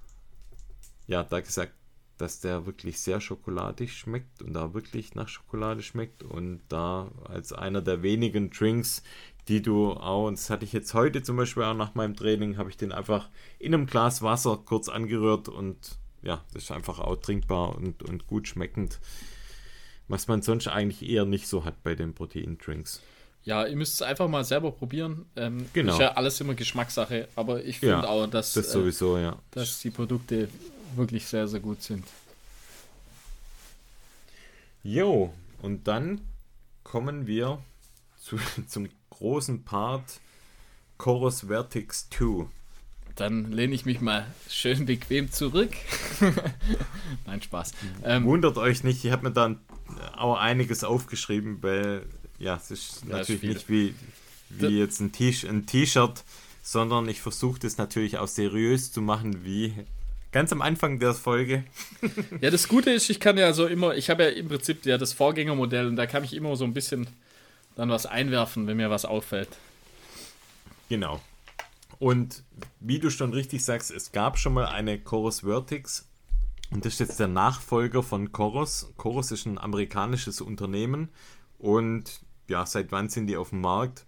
[1.08, 1.72] ja da gesagt,
[2.18, 7.52] dass der wirklich sehr schokoladig schmeckt und da wirklich nach Schokolade schmeckt und da als
[7.52, 9.02] einer der wenigen Drinks,
[9.48, 12.58] die du auch, und das hatte ich jetzt heute zum Beispiel auch nach meinem Training,
[12.58, 13.28] habe ich den einfach
[13.58, 18.28] in einem Glas Wasser kurz angerührt und ja, das ist einfach auch trinkbar und, und
[18.28, 19.00] gut schmeckend.
[20.08, 23.00] Was man sonst eigentlich eher nicht so hat bei den Proteindrinks.
[23.44, 25.26] ja, ihr müsst es einfach mal selber probieren.
[25.36, 25.94] Ähm, Genau.
[25.94, 29.36] Ist ja alles immer Geschmackssache, aber ich finde Ja, auch, dass, Das äh, sowieso, ja.
[29.52, 30.48] dass die Produkte
[30.96, 32.04] wirklich sehr, sehr gut sind.
[34.84, 35.32] Jo,
[35.62, 36.20] und dann
[36.82, 37.58] kommen wir
[38.20, 40.20] zu, zum großen Part
[40.98, 42.46] Chorus Vertix 2.
[43.16, 45.72] Dann lehne ich mich mal schön bequem zurück.
[47.26, 47.72] Nein, Spaß.
[48.04, 49.60] Ähm, Wundert euch nicht, ich habe mir dann
[50.16, 52.06] auch einiges aufgeschrieben, weil
[52.38, 53.94] ja, es ist Ja, natürlich nicht wie,
[54.50, 56.24] wie jetzt ein T-Shirt,
[56.62, 59.74] sondern ich versuche das natürlich auch seriös zu machen, wie
[60.32, 61.64] ganz am Anfang der Folge.
[62.40, 64.98] Ja, das Gute ist, ich kann ja so immer, ich habe ja im Prinzip ja
[64.98, 67.06] das Vorgängermodell und da kann ich immer so ein bisschen
[67.76, 69.48] dann was einwerfen, wenn mir was auffällt.
[70.88, 71.20] Genau.
[71.98, 72.42] Und
[72.80, 76.08] wie du schon richtig sagst, es gab schon mal eine Chorus Vertix
[76.72, 78.92] und das ist jetzt der Nachfolger von Chorus.
[78.96, 81.10] Chorus ist ein amerikanisches Unternehmen
[81.58, 84.06] und ja, seit wann sind die auf dem Markt?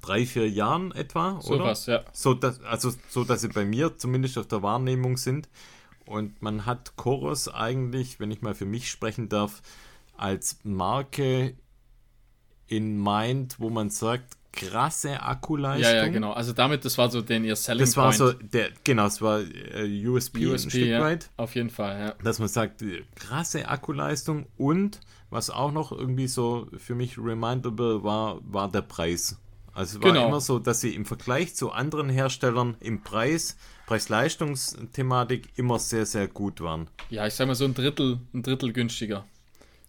[0.00, 1.64] Drei, vier Jahren etwa, So oder?
[1.64, 2.04] was, ja.
[2.12, 5.48] So, dass, also so, dass sie bei mir zumindest auf der Wahrnehmung sind.
[6.06, 9.62] Und man hat Chorus eigentlich, wenn ich mal für mich sprechen darf,
[10.16, 11.56] als Marke
[12.66, 15.94] in Mind, wo man sagt, krasse Akkuleistung.
[15.94, 16.32] Ja, ja, genau.
[16.32, 18.16] Also damit, das war so den ihr Selling Das war Point.
[18.16, 21.00] so, der, genau, es war äh, USB, ein USP, Stück ja.
[21.00, 22.14] weit, Auf jeden Fall, ja.
[22.24, 25.00] dass man sagt, äh, krasse Akkuleistung und
[25.30, 29.38] was auch noch irgendwie so für mich remindable war, war der Preis.
[29.74, 30.28] Also es war Genau.
[30.28, 33.56] immer so, dass sie im Vergleich zu anderen Herstellern im Preis,
[33.86, 36.88] Preis-Leistungs-Thematik immer sehr, sehr gut waren.
[37.10, 39.24] Ja, ich sag mal so ein Drittel, ein Drittel günstiger.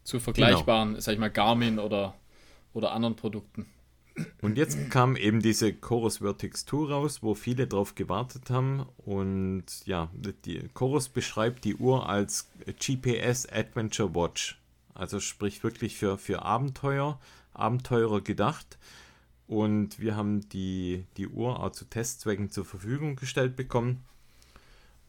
[0.04, 2.16] Zu vergleichbaren, sag ich mal, Garmin oder,
[2.74, 3.66] oder anderen Produkten.
[4.42, 8.86] Und jetzt kam eben diese Chorus Vertix 2 raus, wo viele drauf gewartet haben.
[8.98, 10.10] Und ja,
[10.46, 14.60] die Chorus beschreibt die Uhr als GPS Adventure Watch.
[14.94, 17.20] Also sprich wirklich für, für Abenteuer,
[17.54, 18.78] Abenteurer gedacht.
[19.48, 24.04] Und wir haben die, die Uhr auch zu Testzwecken zur Verfügung gestellt bekommen.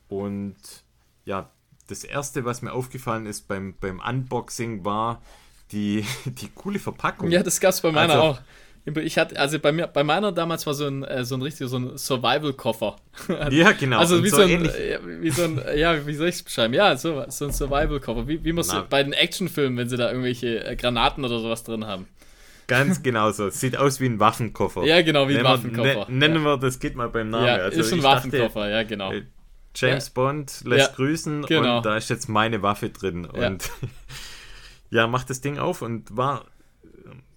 [0.09, 0.57] Und
[1.25, 1.51] ja,
[1.89, 5.23] das erste, was mir aufgefallen ist beim, beim Unboxing, war
[5.73, 7.31] die, die coole Verpackung.
[7.31, 8.41] Ja, das gab's bei meiner Also- auch.
[8.97, 11.69] Ich hatte, also bei mir, bei meiner damals war so ein, äh, so ein richtiger,
[11.69, 12.97] so ein Survival-Koffer.
[13.51, 13.99] Ja, genau.
[13.99, 16.75] Also wie so so, ein, ja, wie so ein, ja, wie soll ich es beschreiben?
[16.75, 18.29] Ja, so, so ein Survival-Koffer.
[18.29, 18.63] Wie, wie Na.
[18.63, 22.07] so bei den Actionfilmen, wenn sie da irgendwelche äh, Granaten oder sowas drin haben.
[22.67, 23.51] Ganz genau so.
[23.51, 24.85] Sieht aus wie ein Waffenkoffer.
[24.85, 26.07] Ja, genau, wie ein Nennen wir- Waffenkoffer.
[26.11, 27.47] Ne, nennen wir das geht mal beim Namen.
[27.47, 29.13] ja, also ist ein ich dachte, Waffenkoffer, ja, genau.
[29.13, 29.23] äh,
[29.75, 31.77] James Bond lässt Ja, grüßen genau.
[31.79, 33.29] und da ist jetzt meine Waffe drin.
[33.35, 33.47] Ja.
[33.49, 33.71] Und
[34.91, 36.45] ja, macht das Ding auf und war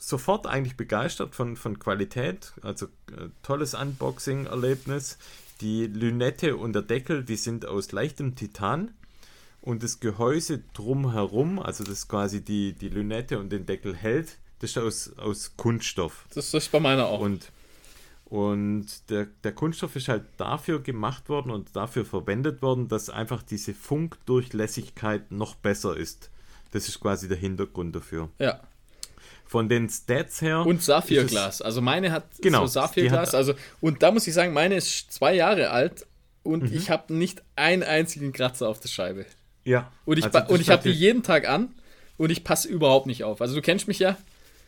[0.01, 2.53] sofort eigentlich begeistert von, von Qualität.
[2.63, 5.17] Also äh, tolles Unboxing-Erlebnis.
[5.61, 8.91] Die Lünette und der Deckel, die sind aus leichtem Titan.
[9.61, 14.71] Und das Gehäuse drumherum, also das quasi die, die Lünette und den Deckel hält, das
[14.71, 16.25] ist aus, aus Kunststoff.
[16.33, 17.19] Das ist bei meiner auch.
[17.19, 17.51] Und,
[18.25, 23.43] Und der, der Kunststoff ist halt dafür gemacht worden und dafür verwendet worden, dass einfach
[23.43, 26.31] diese Funkdurchlässigkeit noch besser ist.
[26.71, 28.29] Das ist quasi der Hintergrund dafür.
[28.39, 28.61] Ja.
[29.51, 30.65] Von den Stats her.
[30.65, 31.61] Und Saphirglas.
[31.61, 33.35] Also meine hat Genau, so Saphirglas.
[33.35, 36.07] Also, und da muss ich sagen, meine ist zwei Jahre alt
[36.43, 36.77] und Mhm.
[36.77, 39.25] ich habe nicht einen einzigen Kratzer auf der Scheibe.
[39.65, 39.91] Ja.
[40.05, 41.75] Und ich, Also und ich habe die jeden Tag an
[42.15, 43.41] und ich passe überhaupt nicht auf.
[43.41, 44.15] Also du kennst mich ja,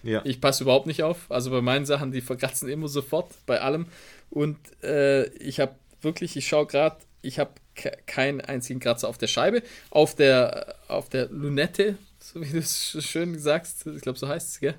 [0.03, 0.19] Ja.
[0.25, 1.31] ich passe überhaupt nicht auf.
[1.31, 3.85] Also bei meinen Sachen, die verkratzen immer sofort, bei allem.
[4.29, 9.17] Und äh, ich habe wirklich, ich schaue gerade, ich habe ke keinen einzigen Kratzer auf
[9.17, 9.63] der Scheibe.
[9.91, 11.97] Auf der, auf der Lunette,
[12.33, 14.75] so wie du es sch- schön sagst, ich glaube so heißt es, gell?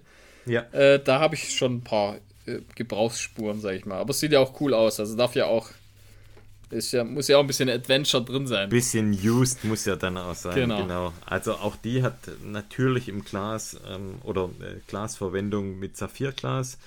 [0.46, 0.62] ja.
[0.72, 2.16] Äh, da habe ich schon ein paar
[2.46, 3.98] äh, Gebrauchsspuren, sage ich mal.
[3.98, 5.00] Aber es sieht ja auch cool aus.
[5.00, 5.70] Also darf ja auch,
[6.70, 8.68] ist ja, muss ja auch ein bisschen Adventure drin sein.
[8.68, 10.54] bisschen used muss ja dann auch sein.
[10.68, 11.12] Genau.
[11.26, 16.78] Also auch die hat natürlich im Glas ähm, oder äh, Glasverwendung mit Saphirglas.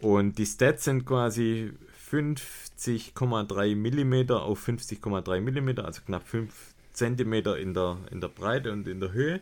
[0.00, 1.72] Und die Stats sind quasi
[2.10, 6.52] 50,3 mm auf 50,3 mm, also knapp 5
[6.94, 9.40] cm in der, in der Breite und in der Höhe.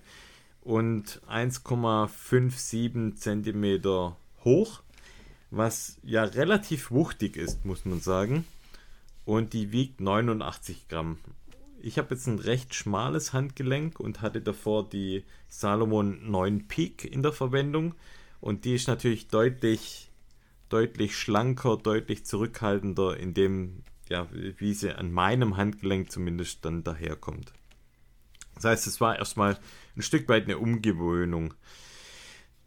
[0.62, 4.14] Und 1,57 cm
[4.44, 4.82] hoch,
[5.51, 8.44] was ja relativ wuchtig ist, muss man sagen
[9.28, 11.18] und die wiegt 89 Gramm.
[11.82, 17.22] Ich habe jetzt ein recht schmales Handgelenk und hatte davor die Salomon 9 Peak in
[17.22, 17.94] der Verwendung
[18.40, 20.10] und die ist natürlich deutlich,
[20.70, 27.52] deutlich schlanker, deutlich zurückhaltender in dem, ja, wie sie an meinem Handgelenk zumindest dann daherkommt.
[28.59, 29.59] Das heißt, es war erstmal
[29.97, 31.55] ein Stück weit eine Umgewöhnung.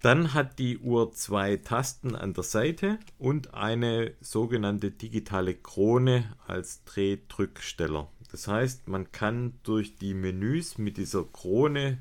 [0.02, 6.84] Dann hat die Uhr zwei Tasten an der Seite und eine sogenannte digitale Krone als
[6.86, 8.10] Drehdrücksteller.
[8.32, 12.00] Das heißt, man kann durch die Menüs mit dieser Krone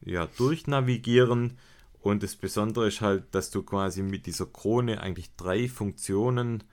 [0.00, 1.58] ja, durchnavigieren
[2.00, 6.64] und das Besondere ist halt, dass du quasi mit dieser Krone eigentlich drei Funktionen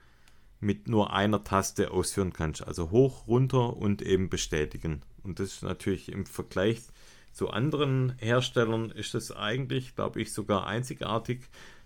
[0.60, 2.66] mit nur einer Taste ausführen kannst.
[2.66, 5.02] Also hoch, runter und eben bestätigen.
[5.22, 6.80] Und das ist natürlich im Vergleich
[7.32, 11.42] zu anderen Herstellern ist es eigentlich, glaube ich, sogar einzigartig,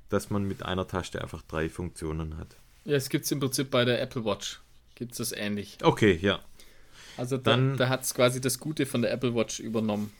[0.08, 2.56] dass man mit einer Taste einfach drei Funktionen hat.
[2.84, 4.60] Ja, es gibt es im Prinzip bei der Apple Watch.
[4.94, 5.78] Gibt es das ähnlich.
[5.82, 6.40] Okay, ja.
[7.16, 10.12] Also da, Dann- da hat es quasi das Gute von der Apple Watch übernommen.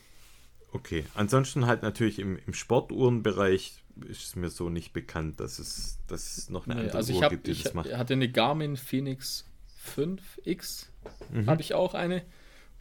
[0.73, 1.05] Okay.
[1.15, 3.75] Ansonsten halt natürlich im, im Sportuhrenbereich
[4.09, 7.13] ist es mir so nicht bekannt, dass es, dass es noch eine Nee, andere also
[7.13, 7.93] ich, Uhr hab, gibt, die ich das macht.
[7.93, 9.45] hatte eine Garmin Phoenix
[9.95, 10.87] 5X,
[11.31, 11.47] Mhm.
[11.47, 12.23] habe ich auch eine.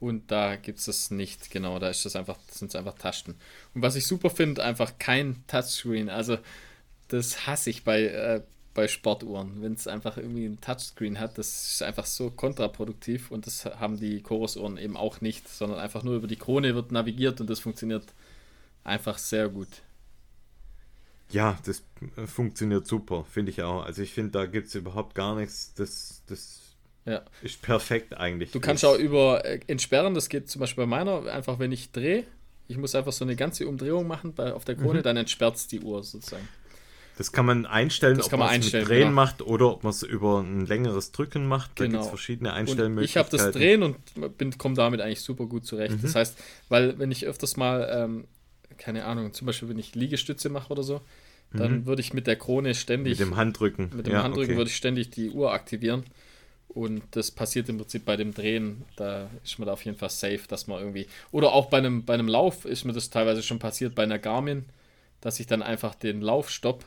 [0.01, 1.77] Und da gibt es das nicht, genau.
[1.77, 3.35] Da ist das einfach, sind es einfach Tasten.
[3.75, 6.09] Und was ich super finde, einfach kein Touchscreen.
[6.09, 6.39] Also
[7.09, 8.41] das hasse ich bei, äh,
[8.73, 9.61] bei Sportuhren.
[9.61, 13.99] Wenn es einfach irgendwie ein Touchscreen hat, das ist einfach so kontraproduktiv und das haben
[13.99, 17.59] die Chorus-Uhren eben auch nicht, sondern einfach nur über die Krone wird navigiert und das
[17.59, 18.05] funktioniert
[18.83, 19.83] einfach sehr gut.
[21.29, 21.83] Ja, das
[22.17, 23.83] äh, funktioniert super, finde ich auch.
[23.83, 25.75] Also ich finde, da gibt es überhaupt gar nichts.
[25.75, 26.70] Das, das
[27.05, 27.23] Ja.
[27.41, 28.51] ist perfekt eigentlich.
[28.51, 31.91] Du kannst auch über äh, entsperren, das geht zum Beispiel bei meiner, einfach wenn ich
[31.91, 32.23] drehe,
[32.67, 35.03] ich muss einfach so eine ganze Umdrehung machen bei, auf der Krone, Mhm.
[35.03, 36.47] dann entsperrt es die Uhr sozusagen.
[37.17, 39.11] Das kann man einstellen, Das ob kann man es mit Drehen genau.
[39.11, 41.71] macht oder ob man es über ein längeres Drücken macht.
[41.79, 41.93] Da Genau.
[41.97, 43.35] gibt es verschiedene Und Einstellmöglichkeiten.
[43.35, 45.97] ich habe das Drehen und bin, komme damit eigentlich super gut zurecht.
[45.97, 46.01] Mhm.
[46.03, 46.37] Das heißt,
[46.69, 48.25] weil wenn ich öfters mal, ähm,
[48.77, 51.01] keine Ahnung, zum Beispiel wenn ich Liegestütze mache oder so,
[51.53, 53.25] dann würde ich mit der Krone ständig, Mhm.
[53.25, 53.89] Mit dem Handrücken.
[53.93, 54.57] mit dem ja, Handrücken okay.
[54.57, 56.05] würde ich ständig die Uhr aktivieren.
[56.73, 58.83] Und das passiert im Prinzip bei dem Drehen.
[58.95, 61.07] Da ist man da auf jeden Fall safe, dass man irgendwie.
[61.31, 64.19] Oder auch bei einem, bei einem Lauf ist mir das teilweise schon passiert bei einer
[64.19, 64.65] Garmin,
[65.19, 66.85] dass ich dann einfach den Lauf stopp,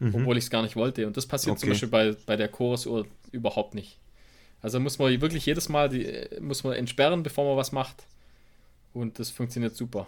[0.00, 1.06] obwohl ich es gar nicht wollte.
[1.06, 1.72] Und das passiert zum Mhm.
[1.76, 1.86] Okay.
[1.86, 3.98] Beispiel bei, bei der Chorus-Uhr überhaupt nicht.
[4.60, 8.04] Also muss man wirklich jedes Mal die, muss man entsperren, bevor man was macht.
[8.92, 10.06] Und das funktioniert super.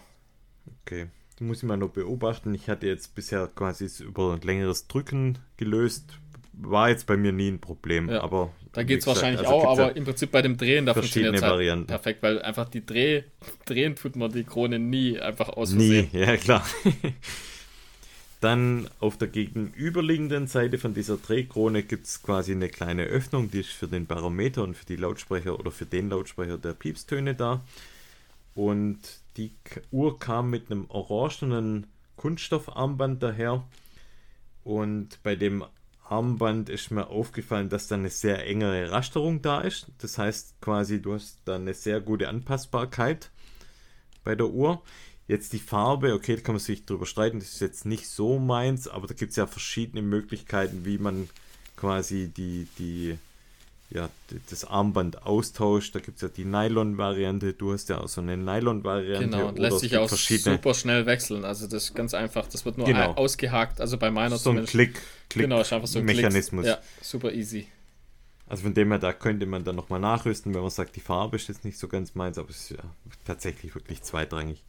[0.82, 1.06] Okay.
[1.36, 2.55] Das muss ich mal noch beobachten.
[2.55, 6.18] Ich hatte jetzt bisher quasi über längeres Drücken gelöst.
[6.52, 8.09] War jetzt bei mir nie ein Problem.
[8.10, 8.20] Ja.
[8.22, 11.28] Aber Da geht es wahrscheinlich also auch, aber im Prinzip bei dem Drehen, da verschiedene
[11.28, 11.86] funktioniert es halt Varianten.
[11.86, 13.22] perfekt, weil einfach die Dreh,
[13.66, 16.66] Drehen tut man die Krone nie einfach aus Nie, ja klar.
[18.40, 23.60] Dann auf der gegenüberliegenden Seite von dieser Drehkrone gibt es quasi eine kleine Öffnung, die
[23.60, 27.62] ist für den Barometer und für die Lautsprecher oder für den Lautsprecher der Piepstöne da.
[28.55, 28.98] Und
[29.38, 29.52] die
[29.90, 31.86] Uhr kam mit einem orangenen
[32.16, 33.64] Kunststoffarmband daher.
[34.62, 35.64] Und bei dem
[36.05, 39.86] Armband ist mir aufgefallen, dass da eine sehr enge Rasterung da ist.
[39.98, 43.31] Das heißt quasi, du hast da eine sehr gute Anpassbarkeit
[44.22, 44.82] bei der Uhr.
[45.26, 48.39] Jetzt die Farbe, okay, da kann man sich drüber streiten, das ist jetzt nicht so
[48.39, 51.31] meins, aber da gibt es ja verschiedene Möglichkeiten, wie man
[51.76, 53.18] quasi die, die
[53.90, 54.09] ja,
[54.51, 55.94] das Armband austauscht.
[55.94, 57.52] Da gibt es ja die Nylon-Variante.
[57.52, 59.28] Du hast ja auch so eine Nylon-Variante.
[59.28, 61.44] Genau, und lässt sich auch super schnell wechseln.
[61.44, 62.47] Also das ist ganz einfach.
[62.48, 63.11] Das wird nur Genau.
[63.11, 64.70] ein- ausgehakt, also bei meiner So ein zumindest.
[64.73, 66.65] Klick, Klick genau, ist einfach so ein Mechanismus.
[66.65, 66.78] Klicks.
[66.78, 67.69] Ja, super easy.
[68.47, 71.36] Also von dem her, da könnte man dann nochmal nachrüsten, wenn man sagt, die Farbe
[71.36, 72.85] ist jetzt nicht so ganz meins, aber es ist ja
[73.24, 74.62] tatsächlich wirklich zweitrangig.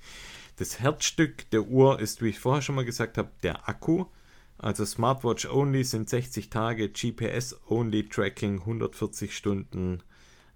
[0.57, 4.05] Das Herzstück der Uhr ist, wie ich vorher schon mal gesagt habe, der Akku.
[4.57, 10.01] Also Smartwatch Only sind 60 Tage, GPS Only Tracking 140 Stunden,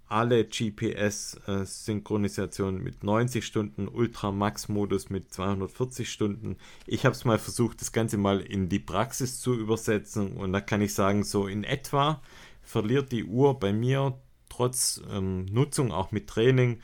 [0.08, 6.58] alle GPS-Synchronisation mit 90 Stunden, Ultra Max Modus mit 240 Stunden.
[6.88, 10.62] Ich habe es mal versucht, das Ganze mal in die Praxis zu übersetzen und da
[10.62, 12.24] kann ich sagen, so in etwa
[12.64, 14.18] verliert die Uhr bei mir
[14.50, 16.80] trotz ähm, Nutzung auch mit Training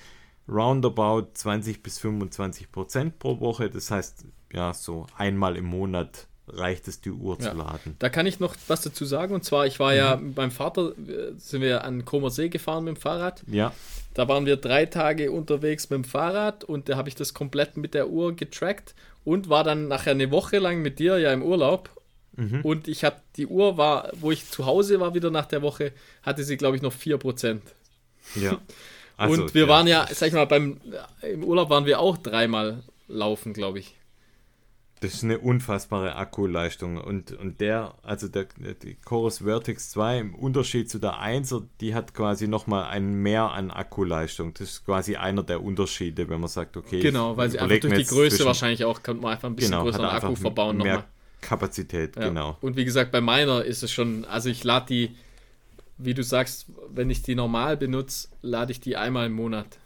[0.48, 3.72] roundabout 20 bis 25 Prozent pro Woche.
[3.72, 7.52] Das heißt, ja, so einmal im Monat reicht es, die Uhr Ja.
[7.52, 7.96] zu laden.
[8.00, 9.34] Da kann ich noch was dazu sagen.
[9.34, 12.84] Und zwar, ich war ja mit meinem Vater, äh, sind wir an Comer See gefahren
[12.84, 13.44] mit dem Fahrrad.
[13.48, 13.74] Ja,
[14.14, 17.76] Da waren wir drei Tage unterwegs mit dem Fahrrad und da habe ich das komplett
[17.76, 18.96] mit der Uhr getrackt
[19.26, 21.90] und war dann nachher eine Woche lang mit dir ja im Urlaub.
[22.64, 25.94] Und ich habe die Uhr war, wo ich zu Hause war wieder nach der Woche,
[26.22, 27.60] hatte sie glaube ich noch 4%.
[28.36, 28.58] ja.
[29.18, 29.68] Also, und wir ja.
[29.70, 30.82] waren ja, sag ich mal, beim
[31.22, 33.96] im Urlaub waren wir auch dreimal laufen, glaube ich.
[35.02, 36.98] Das ist eine unfassbare Akkuleistung.
[36.98, 38.48] Und, und der, also der,
[38.82, 43.52] die Chorus Vertex 2 im Unterschied zu der 1er, die hat quasi nochmal ein Mehr
[43.52, 44.54] an Akkuleistung.
[44.54, 47.02] Das ist quasi einer der Unterschiede, wenn man sagt, okay.
[47.02, 49.72] Genau, weil sie einfach durch die Größe zwischen- wahrscheinlich auch, kann man einfach ein bisschen
[49.72, 51.06] genau, größeren er Akku verbauen mehr nochmal.
[51.42, 52.30] Kapazität, Ja.
[52.30, 52.58] genau.
[52.62, 55.16] Und wie gesagt, bei meiner ist es schon, also ich lade die,
[55.98, 59.78] wie du sagst, wenn ich die normal benutze, lade ich die einmal im Monat.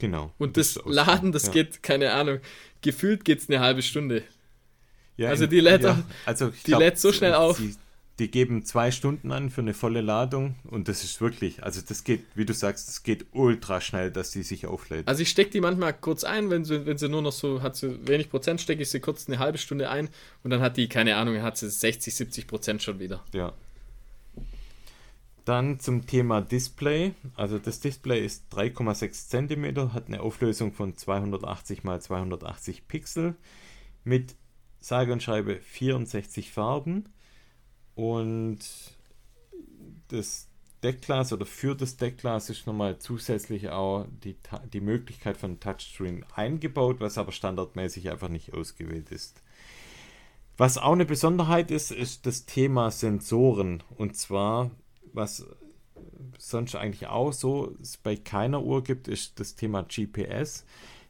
[0.00, 0.32] Genau.
[0.38, 0.88] Und das, so.
[0.88, 1.52] Laden, das ja.
[1.52, 2.40] geht, keine Ahnung,
[2.80, 4.24] gefühlt geht es eine halbe Stunde.
[5.16, 7.58] Ja, also die lädt ja, also die lädt so schnell auf.
[7.58, 7.76] Die,
[8.18, 12.04] die geben zwei Stunden an für eine volle Ladung und das ist wirklich, also das
[12.04, 15.06] geht, wie du sagst, das geht ultra schnell, dass die sich auflädt.
[15.06, 17.76] Also ich stecke die manchmal kurz ein, wenn sie, wenn sie nur noch so, hat
[17.76, 20.08] sie wenig Prozent, stecke ich sie kurz eine halbe Stunde ein
[20.42, 23.22] und dann hat die, keine Ahnung, hat sie 60, 70 Prozent schon wieder.
[23.34, 23.52] Ja.
[25.44, 27.14] Dann zum Thema Display.
[27.34, 33.34] Also das Display ist 3,6 cm, hat eine Auflösung von 280 x 280 Pixel
[34.04, 34.36] mit
[34.80, 37.04] sage und schreibe 64 Farben
[37.94, 38.58] und
[40.08, 40.48] das
[40.82, 44.36] Deckglas oder für das Deckglas ist nochmal zusätzlich auch die,
[44.72, 49.42] die Möglichkeit von Touchscreen eingebaut, was aber standardmäßig einfach nicht ausgewählt ist.
[50.56, 53.82] Was auch eine Besonderheit ist, ist das Thema Sensoren.
[53.96, 54.70] Und zwar,
[55.12, 55.46] was
[56.38, 60.64] sonst eigentlich auch so bei keiner Uhr gibt, ist das Thema GPS.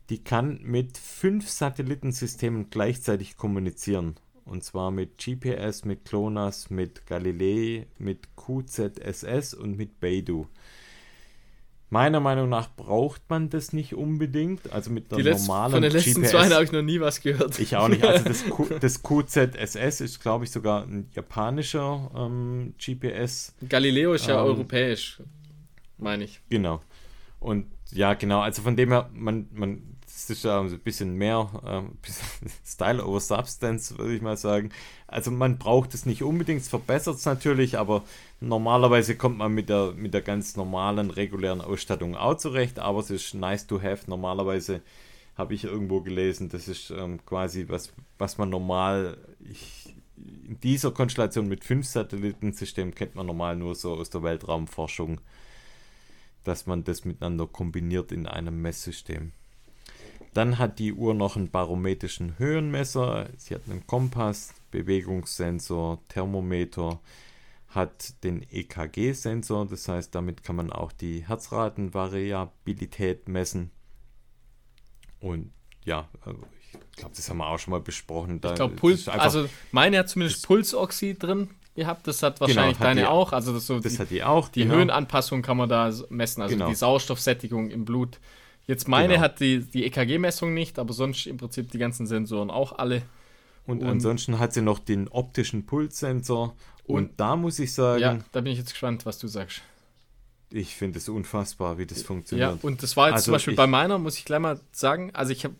[0.09, 4.17] Die kann mit fünf Satellitensystemen gleichzeitig kommunizieren.
[4.45, 10.49] Und zwar mit GPS, mit GLONASS, mit Galilei, mit QZSS und mit Beidou.
[11.93, 14.73] Meiner Meinung nach braucht man das nicht unbedingt.
[14.73, 16.31] Also mit einer letzten, normalen von den letzten GPS.
[16.31, 17.59] zwei habe ich noch nie was gehört.
[17.59, 18.05] Ich auch nicht.
[18.05, 23.55] Also das, Q, das QZSS ist, glaube ich, sogar ein japanischer ähm, GPS.
[23.69, 25.21] Galileo ist ja Ähm, europäisch,
[25.99, 26.41] meine ich.
[26.49, 26.81] Genau.
[27.41, 28.41] Und ja, genau.
[28.41, 31.93] Also von dem her, man, man, das ist ja ein bisschen mehr ähm,
[32.67, 34.71] Style over Substance, würde ich mal sagen.
[35.07, 38.05] Also man braucht es nicht unbedingt, es verbessert es natürlich, aber
[38.41, 43.11] normalerweise kommt man mit der, mit der ganz normalen, regulären Ausstattung auch zurecht, aber es
[43.11, 44.09] ist nice to have.
[44.09, 44.83] Normalerweise
[45.37, 49.17] habe ich irgendwo gelesen, das ist ähm, quasi was, was man normal,
[49.49, 55.21] ich, in dieser Konstellation mit fünf Satellitensystemen kennt man normal nur so aus der Weltraumforschung,
[56.45, 59.33] dass man das miteinander kombiniert in einem Messsystem.
[60.35, 67.01] Dann hat die Uhr noch einen barometrischen Höhenmesser, sie hat einen Kompass, Bewegungssensor, Thermometer,
[67.69, 73.71] hat den EKG-Sensor, das heißt, damit kann man auch die Herzratenvariabilität messen.
[75.21, 75.53] Und
[75.85, 76.41] ja, also
[76.93, 78.41] ich glaube, das haben wir auch schon mal besprochen.
[78.41, 82.77] Da Ich glaube, Puls, einfach- also meine hat zumindest Pulsoxid drin gehabt, das hat wahrscheinlich
[82.79, 83.33] Genau, hat deine die- auch.
[83.33, 84.49] Also das, so das die, hat die auch.
[84.49, 84.75] die genau.
[84.77, 86.69] Höhenanpassung kann man da messen, also Genau.
[86.69, 88.19] die Sauerstoffsättigung im Blut.
[88.71, 89.21] Jetzt meine Genau.
[89.25, 93.03] hat die, die EKG-Messung nicht, aber sonst im Prinzip die ganzen Sensoren auch alle.
[93.67, 96.55] Und, Und- ansonsten hat sie noch den optischen Pulssensor.
[96.85, 99.63] Und, Und- da muss ich sagen, Ja, da bin ich jetzt gespannt, was du sagst.
[100.53, 102.63] ich finde es unfassbar, wie das Ja, funktioniert.
[102.63, 105.11] und das war jetzt Also zum Beispiel ich- bei meiner, muss ich gleich mal sagen,
[105.15, 105.55] also ich habe,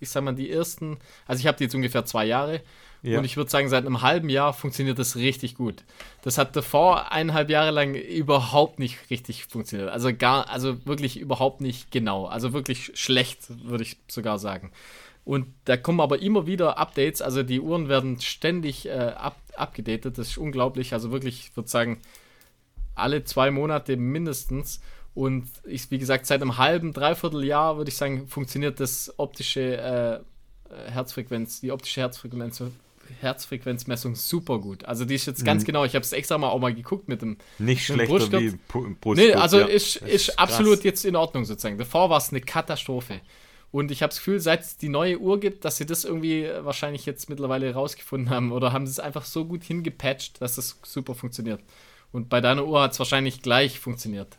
[0.00, 0.96] ich sag mal, die ersten,
[1.26, 2.62] also ich habe die jetzt ungefähr zwei Jahre
[3.02, 3.18] Ja.
[3.18, 5.84] und ich würde sagen, seit einem halben Jahr funktioniert das richtig gut.
[6.22, 9.90] Das hat davor eineinhalb Jahre lang überhaupt nicht richtig funktioniert.
[9.90, 12.26] Also gar, also wirklich überhaupt nicht genau.
[12.26, 14.72] Also wirklich schlecht, würde ich sogar sagen.
[15.24, 19.12] Und da kommen aber immer wieder Updates, also die Uhren werden ständig äh,
[19.56, 20.92] abgedatet, das ist unglaublich.
[20.92, 22.00] Also wirklich, ich würde sagen,
[22.94, 24.80] alle zwei Monate mindestens.
[25.14, 29.76] Und ich, wie gesagt, seit einem halben, dreiviertel Jahr würde ich sagen, funktioniert das optische
[29.78, 32.62] äh, Herzfrequenz, die optische Herzfrequenz,
[33.20, 34.84] Herzfrequenzmessung super gut.
[34.84, 35.66] Also die ist jetzt ganz Mhm.
[35.66, 38.06] genau, ich habe es extra mal auch mal geguckt mit dem Nicht mit dem schlechter
[38.18, 38.42] Brustgurt.
[38.42, 39.16] wie Brustgurt.
[39.18, 39.66] Nee, also ja.
[39.66, 40.38] ist, ist krass.
[40.38, 41.78] absolut jetzt in Ordnung sozusagen.
[41.78, 43.20] Davor war es eine Katastrophe.
[43.72, 46.48] Und ich habe das Gefühl, seit es die neue Uhr gibt, dass sie das irgendwie
[46.60, 50.78] wahrscheinlich jetzt mittlerweile rausgefunden haben oder haben sie es einfach so gut hingepatcht, dass das
[50.84, 51.60] super funktioniert.
[52.12, 54.38] Und bei deiner Uhr hat es wahrscheinlich gleich funktioniert.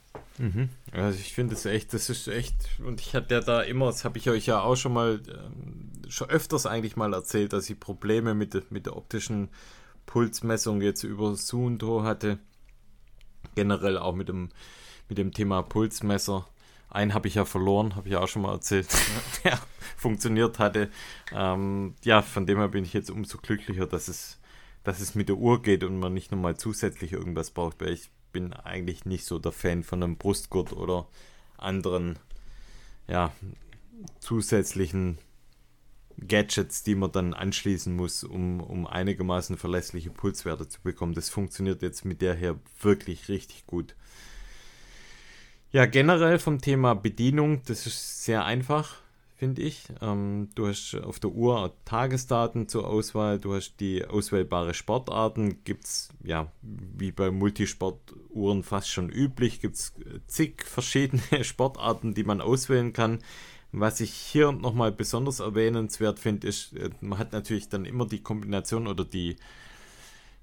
[0.92, 2.56] Also ich finde es echt, das ist echt,
[2.86, 5.92] und ich hatte ja da immer, das habe ich euch ja auch schon mal, ähm,
[6.10, 9.50] schon öfters eigentlich mal erzählt, dass ich Probleme mit, der- mit der optischen
[10.06, 12.38] Pulsmessung jetzt über Suunto hatte.
[13.56, 14.50] Generell auch mit dem,
[15.10, 16.48] mit dem Thema Pulsmesser.
[16.90, 18.88] Einen habe ich ja verloren, habe ich auch schon mal erzählt,
[19.44, 19.60] der
[19.98, 20.90] funktioniert hatte.
[21.34, 24.40] Ähm, ja, von dem her bin ich jetzt umso glücklicher, dass es,
[24.84, 28.10] dass es mit der Uhr geht und man nicht nochmal zusätzlich irgendwas braucht, weil ich
[28.38, 31.08] bin eigentlich nicht so der Fan von einem Brustgurt oder
[31.58, 32.20] anderen,
[33.08, 33.34] ja,
[34.20, 35.18] zusätzlichen
[36.20, 41.16] Gadgets, die man dann anschließen muss, um, um einigermaßen verlässliche Pulswerte zu bekommen.
[41.16, 43.96] Das funktioniert jetzt mit der her wirklich richtig gut.
[45.72, 48.98] Ja, generell vom Thema Bedienung, das ist sehr einfach,
[49.38, 49.84] finde ich.
[50.02, 55.86] Ähm, du hast auf der Uhr Tagesdaten zur Auswahl, du hast die auswählbare Sportarten, gibt
[55.86, 59.94] es, ja, wie bei Multisportuhren fast schon üblich, gibt es
[60.26, 63.20] zig verschiedene Sportarten, die man auswählen kann.
[63.72, 68.24] Was ich hier nochmal besonders erwähnenswert finde, ist, äh, man hat natürlich dann immer die
[68.24, 69.36] Kombination oder die,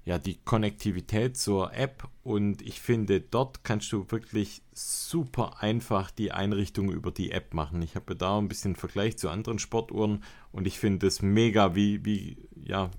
[0.05, 6.31] ja, die Konnektivität zur App und ich finde, dort kannst du wirklich super einfach die
[6.31, 7.81] Einrichtung über die App machen.
[7.81, 12.05] Ich habe da ein bisschen Vergleich zu anderen Sportuhren und ich finde es mega, wie,
[12.05, 12.91] wie, ja,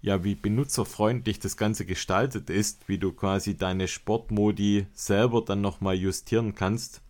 [0.00, 5.96] ja, wie benutzerfreundlich das Ganze gestaltet ist, wie du quasi deine Sportmodi selber dann nochmal
[5.96, 7.02] justieren kannst.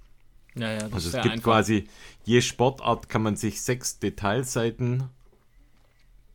[0.55, 1.53] Ja, ja, das Also es gibt einfach.
[1.53, 1.87] quasi,
[2.25, 5.05] je Sportart kann man sich sechs Detailseiten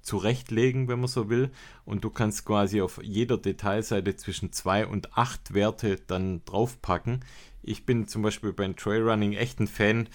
[0.05, 1.51] zurechtlegen, wenn man so will.
[1.83, 7.25] Und du kannst quasi auf jeder Detailseite zwischen zwei und acht Werte dann draufpacken.
[7.63, 10.07] Ich bin zum Beispiel beim Trailrunning echt ein Fan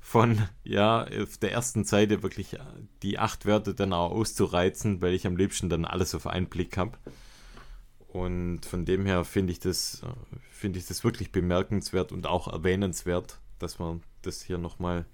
[0.00, 2.56] von, ja, auf der ersten Seite wirklich
[3.02, 6.76] die acht Werte dann auch auszureizen, weil ich am liebsten dann alles auf einen Blick
[6.76, 6.98] habe.
[8.08, 10.02] Und von dem her finde ich das,
[10.50, 15.04] finde ich das wirklich bemerkenswert und auch erwähnenswert, dass man das hier nochmal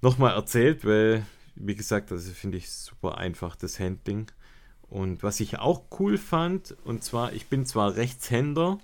[0.00, 1.24] noch mal erzählt, weil,
[1.54, 4.30] wie gesagt, also finde ich super einfach, das Handling.
[4.88, 8.78] Und was ich auch cool fand, und zwar, ich bin zwar Rechtshänder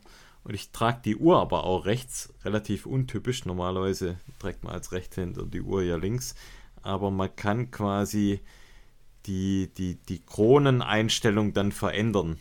[0.44, 3.44] und ich trage die Uhr aber auch rechts, relativ untypisch.
[3.44, 6.34] Normalerweise trägt man als Rechtshänder die Uhr ja links,
[6.82, 8.40] aber man kann quasi
[9.26, 12.38] die, die, die Kroneneinstellung dann verändern.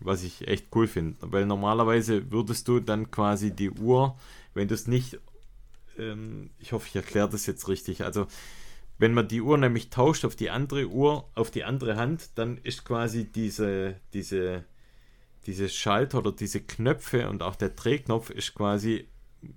[0.00, 1.16] Was ich echt cool finde.
[1.20, 4.18] Weil normalerweise würdest du dann quasi die Uhr,
[4.52, 5.18] wenn du es nicht,
[5.96, 8.04] ähm, ich hoffe, ich erkläre das jetzt richtig.
[8.04, 8.26] Also,
[8.98, 12.58] wenn man die Uhr nämlich tauscht auf die andere Uhr, auf die andere Hand, dann
[12.58, 14.64] ist quasi diese, diese,
[15.46, 19.08] diese Schalter oder diese Knöpfe und auch der Drehknopf ist quasi,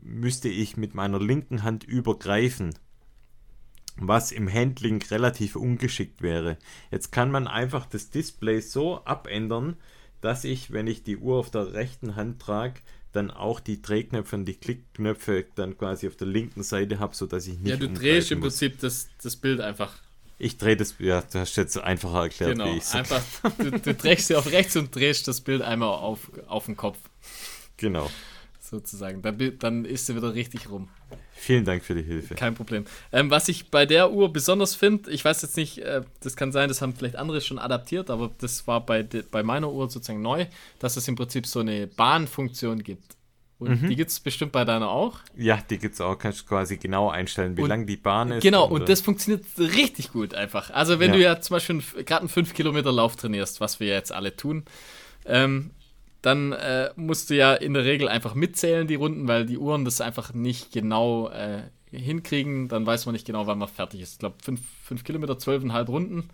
[0.02, 2.74] müsste ich mit meiner linken Hand übergreifen
[4.02, 6.58] was im Handling relativ ungeschickt wäre.
[6.92, 9.76] Jetzt kann man einfach das Display so abändern,
[10.22, 14.36] dass ich, wenn ich die Uhr auf der rechten Hand trage, dann auch die Drehknöpfe
[14.36, 17.90] und die Klickknöpfe dann quasi auf der linken Seite habe, sodass ich nicht Ja, du
[17.90, 18.54] drehst im muss.
[18.60, 19.94] Prinzip das, das Bild einfach.
[20.38, 22.74] Ich drehe das, ja, du hast jetzt einfacher erklärt, Genau.
[22.74, 23.22] wie ich Einfach,
[23.58, 26.98] du, du drehst sie auf rechts und drehst das Bild einmal auf, auf den Kopf,
[27.78, 28.10] Genau.
[28.70, 29.22] Sozusagen.
[29.22, 30.90] Dann, dann ist sie wieder richtig rum.
[31.34, 32.36] Vielen Dank für die Hilfe.
[32.36, 32.86] Kein Problem.
[33.12, 36.52] Ähm, was ich bei der Uhr besonders finde, ich weiß jetzt nicht, äh, das kann
[36.52, 39.90] sein, das haben vielleicht andere schon adaptiert, aber das war bei, de, bei meiner Uhr
[39.90, 40.46] sozusagen neu,
[40.80, 43.16] dass es im Prinzip so eine Bahnfunktion gibt.
[43.58, 43.90] Und Mhm.
[43.90, 45.20] die gibt es bestimmt bei deiner auch.
[45.36, 46.18] Ja, die gibt es auch.
[46.18, 48.42] Kannst du quasi genau einstellen, wie Und- lang die Bahn ist.
[48.42, 50.70] Genau, äh, und das funktioniert richtig gut einfach.
[50.72, 51.16] Also wenn Ja.
[51.18, 54.64] du ja zum Beispiel gerade einen 5 Kilometer Lauf trainierst, was wir jetzt alle tun,
[55.26, 55.72] ähm,
[56.22, 59.86] dann äh, musst du ja in der Regel einfach mitzählen, die Runden, weil die Uhren
[59.86, 62.68] das einfach nicht genau äh, hinkriegen.
[62.68, 64.14] Dann weiß man nicht genau, wann man fertig ist.
[64.14, 66.30] Ich glaube, 5 Kilometer, 12,5 Runden.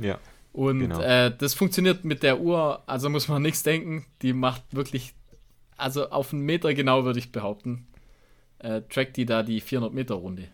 [0.00, 0.18] Ja.
[0.52, 1.00] Und Genau.
[1.00, 4.06] äh, das funktioniert mit der Uhr, also muss man nichts denken.
[4.22, 5.14] Die macht wirklich,
[5.76, 7.88] also auf einen Meter genau würde ich behaupten,
[8.60, 10.44] äh, trackt die da die 400 Meter Runde,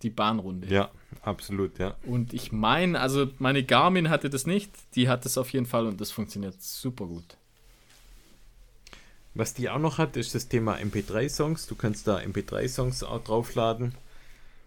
[0.00, 0.66] die Bahnrunde.
[0.68, 0.90] ja,
[1.20, 1.94] absolut, ja.
[2.06, 5.84] Und ich meine, also meine Garmin hatte das nicht, die hat das auf jeden Fall
[5.86, 7.36] und das funktioniert super gut.
[9.40, 11.66] Was die auch noch hat, ist das Thema MP3-Songs.
[11.66, 13.94] Du kannst da MP3-Songs auch draufladen.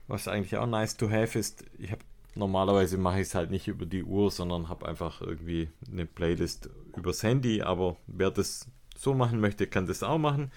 [0.07, 1.63] Was eigentlich auch nice to have ist.
[1.77, 2.01] Ich habe
[2.33, 6.71] normalerweise mache ich es halt nicht über die Uhr, sondern habe einfach irgendwie eine Playlist
[6.97, 7.61] übers Handy.
[7.61, 8.65] Aber wer das
[8.97, 10.51] so machen möchte, kann das auch machen.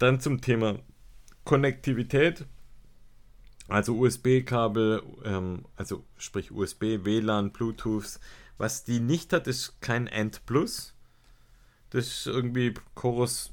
[0.00, 0.80] Dann zum Thema
[1.44, 2.46] Konnektivität.
[3.68, 8.18] Also USB-Kabel, ähm, also sprich USB, WLAN, Bluetooth.
[8.58, 10.95] Was die nicht hat, ist kein End Plus.
[11.90, 13.50] Das irgendwie Chorus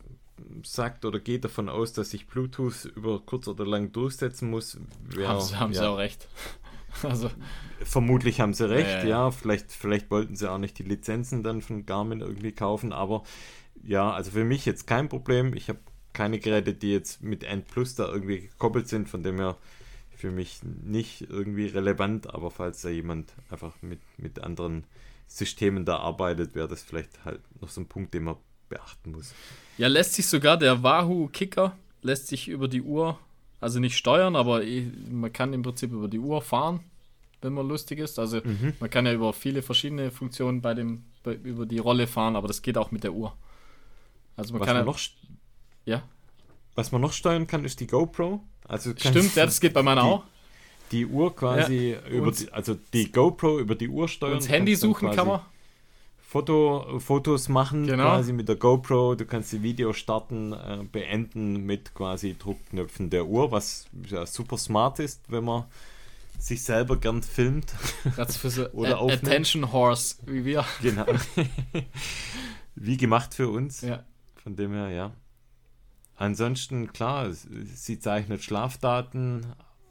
[0.64, 4.78] sagt oder geht davon aus, dass sich Bluetooth über kurz oder lang durchsetzen muss.
[5.18, 5.80] Ja, haben sie, haben ja.
[5.82, 6.28] sie auch recht.
[7.02, 7.32] Also.
[7.84, 9.08] Vermutlich haben sie recht, ja, ja.
[9.08, 13.24] ja, Vielleicht, vielleicht wollten sie auch nicht die Lizenzen dann von Garmin irgendwie kaufen, aber
[13.84, 15.56] ja, also für mich jetzt kein Problem.
[15.56, 15.80] Ich habe
[16.14, 19.58] keine Geräte, die jetzt mit End Plus da irgendwie gekoppelt sind, von dem her
[20.16, 24.86] für mich nicht irgendwie relevant, aber falls da jemand einfach mit, mit anderen
[25.28, 28.36] Systemen da arbeitet, wäre das vielleicht halt noch so ein Punkt, den man
[28.70, 29.34] beachten muss.
[29.78, 33.18] Ja, lässt sich sogar der Wahoo Kicker lässt sich über die Uhr,
[33.60, 34.62] also nicht steuern, aber
[35.10, 36.82] man kann im Prinzip über die Uhr fahren,
[37.42, 38.20] wenn man lustig ist.
[38.20, 38.74] Also mhm.
[38.80, 42.48] man kann ja über viele verschiedene Funktionen bei dem bei, über die Rolle fahren, aber
[42.48, 43.36] das geht auch mit der Uhr.
[44.36, 45.00] Also man Was kann man ja, noch
[45.86, 46.04] ja.
[46.76, 48.44] Was man noch steuern kann, ist die GoPro.
[48.66, 50.24] Also Stimmt, ja, das geht bei meiner die, auch.
[50.94, 52.08] Die Uhr quasi ja.
[52.10, 54.34] über die, also die GoPro über die Uhr steuern.
[54.34, 55.42] Und das Handy suchen kann man.
[56.22, 58.06] Foto, Fotos machen genau.
[58.06, 59.14] quasi mit der GoPro.
[59.14, 64.58] Du kannst die Video starten, äh, beenden mit quasi Druckknöpfen der Uhr, was ja super
[64.58, 65.66] smart ist, wenn man
[66.40, 67.76] sich selber gern filmt.
[68.16, 69.28] Gerade für so oder aufnimmt.
[69.28, 70.66] Attention Horse wie wir.
[70.82, 71.06] Genau.
[72.76, 73.82] wie gemacht für uns.
[73.82, 74.04] Ja.
[74.42, 75.12] Von dem her, ja.
[76.16, 79.46] Ansonsten, klar, sie zeichnet Schlafdaten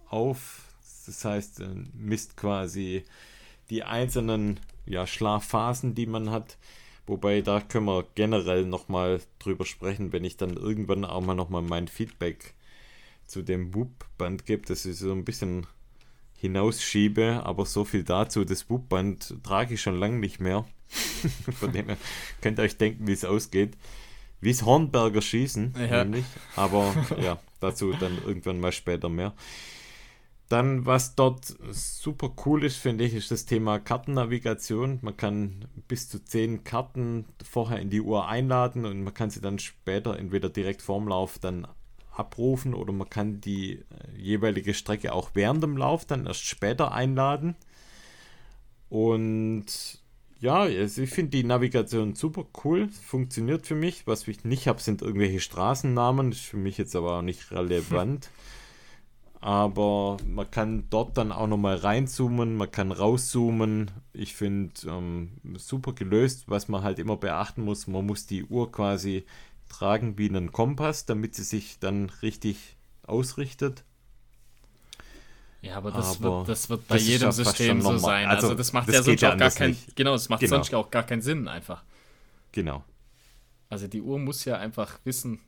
[0.08, 0.71] auf.
[1.06, 3.04] Das heißt, äh, misst quasi
[3.70, 6.58] die einzelnen ja, Schlafphasen, die man hat.
[7.06, 11.62] Wobei da können wir generell nochmal drüber sprechen, wenn ich dann irgendwann auch mal nochmal
[11.62, 12.54] mein Feedback
[13.26, 15.66] zu dem Whoop-Band gebe, dass ich so ein bisschen
[16.38, 18.44] hinausschiebe, aber so viel dazu.
[18.44, 20.64] Das Whoop-Band trage ich schon lange nicht mehr.
[21.58, 21.96] Von dem her
[22.40, 23.76] könnt ihr euch denken, wie es ausgeht.
[24.40, 26.04] Wie es Hornberger schießen, ja.
[26.04, 26.24] nämlich.
[26.56, 29.32] Aber ja, dazu dann irgendwann mal später mehr.
[30.52, 34.98] Dann, was dort super cool ist, finde ich, ist das Thema Kartennavigation.
[35.00, 39.40] Man kann bis zu zehn Karten vorher in die Uhr einladen und man kann sie
[39.40, 41.66] dann später entweder direkt vorm Lauf dann
[42.14, 43.82] abrufen oder man kann die äh,
[44.18, 47.56] jeweilige Strecke auch während dem Lauf dann erst später einladen.
[48.90, 50.02] Und
[50.38, 54.06] ja, also ich finde die Navigation super cool, funktioniert für mich.
[54.06, 58.28] Was ich nicht habe, sind irgendwelche Straßennamen, ist für mich jetzt aber auch nicht relevant.
[59.42, 63.90] aber man kann dort dann auch nochmal reinzoomen, man kann rauszoomen.
[64.12, 67.88] Ich finde ähm, super gelöst, was man halt immer beachten muss.
[67.88, 69.26] Man muss die Uhr quasi
[69.68, 73.82] tragen wie einen Kompass, damit sie sich dann richtig ausrichtet.
[75.60, 78.28] Ja, aber das, aber wird, das wird bei das jedem System so sein.
[78.28, 80.56] Also, also, das macht das ja sonst auch gar keinen, genau, das macht genau.
[80.56, 81.82] sonst auch gar keinen Sinn einfach.
[82.52, 82.84] Genau.
[83.68, 85.40] Also die Uhr muss ja einfach wissen,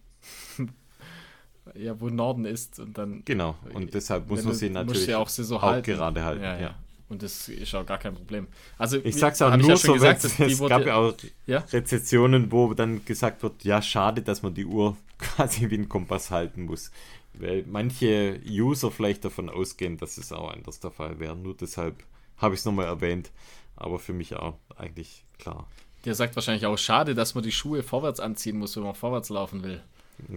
[1.75, 3.23] ja, wo Norden ist und dann.
[3.25, 5.93] Genau, und deshalb muss man sie natürlich ja auch, sie so halten.
[5.93, 6.43] gerade halten.
[6.43, 6.75] Ja, ja.
[7.09, 8.49] Und das ist auch gar kein Problem.
[8.79, 11.15] Also, ich sag's auch nur so, gesagt, es, es gab ja auch?
[11.47, 16.31] Rezessionen, wo dann gesagt wird, ja, schade, dass man die Uhr quasi wie ein Kompass
[16.31, 16.91] halten muss.
[17.35, 21.37] Weil manche User vielleicht davon ausgehen, dass es auch anders der Fall wäre.
[21.37, 22.03] Nur deshalb
[22.39, 23.31] habe ich es nochmal erwähnt.
[23.77, 25.69] Aber für mich auch eigentlich klar.
[26.05, 29.31] Der sagt wahrscheinlich auch, schade, dass man die Schuhe vorwärts anziehen muss, wenn man vorwärts
[29.31, 29.83] laufen will.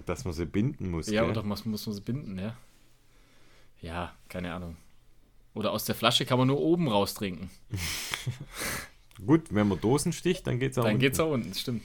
[0.06, 1.08] Dass man sie binden muss.
[1.08, 1.32] Ja, gell?
[1.32, 2.56] oder muss, muss man sie binden, ja.
[3.82, 4.78] Ja, keine Ahnung.
[5.54, 7.50] Oder aus der Flasche kann man nur oben raus trinken.
[9.26, 11.02] Gut, wenn man Dosen sticht, dann geht es auch dann unten.
[11.02, 11.84] Dann geht es auch unten, stimmt.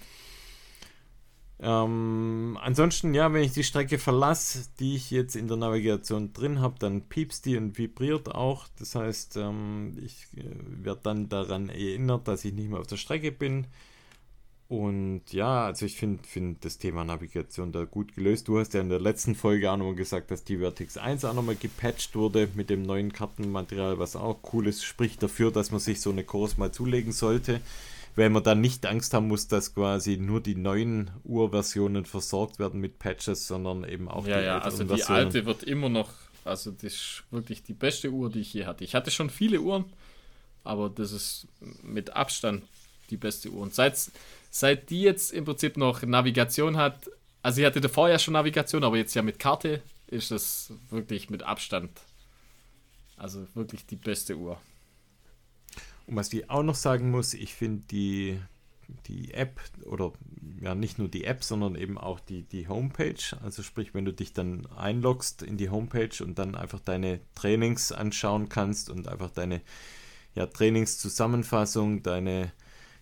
[1.64, 6.60] Ähm, ansonsten, ja, wenn ich die Strecke verlasse, die ich jetzt in der Navigation drin
[6.60, 8.66] habe, dann piepst die und vibriert auch.
[8.80, 10.42] Das heißt, ähm, ich äh,
[10.84, 13.68] werde dann daran erinnert, dass ich nicht mehr auf der Strecke bin.
[14.72, 18.48] Und ja, also ich finde find das Thema Navigation da gut gelöst.
[18.48, 21.34] Du hast ja in der letzten Folge auch nochmal gesagt, dass die Vertex 1 auch
[21.34, 24.82] nochmal gepatcht wurde mit dem neuen Kartenmaterial, was auch cool ist.
[24.82, 27.60] Spricht dafür, dass man sich so eine Kurs mal zulegen sollte,
[28.16, 32.80] weil man dann nicht Angst haben muss, dass quasi nur die neuen Urversionen versorgt werden
[32.80, 35.18] mit Patches, sondern eben auch ja, die ja, also die Versionen.
[35.18, 36.08] alte wird immer noch,
[36.46, 38.84] also das ist wirklich die beste Uhr, die ich je hatte.
[38.84, 39.84] Ich hatte schon viele Uhren,
[40.64, 41.46] aber das ist
[41.82, 42.62] mit Abstand
[43.10, 43.60] die beste Uhr.
[43.60, 44.10] Und seit
[44.52, 47.10] seit die jetzt im Prinzip noch Navigation hat,
[47.42, 51.30] also sie hatte davor ja schon Navigation, aber jetzt ja mit Karte, ist es wirklich
[51.30, 51.90] mit Abstand.
[53.16, 54.60] Also wirklich die beste Uhr.
[56.06, 58.38] Und was ich auch noch sagen muss, ich finde die,
[59.06, 60.12] die App oder
[60.60, 64.12] ja nicht nur die App, sondern eben auch die, die Homepage, also sprich, wenn du
[64.12, 69.30] dich dann einloggst in die Homepage und dann einfach deine Trainings anschauen kannst und einfach
[69.30, 69.62] deine
[70.34, 72.52] ja, Trainingszusammenfassung, deine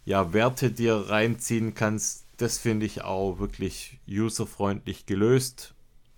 [0.05, 5.75] ja, Werte dir reinziehen kannst, das finde ich auch wirklich userfreundlich gelöst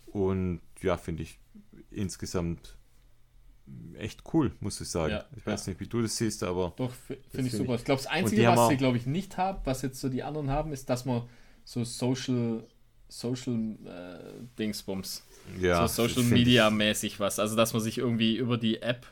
[0.07, 1.39] und ja, finde ich
[1.91, 2.77] insgesamt
[3.99, 5.13] echt cool, muss ich sagen.
[5.15, 5.71] Ja, ich weiß ja.
[5.71, 7.75] nicht, wie du das siehst, aber Doch, finde ich find super.
[7.75, 10.23] ich- Ich glaube, das Einzige, was sie, glaube ich, nicht haben, was jetzt so die
[10.23, 11.23] anderen haben, ist, dass man
[11.65, 12.67] so Social,
[13.09, 15.25] Social äh, Dingsbums,
[15.61, 17.39] ja, so Social Media mäßig was.
[17.39, 19.07] Also, dass man sich irgendwie über die App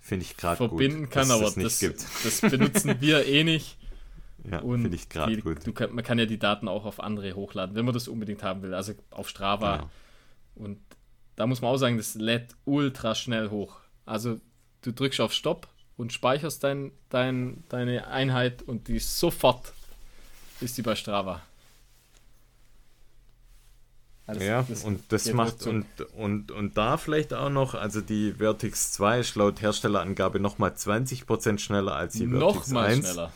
[0.00, 2.04] Ich, finde ich gerade verbinden gut, kann, aber das, gibt.
[2.24, 3.76] das benutzen wir eh nicht.
[4.44, 5.66] Ja, Und finde ich gerade gut.
[5.66, 8.62] Du man kann ja die Daten auch auf andere hochladen, wenn man das unbedingt haben
[8.62, 8.74] will.
[8.74, 9.76] Also auf Strava.
[9.76, 9.90] Genau.
[10.54, 10.78] Und
[11.36, 13.80] da muss man auch sagen, das lädt ultra schnell hoch.
[14.06, 14.40] Also
[14.82, 19.72] du drückst auf Stopp und speicherst dein, dein, deine Einheit und die ist sofort
[20.60, 21.42] ist die bei Strava.
[24.26, 25.86] Also Ja, das und das macht und,
[26.16, 31.58] und, und da vielleicht auch noch, also die Vertix 2 ist laut Herstellerangabe nochmal 20%
[31.58, 32.98] schneller als die Vertix noch mal 1.
[32.98, 33.32] schneller.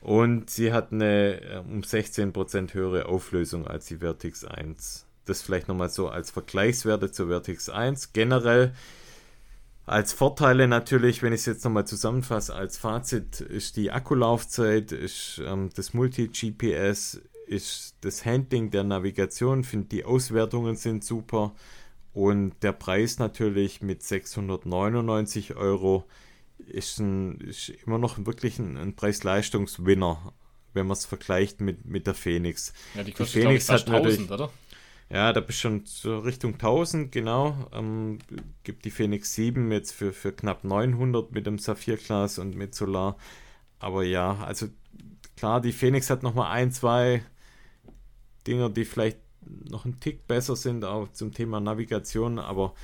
[0.00, 5.06] Und sie hat eine äh, um 16% höhere Auflösung als die Vertix 1.
[5.24, 8.12] Das vielleicht nochmal so als Vergleichswerte zur Vertix 1.
[8.12, 8.72] Generell
[9.88, 15.40] als Vorteile natürlich, wenn ich es jetzt nochmal zusammenfasse, als Fazit ist die Akkulaufzeit, ist
[15.44, 21.54] ähm, das Multi-GPS, ist das Handling der Navigation, finde die Auswertungen sind super
[22.12, 26.04] und der Preis natürlich mit 699 Euro
[26.68, 30.32] ist, ein, ist immer noch wirklich ein, ein Preis-Leistungs-Winner,
[30.74, 32.72] wenn man es vergleicht mit, mit der Phoenix.
[32.94, 34.50] Ja, die Die kostet ich Phoenix fast hat natürlich- 1000, oder?
[35.10, 37.56] Ja, da bist du schon so Richtung 1000, genau.
[37.72, 38.18] Ähm,
[38.62, 43.16] gibt die Phoenix 7 jetzt für, für knapp 900 mit dem Saphirglas und mit Solar.
[43.78, 44.66] Aber ja, also
[45.36, 47.22] klar, die Phoenix hat nochmal ein, zwei
[48.46, 49.18] Dinger, die vielleicht
[49.70, 52.38] noch ein Tick besser sind, auch zum Thema Navigation.
[52.38, 52.74] Aber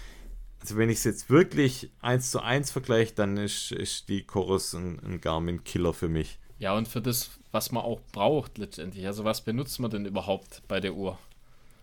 [0.64, 4.72] also wenn ich es jetzt wirklich eins zu eins vergleiche, dann ist, ist die Chorus
[4.72, 6.38] ein, ein Garmin-Killer für mich.
[6.58, 9.06] Ja, und für das, was man auch braucht letztendlich.
[9.06, 11.18] Also was benutzt man denn überhaupt bei der Uhr?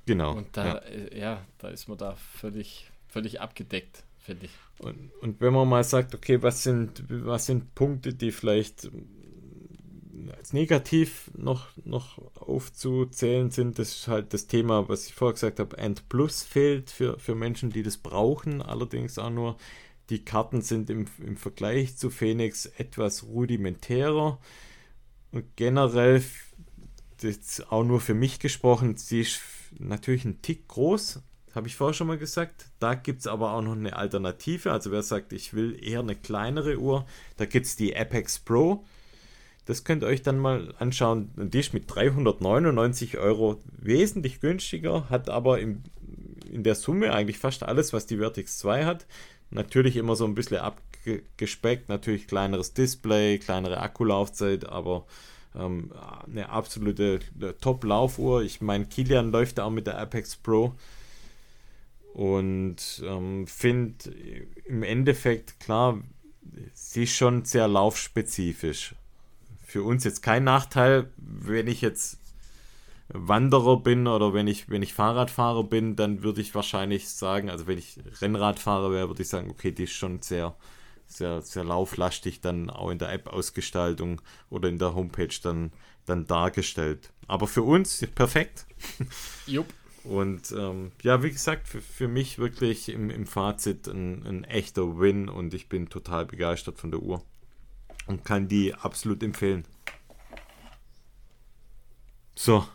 [0.08, 0.36] Genau.
[0.36, 0.76] Und da, ja.
[0.78, 4.52] äh, ja, da ist man da völlig, völlig abgedeckt, finde ich.
[4.80, 8.90] Und, und wenn man mal sagt, okay, was sind, was sind Punkte, die vielleicht
[10.30, 15.60] als negativ noch, noch aufzuzählen sind, das ist halt das Thema, was ich vorher gesagt
[15.60, 19.58] habe, End Plus fehlt für, für Menschen, die das brauchen, allerdings auch nur.
[20.10, 24.40] Die Karten sind im, im Vergleich zu Phoenix etwas rudimentärer
[25.32, 26.22] und generell,
[27.22, 29.42] das ist auch nur für mich gesprochen, sie ist
[29.80, 31.22] natürlich ein Tick groß,
[31.56, 32.66] habe ich vorher schon mal gesagt.
[32.80, 34.72] Da gibt es aber auch noch eine Alternative.
[34.72, 37.06] Also wer sagt, ich will eher eine kleinere Uhr,
[37.38, 38.86] da gibt es die Apex Pro.
[39.66, 41.32] Das könnt ihr euch dann mal anschauen.
[41.36, 45.84] Und Die ist mit 399 Euro wesentlich günstiger, hat aber im,
[46.50, 49.06] in der Summe eigentlich fast alles, was die Vertix 2 hat.
[49.52, 55.06] Natürlich immer so ein bisschen abgespeckt, natürlich kleineres Display, kleinere Akkulaufzeit, aber
[55.56, 55.92] ähm,
[56.26, 57.20] eine absolute
[57.60, 58.44] Top-Laufuhr.
[58.44, 60.74] Ich meine, Kilian läuft auch mit der Apex Pro
[62.14, 64.12] und ähm, finde
[64.66, 66.02] im Endeffekt, klar,
[66.74, 68.96] sie ist schon sehr laufspezifisch.
[69.72, 72.20] Für uns jetzt kein Nachteil, wenn ich jetzt
[73.08, 77.68] Wanderer bin oder wenn ich, wenn ich Fahrradfahrer bin, dann würde ich wahrscheinlich sagen, also
[77.68, 80.58] wenn ich Rennradfahrer wäre, würde ich sagen, okay, die ist schon sehr,
[81.08, 85.72] sehr, sehr lauflastig dann auch in der App-Ausgestaltung oder in der Homepage dann,
[86.06, 87.14] dann dargestellt.
[87.28, 88.66] Aber für uns perfekt.
[89.48, 89.68] Jupp.
[90.04, 95.00] Und ähm, ja, wie gesagt, für, für mich wirklich im, im Fazit ein, ein echter
[95.00, 97.24] Win und ich bin total begeistert von der Uhr
[98.08, 99.66] und kann die absolut empfehlen.
[102.36, 102.66] So,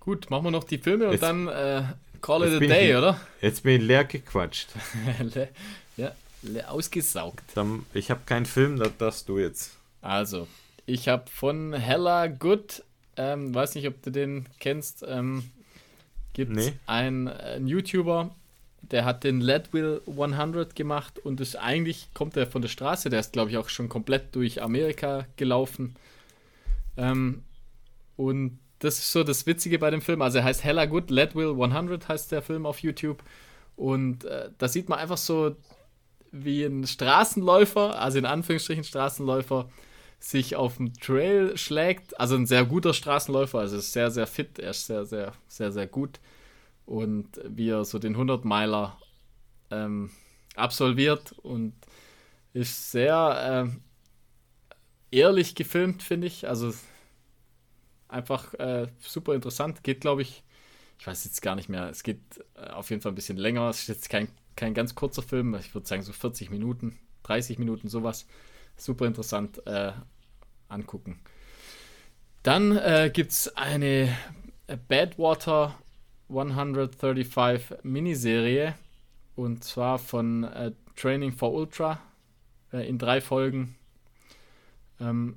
[0.00, 1.82] Gut, machen wir noch die Filme und Jetzt- dann äh,
[2.22, 3.20] call it a day, ich- oder?
[3.40, 4.68] jetzt bin ich leer gequatscht.
[5.34, 5.48] Le-
[5.96, 6.12] ja,
[6.42, 7.42] le- ausgesaugt.
[7.56, 9.72] Dann, ich habe keinen Film, das darfst du jetzt.
[10.02, 10.46] Also,
[10.86, 12.84] ich habe von Hella Good,
[13.16, 15.50] ähm, weiß nicht, ob du den kennst, ähm,
[16.34, 16.74] gibt Nee.
[16.86, 18.32] einen, einen YouTuber,
[18.90, 23.20] der hat den Leadville 100 gemacht und ist eigentlich, kommt er von der Straße, der
[23.20, 25.96] ist, glaube ich, auch schon komplett durch Amerika gelaufen.
[26.96, 27.42] Ähm,
[28.16, 30.22] und das ist so das Witzige bei dem Film.
[30.22, 33.22] Also er heißt Hella Good, Leadville 100 heißt der Film auf YouTube.
[33.76, 35.56] Und äh, da sieht man einfach so,
[36.32, 39.68] wie ein Straßenläufer, also in Anführungsstrichen Straßenläufer,
[40.18, 42.18] sich auf dem Trail schlägt.
[42.18, 45.72] Also ein sehr guter Straßenläufer, also ist sehr, sehr fit, er ist sehr, sehr, sehr,
[45.72, 46.20] sehr gut.
[46.86, 48.96] Und wie er so den 100-Meiler
[49.70, 50.10] ähm,
[50.54, 51.74] absolviert und
[52.52, 53.82] ist sehr ähm,
[55.10, 56.48] ehrlich gefilmt, finde ich.
[56.48, 56.72] Also
[58.08, 59.82] einfach äh, super interessant.
[59.82, 60.42] Geht, glaube ich,
[60.98, 62.20] ich weiß jetzt gar nicht mehr, es geht
[62.54, 63.68] äh, auf jeden Fall ein bisschen länger.
[63.68, 67.58] Es ist jetzt kein, kein ganz kurzer Film, ich würde sagen so 40 Minuten, 30
[67.58, 68.26] Minuten, sowas.
[68.76, 69.92] Super interessant äh,
[70.68, 71.18] angucken.
[72.42, 74.14] Dann äh, gibt es eine
[74.88, 75.78] Badwater
[76.28, 78.74] 135 Miniserie
[79.36, 82.00] und zwar von äh, Training for Ultra
[82.72, 83.76] äh, in drei Folgen.
[85.00, 85.36] Ähm,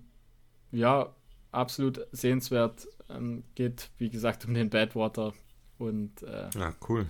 [0.72, 1.10] ja,
[1.52, 2.88] absolut sehenswert.
[3.10, 5.34] Ähm, geht, wie gesagt, um den Badwater
[5.78, 7.08] und äh, Ja, cool.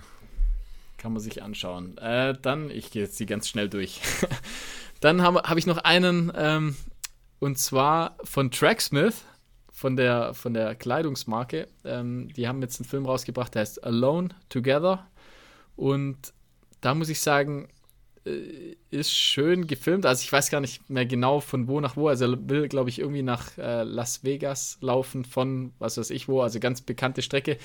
[0.96, 1.96] kann man sich anschauen.
[1.98, 4.00] Äh, dann, ich gehe jetzt die ganz schnell durch.
[5.00, 6.76] dann habe hab ich noch einen, ähm,
[7.38, 9.24] und zwar von Tracksmith,
[9.80, 11.66] von der, von der Kleidungsmarke.
[11.86, 15.06] Ähm, die haben jetzt einen Film rausgebracht, der heißt Alone Together.
[15.74, 16.34] Und
[16.82, 17.68] da muss ich sagen,
[18.26, 20.04] äh, ist schön gefilmt.
[20.04, 22.08] Also ich weiß gar nicht mehr genau von wo nach wo.
[22.08, 26.28] Also er will, glaube ich, irgendwie nach äh, Las Vegas laufen von was weiß ich
[26.28, 26.42] wo.
[26.42, 27.56] Also ganz bekannte Strecke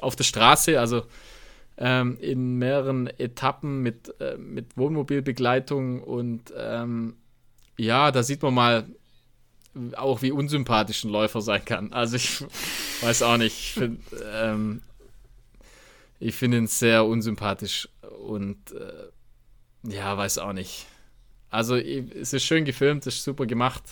[0.00, 0.78] auf der Straße.
[0.78, 1.02] Also
[1.76, 7.16] ähm, in mehreren Etappen mit, äh, mit Wohnmobilbegleitung und ähm,
[7.76, 8.86] ja, da sieht man mal
[9.96, 11.92] auch, wie unsympathisch ein Läufer sein kann.
[11.92, 12.44] Also ich
[13.02, 13.58] weiß auch nicht.
[13.58, 14.00] Ich finde
[14.32, 14.82] ähm,
[16.30, 17.88] find ihn sehr unsympathisch
[18.26, 20.86] und äh, ja, weiß auch nicht.
[21.50, 23.82] Also es ist schön gefilmt, ist super gemacht,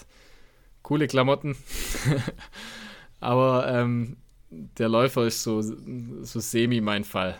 [0.82, 1.56] coole Klamotten,
[3.20, 4.16] aber ähm,
[4.50, 7.38] der Läufer ist so, so semi mein Fall.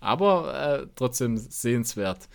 [0.00, 2.28] Aber äh, trotzdem sehenswert.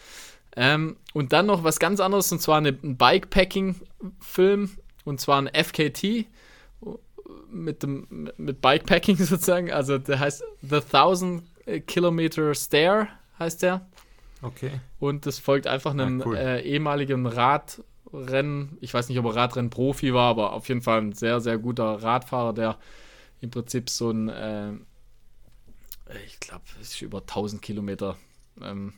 [0.55, 4.71] Ähm, und dann noch was ganz anderes, und zwar eine, ein Bikepacking-Film,
[5.03, 6.25] und zwar ein FKT
[7.49, 9.71] mit dem mit Bikepacking sozusagen.
[9.71, 11.43] Also der heißt The Thousand
[11.87, 13.07] Kilometer Stair,
[13.39, 13.87] heißt der.
[14.41, 14.81] Okay.
[14.99, 16.35] Und das folgt einfach einem Ah, cool.
[16.35, 18.77] äh, ehemaligen Radrennen.
[18.81, 21.85] Ich weiß nicht, ob er Radrennprofi war, aber auf jeden Fall ein sehr, sehr guter
[22.03, 22.77] Radfahrer, der
[23.39, 24.73] im Prinzip so ein, äh,
[26.25, 28.17] ich glaube, es ist über 1000 Kilometer
[28.61, 28.93] ähm,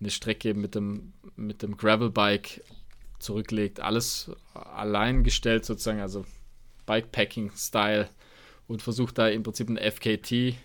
[0.00, 2.62] eine Strecke mit dem, mit dem Gravelbike
[3.24, 3.80] zurücklegt.
[3.80, 6.24] Alles allein gestellt sozusagen, also
[6.86, 8.08] Bikepacking-Style
[8.68, 10.56] und versucht da im Prinzip ein FKT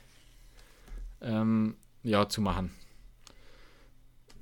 [1.21, 2.71] ähm, ja, zu machen.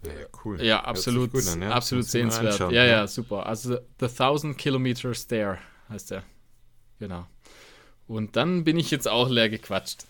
[0.04, 0.12] Ja,
[0.44, 0.62] cool.
[0.62, 1.72] Ja, absolut, an, ja.
[1.72, 2.60] absolut sehenswert.
[2.72, 3.46] Ja, ja, super.
[3.46, 6.24] Also The Thousand Kilometer Stair heißt der.
[7.00, 7.28] Genau.
[8.08, 10.06] Und dann bin ich jetzt auch leer gequatscht.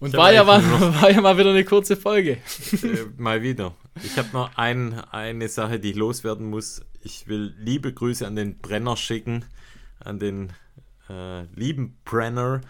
[0.00, 2.38] Und war ja, mal, eigentlich war ja mal wieder eine kurze Folge.
[2.82, 3.74] äh, mal wieder.
[4.02, 6.82] Ich habe noch ein, eine Sache, die ich loswerden muss.
[7.02, 9.44] Ich will liebe Grüße an den Brenner schicken,
[10.00, 10.52] an den
[11.08, 12.60] äh, lieben Brenner,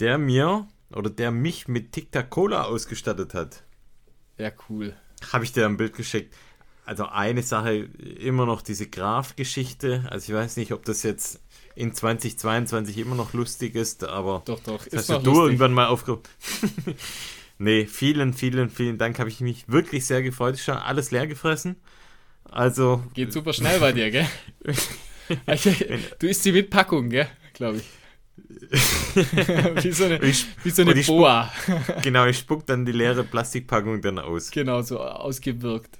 [0.00, 3.64] der mir oder der mich mit Tic Tac Cola ausgestattet hat.
[4.38, 4.94] Ja, cool.
[5.32, 6.34] Habe ich dir ein Bild geschickt.
[6.84, 10.04] Also eine Sache, immer noch diese Graf-Geschichte.
[10.10, 11.40] Also ich weiß nicht, ob das jetzt
[11.76, 14.84] in 2022 immer noch lustig ist, aber Doch, doch.
[14.90, 16.24] das hast du irgendwann mal aufgerufen.
[17.62, 19.18] nee, vielen, vielen, vielen Dank.
[19.18, 20.54] Habe ich mich wirklich sehr gefreut.
[20.54, 21.76] Ist schon alles leer gefressen.
[22.44, 24.26] Also, Geht super schnell bei dir, gell?
[26.18, 27.28] du isst die mit Packung, gell?
[27.54, 27.84] Glaube ich.
[29.84, 31.52] wie so eine, ich, wie so eine ich spuck- Boa.
[32.02, 34.50] genau, ich spuck dann die leere Plastikpackung dann aus.
[34.50, 35.98] genau, so ausgewirkt.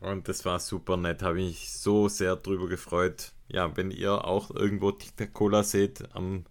[0.00, 1.22] Und das war super nett.
[1.22, 3.32] Habe mich so sehr drüber gefreut.
[3.48, 6.44] Ja, wenn ihr auch irgendwo Tic Tac Cola seht am,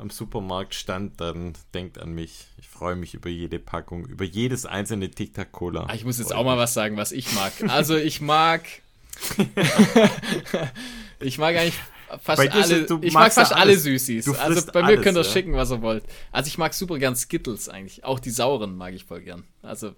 [0.00, 2.46] am Supermarktstand, dann denkt an mich.
[2.58, 5.86] Ich freue mich über jede Packung, über jedes einzelne Tic Tac Cola.
[5.88, 7.52] Ah, ich muss jetzt auch mal was sagen, was ich mag.
[7.68, 8.62] Also ich mag.
[11.20, 11.78] ich mag eigentlich
[12.22, 12.86] fast alle.
[12.86, 13.82] du Ich mag fast alle alles.
[13.82, 14.24] Süßis.
[14.24, 15.30] Du Also bei mir alles, könnt ihr ja.
[15.30, 16.04] schicken, was ihr wollt.
[16.32, 18.04] Also ich mag super gern Skittles eigentlich.
[18.04, 19.44] Auch die sauren mag ich voll gern.
[19.62, 19.94] Also.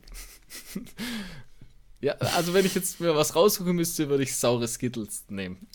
[2.01, 5.69] ja, also wenn ich jetzt mir was raussuchen müsste, würde ich saure Skittles nehmen.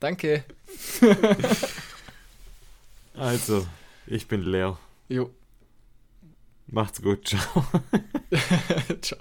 [0.00, 0.44] Danke.
[3.14, 3.66] Also,
[4.06, 4.78] ich bin leer.
[5.08, 5.30] Jo.
[6.66, 7.28] Macht's gut.
[7.28, 7.64] Ciao.
[9.02, 9.18] Ciao.